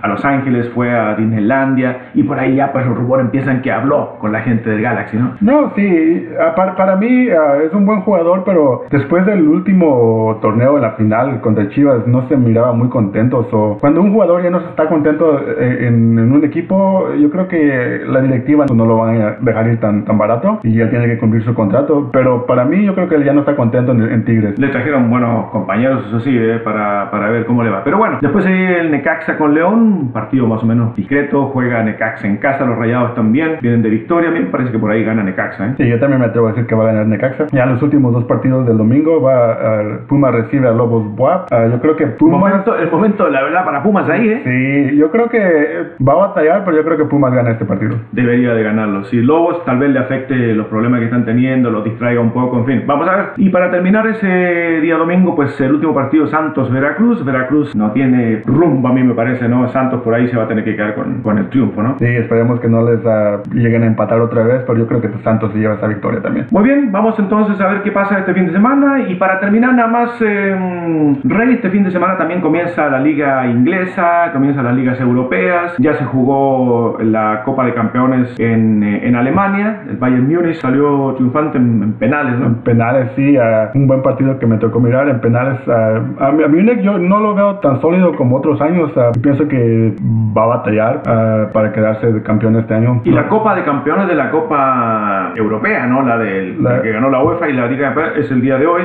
a 0.01 0.09
Los 0.09 0.25
Ángeles, 0.25 0.69
fue 0.75 0.91
a 0.97 1.15
Disneylandia 1.17 2.11
y 2.15 2.23
por 2.23 2.39
ahí 2.39 2.55
ya 2.57 2.73
pues 2.73 2.87
los 2.87 2.97
rumores 2.97 3.25
empiezan 3.27 3.63
que 3.63 3.73
habló 3.79 4.17
con 4.19 4.33
la 4.33 4.41
gente 4.41 4.69
del 4.71 4.83
Galaxy, 4.83 5.17
¿no? 5.17 5.37
No, 5.41 5.73
sí, 5.75 6.29
para, 6.57 6.77
para 6.77 6.97
mí 6.97 7.29
ah, 7.31 7.59
es 7.65 7.73
un 7.73 7.87
buen 7.87 8.01
jugador, 8.01 8.43
pero 8.45 8.85
después 8.91 9.25
de 9.27 9.39
el 9.39 9.49
último 9.49 10.39
torneo 10.43 10.77
en 10.77 10.83
la 10.83 10.93
final 10.93 11.41
contra 11.41 11.69
Chivas 11.69 12.07
no 12.07 12.29
se 12.29 12.37
miraba 12.37 12.73
muy 12.73 12.89
contentos. 12.89 13.47
O 13.53 13.79
cuando 13.81 14.01
un 14.01 14.13
jugador 14.13 14.43
ya 14.43 14.51
no 14.51 14.59
está 14.59 14.89
contento 14.89 15.41
eh, 15.59 15.87
en, 15.87 16.19
un 16.19 16.45
equipo, 16.45 17.15
yo 17.15 17.31
creo 17.31 17.49
que 17.49 18.03
la 18.07 18.21
directiva 18.21 18.67
no 18.73 18.85
lo 18.85 18.99
van 18.99 19.21
a 19.21 19.37
dejar 19.41 19.69
ir 19.69 19.81
tan, 19.81 20.05
tan 20.05 20.19
barato 20.19 20.61
y 20.63 20.81
él 20.81 20.91
tiene 20.91 21.07
que 21.07 21.19
cumplir 21.19 21.43
su 21.45 21.55
contrato. 21.55 22.11
Pero 22.13 22.47
para 22.47 22.65
mí, 22.65 22.85
yo 22.85 22.95
creo 22.95 23.09
que 23.09 23.15
él 23.15 23.25
ya 23.25 23.33
no 23.33 23.41
está 23.41 23.57
contento 23.57 23.93
en, 23.93 24.19
Tigres. 24.25 24.59
Le 24.59 24.69
trajeron 24.69 25.09
buenos 25.09 25.49
compañeros, 25.51 26.05
eso 26.09 26.21
sí, 26.21 26.37
eh, 26.37 26.59
para, 26.65 27.11
para, 27.11 27.31
ver 27.31 27.47
cómo 27.47 27.63
le 27.63 27.71
va. 27.71 27.85
Pero 27.85 27.99
bueno, 27.99 28.19
después 28.21 28.45
el 28.45 28.91
Necaxa 28.91 29.39
con 29.39 29.55
León, 29.55 29.79
un 29.79 30.13
partido 30.13 30.47
más 30.47 30.63
o 30.63 30.67
menos 30.67 30.95
discreto. 30.97 31.47
Juega 31.47 31.83
Necaxa 31.83 32.27
en 32.27 32.39
casa, 32.39 32.65
los 32.65 32.77
rayados 32.77 33.15
también 33.15 33.59
vienen 33.69 33.83
de 33.83 33.91
victoria. 33.91 34.31
A 34.31 34.33
mí 34.33 34.41
me 34.41 34.47
parece 34.47 34.73
que 34.73 34.79
por 34.79 34.91
ahí 34.91 35.05
gana 35.05 35.23
Necaxa. 35.23 35.67
¿eh? 35.67 35.75
Sí, 35.77 35.89
yo 35.89 35.99
también 35.99 36.21
me 36.21 36.27
atrevo 36.27 36.49
a 36.49 36.51
decir 36.51 36.67
que 36.67 36.75
va 36.75 36.85
a 36.85 36.87
ganar 36.89 37.07
Necaxa. 37.07 37.47
Ya 37.53 37.67
los 37.67 37.83
últimos 37.83 38.13
dos 38.13 38.25
partidos 38.25 38.67
del 38.67 38.79
domingo 38.79 39.21
va 39.21 39.53
a, 39.53 39.99
Puma 40.07 40.31
recibe 40.31 40.69
a 40.69 40.73
Lobos 40.73 41.15
Buap. 41.17 41.53
Ah, 41.53 41.67
yo 41.71 41.81
creo 41.81 41.97
que 41.97 42.07
Puma. 42.07 42.65
El 42.79 42.91
momento, 42.91 43.29
la 43.29 43.43
verdad, 43.43 43.65
para 43.65 43.83
Pumas 43.83 44.09
ahí, 44.09 44.29
¿eh? 44.29 44.41
Sí, 44.45 44.97
yo 44.97 45.11
creo 45.11 45.29
que 45.29 45.95
va 46.07 46.13
a 46.13 46.29
batallar, 46.29 46.65
pero 46.65 46.77
yo 46.77 46.85
creo 46.85 46.97
que 46.97 47.05
Pumas 47.05 47.33
gana 47.33 47.51
este 47.51 47.65
partido. 47.65 47.97
Debería 48.13 48.55
de 48.55 48.63
ganarlo. 48.63 49.05
Si 49.05 49.21
Lobos 49.21 49.65
tal 49.65 49.79
vez 49.79 49.91
le 49.91 49.99
afecte 49.99 50.35
los 50.55 50.67
problemas 50.67 51.01
que 51.01 51.07
están 51.07 51.25
teniendo, 51.25 51.71
lo 51.71 51.83
distraiga 51.83 52.21
un 52.21 52.33
poco, 52.33 52.59
en 52.59 52.67
fin. 52.67 52.83
Vamos 52.87 53.09
a 53.09 53.17
ver. 53.17 53.27
Y 53.37 53.51
para 53.51 53.71
terminar 53.71 54.07
ese 54.07 54.81
día 54.81 54.97
domingo, 54.97 55.35
pues 55.35 55.61
el 55.61 55.73
último 55.73 55.95
partido 55.95 56.27
Santos-Veracruz. 56.27 57.25
Veracruz 57.25 57.75
no 57.75 57.93
tiene 57.93 58.43
rumbo, 58.47 58.89
a 58.89 58.93
mí 58.93 59.03
me 59.03 59.15
parece, 59.15 59.49
¿no? 59.49 59.69
Santos 59.69 60.03
por 60.03 60.15
ahí 60.15 60.29
se 60.29 60.37
va 60.37 60.45
a 60.45 60.49
tener 60.49 60.65
que 60.65 60.77
quedar 60.77 60.95
con, 60.95 61.23
con 61.23 61.39
el 61.39 61.49
triunfo, 61.49 61.83
¿no? 61.83 61.99
Sí, 61.99 62.07
esperemos 62.07 62.61
que 62.61 62.69
no 62.69 62.89
les 62.89 63.05
uh, 63.59 63.63
lleguen 63.63 63.83
a 63.83 63.87
empatar 63.87 64.21
otra 64.21 64.43
vez, 64.43 64.63
pero 64.67 64.79
yo 64.79 64.87
creo 64.87 65.01
que 65.01 65.09
Santos 65.23 65.53
se 65.53 65.59
lleva 65.59 65.75
esa 65.75 65.87
victoria 65.87 66.21
también. 66.21 66.47
Muy 66.51 66.65
bien, 66.65 66.93
vamos 66.93 67.19
entonces 67.19 67.61
a 67.61 67.67
ver 67.67 67.83
qué 67.83 67.93
pasa 67.93 68.19
este 68.19 68.35
fin 68.35 68.47
de 68.47 68.53
semana. 68.53 69.09
Y 69.09 69.15
para 69.17 69.41
terminar, 69.41 69.75
nada 69.75 69.89
más, 69.89 70.11
eh, 70.21 71.17
Rey, 71.25 71.55
este 71.55 71.71
fin 71.71 71.85
de 71.85 71.91
semana 71.91 72.17
también 72.17 72.41
comienza 72.41 72.89
la 72.89 73.01
liga 73.01 73.47
inglesa, 73.47 74.31
comienza 74.33 74.63
las 74.63 74.75
ligas 74.75 75.01
europeas. 75.01 75.75
Ya 75.79 75.95
se 75.95 76.05
jugó 76.05 76.99
la 77.01 77.43
Copa 77.45 77.65
de 77.65 77.75
Campeones 77.75 78.39
en, 78.39 78.83
eh, 78.83 79.07
en 79.07 79.17
Alemania. 79.17 79.83
El 79.89 79.97
Bayern 79.97 80.29
Múnich 80.29 80.57
salió 80.57 81.15
triunfante 81.15 81.59
en, 81.59 81.95
penales, 81.95 82.39
¿no? 82.39 82.47
En 82.47 82.55
penales, 82.57 83.11
sí. 83.17 83.37
un 83.75 83.87
buen 83.87 84.03
partido 84.03 84.39
que 84.39 84.47
me 84.47 84.59
tocó 84.59 84.81
mirar. 84.81 85.09
En 85.09 85.21
penales, 85.21 85.61
a, 85.69 86.31
Múnich 86.49 86.81
yo 86.81 86.99
no 86.99 87.21
lo 87.21 87.35
veo 87.35 87.57
tan 87.57 87.81
sólido 87.81 88.15
como 88.15 88.37
otros 88.37 88.61
años. 88.61 88.93
pienso 89.23 89.49
que 89.49 89.95
va 90.37 90.45
a 90.45 90.47
batallar 90.47 91.03
para 91.53 91.73
quedarse 91.73 92.13
de 92.13 92.23
campeón 92.23 92.57
este 92.57 92.75
año. 92.75 93.01
Y 93.05 93.11
la 93.11 93.29
Copa 93.29 93.48
de 93.55 93.65
Campeones 93.65 94.09
de 94.09 94.15
la 94.15 94.31
Copa 94.31 95.33
Europea, 95.35 95.87
¿no? 95.87 96.03
La, 96.03 96.19
del, 96.19 96.59
que 96.83 96.93
ganó 96.93 97.11
la 97.11 97.23
UEFA 97.23 97.49
y 97.49 97.53
la 97.53 97.67
Liga 97.67 97.95
es 98.17 98.31
el 98.31 98.41
día 98.41 98.59
de 98.59 98.67
hoy. 98.67 98.83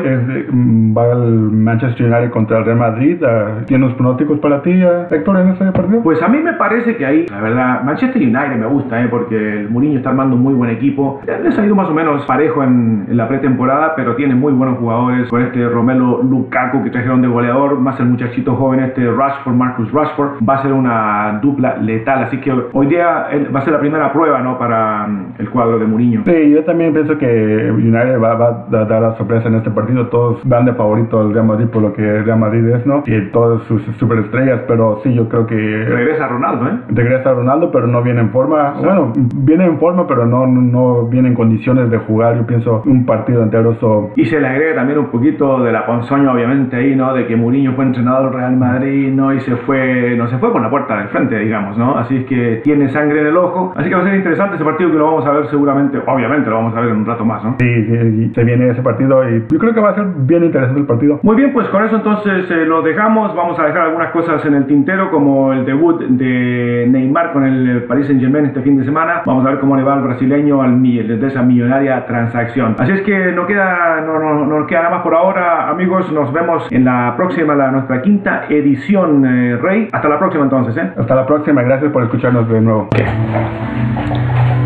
Mm, 0.51 0.97
va 0.97 1.11
el 1.11 1.51
Manchester 1.51 2.07
United 2.07 2.31
contra 2.31 2.59
el 2.59 2.65
Real 2.65 2.77
Madrid. 2.77 3.21
Uh, 3.21 3.65
¿Tienes 3.65 3.93
pronósticos 3.93 4.39
para 4.39 4.61
ti, 4.61 4.81
Héctor, 5.11 5.37
en 5.37 5.49
ese 5.49 5.65
partido? 5.71 6.01
Pues 6.03 6.21
a 6.21 6.27
mí 6.27 6.39
me 6.39 6.53
parece 6.53 6.95
que 6.95 7.05
ahí, 7.05 7.25
la 7.29 7.41
verdad, 7.41 7.83
Manchester 7.83 8.21
United 8.21 8.57
me 8.57 8.67
gusta, 8.67 9.01
¿eh? 9.01 9.07
porque 9.09 9.35
el 9.35 9.69
Mourinho 9.69 9.97
está 9.97 10.09
armando 10.09 10.35
un 10.35 10.41
muy 10.41 10.53
buen 10.53 10.69
equipo. 10.69 11.21
Le 11.25 11.33
ha 11.33 11.65
ido 11.65 11.75
más 11.75 11.89
o 11.89 11.93
menos 11.93 12.25
parejo 12.25 12.63
en, 12.63 13.05
la 13.09 13.27
pretemporada, 13.27 13.95
pero 13.95 14.15
tiene 14.15 14.35
muy 14.35 14.53
buenos 14.53 14.77
jugadores. 14.79 15.29
Con 15.29 15.41
este 15.41 15.67
Romelo 15.67 16.21
Lukaku 16.23 16.83
que 16.83 16.89
trajeron 16.89 17.21
de 17.21 17.27
goleador, 17.27 17.79
más 17.79 17.99
el 17.99 18.07
muchachito 18.07 18.55
joven 18.55 18.79
este 18.81 19.09
Rashford, 19.09 19.55
Marcus 19.55 19.91
Rashford, 19.91 20.47
va 20.47 20.55
a 20.55 20.61
ser 20.61 20.73
una 20.73 21.39
dupla 21.41 21.77
letal. 21.77 22.23
Así 22.23 22.37
que 22.37 22.51
hoy 22.51 22.87
día 22.87 23.27
va 23.53 23.59
a 23.59 23.63
ser 23.63 23.73
la 23.73 23.79
primera 23.79 24.11
prueba 24.11 24.33
¿no? 24.41 24.52
Para 24.57 25.07
mm, 25.07 25.35
el 25.39 25.49
cuadro 25.49 25.79
de 25.79 25.85
Mourinho. 25.85 26.23
Sí, 26.25 26.51
yo 26.51 26.63
también 26.63 26.93
pienso 26.93 27.17
que 27.17 27.25
United 27.71 28.21
va, 28.21 28.35
va, 28.35 28.65
a 28.71 28.85
dar 28.85 29.01
la 29.01 29.17
sorpresa 29.17 29.47
en 29.47 29.55
este 29.55 29.71
partido. 29.71 30.07
Todos 30.07 30.47
dan 30.47 30.65
de 30.65 30.73
favorito 30.73 31.19
al 31.19 31.33
Real 31.33 31.45
Madrid 31.45 31.67
por 31.67 31.81
lo 31.81 31.93
que 31.93 32.01
Real 32.01 32.39
Madrid 32.39 32.67
es, 32.69 32.85
¿no? 32.85 33.03
Y 33.05 33.31
todas 33.31 33.63
sus 33.63 33.81
superestrellas, 33.97 34.61
pero 34.67 34.99
sí, 35.03 35.13
yo 35.13 35.27
creo 35.27 35.45
que... 35.45 35.55
Regresa 35.55 36.27
Ronaldo, 36.27 36.67
¿eh? 36.67 36.79
Regresa 36.89 37.33
Ronaldo, 37.33 37.71
pero 37.71 37.87
no 37.87 38.01
viene 38.01 38.21
en 38.21 38.29
forma. 38.29 38.75
Bueno, 38.81 39.11
viene 39.15 39.65
en 39.65 39.77
forma, 39.79 40.07
pero 40.07 40.25
no, 40.25 40.45
no 40.47 41.07
viene 41.07 41.29
en 41.29 41.35
condiciones 41.35 41.89
de 41.89 41.97
jugar, 41.97 42.37
yo 42.37 42.45
pienso, 42.45 42.83
un 42.85 43.05
partido 43.05 43.43
entero. 43.43 43.63
Y 44.15 44.25
se 44.25 44.39
le 44.39 44.47
agrega 44.47 44.75
también 44.75 44.99
un 44.99 45.07
poquito 45.07 45.61
de 45.63 45.71
la 45.71 45.85
ponzoña, 45.85 46.31
obviamente, 46.31 46.75
ahí, 46.75 46.95
¿no? 46.95 47.13
De 47.13 47.25
que 47.25 47.35
Mourinho 47.35 47.73
fue 47.73 47.85
entrenador 47.85 48.31
del 48.31 48.39
Real 48.39 48.57
Madrid, 48.57 49.11
¿no? 49.13 49.33
Y 49.33 49.39
se 49.41 49.55
fue, 49.57 50.15
no 50.17 50.27
se 50.27 50.37
fue 50.37 50.51
con 50.51 50.61
la 50.61 50.69
puerta 50.69 50.97
del 50.97 51.07
frente, 51.07 51.37
digamos, 51.39 51.77
¿no? 51.77 51.97
Así 51.97 52.17
es 52.17 52.25
que 52.25 52.61
tiene 52.63 52.89
sangre 52.89 53.21
en 53.21 53.27
el 53.27 53.37
ojo. 53.37 53.73
Así 53.75 53.89
que 53.89 53.95
va 53.95 54.01
a 54.01 54.05
ser 54.05 54.15
interesante 54.15 54.42
ese 54.53 54.63
partido 54.63 54.91
que 54.91 54.97
lo 54.97 55.05
vamos 55.05 55.25
a 55.25 55.31
ver 55.31 55.47
seguramente, 55.47 55.99
obviamente 56.05 56.49
lo 56.49 56.57
vamos 56.57 56.75
a 56.75 56.81
ver 56.81 56.89
en 56.89 56.97
un 56.97 57.05
rato 57.05 57.25
más, 57.25 57.43
¿no? 57.43 57.55
Sí, 57.59 57.85
sí, 57.85 58.31
se 58.33 58.43
viene 58.43 58.69
ese 58.69 58.81
partido 58.81 59.27
y 59.29 59.45
yo 59.49 59.59
creo 59.59 59.73
que 59.73 59.79
va 59.79 59.91
a 59.91 59.95
ser 59.95 60.05
bien 60.17 60.43
interesante 60.43 60.79
el 60.79 60.85
partido. 60.85 61.19
Muy 61.23 61.35
bien, 61.35 61.53
pues 61.53 61.67
con 61.69 61.83
eso 61.83 61.95
entonces 61.95 62.49
eh, 62.51 62.65
lo 62.65 62.81
dejamos. 62.81 63.35
Vamos 63.35 63.59
a 63.59 63.65
dejar 63.65 63.83
algunas 63.83 64.11
cosas 64.11 64.45
en 64.45 64.55
el 64.55 64.65
tintero, 64.65 65.09
como 65.11 65.53
el 65.53 65.65
debut 65.65 66.01
de 66.01 66.87
Neymar 66.89 67.33
con 67.33 67.45
el 67.45 67.83
Paris 67.83 68.07
Saint 68.07 68.21
Germain 68.21 68.45
este 68.45 68.61
fin 68.61 68.77
de 68.77 68.85
semana. 68.85 69.21
Vamos 69.25 69.45
a 69.45 69.49
ver 69.49 69.59
cómo 69.59 69.75
le 69.75 69.83
va 69.83 69.93
al 69.93 70.01
brasileño 70.01 70.61
al, 70.61 70.81
desde 70.83 71.27
esa 71.27 71.41
millonaria 71.41 72.05
transacción. 72.05 72.75
Así 72.77 72.91
es 72.91 73.01
que 73.01 73.31
no 73.31 73.47
queda, 73.47 74.01
no, 74.05 74.19
no, 74.19 74.45
no 74.45 74.67
queda 74.67 74.83
nada 74.83 74.95
más 74.95 75.03
por 75.03 75.15
ahora, 75.15 75.69
amigos. 75.69 76.11
Nos 76.11 76.31
vemos 76.33 76.67
en 76.71 76.85
la 76.85 77.13
próxima, 77.15 77.55
la, 77.55 77.71
nuestra 77.71 78.01
quinta 78.01 78.45
edición, 78.49 79.25
eh, 79.25 79.57
Rey. 79.57 79.87
Hasta 79.91 80.09
la 80.09 80.19
próxima 80.19 80.43
entonces, 80.43 80.75
¿eh? 80.77 80.91
Hasta 80.97 81.15
la 81.15 81.25
próxima, 81.25 81.61
gracias 81.63 81.91
por 81.91 82.03
escucharnos 82.03 82.49
de 82.49 82.61
nuevo. 82.61 82.89
Thank 84.35 84.57
you. 84.57 84.62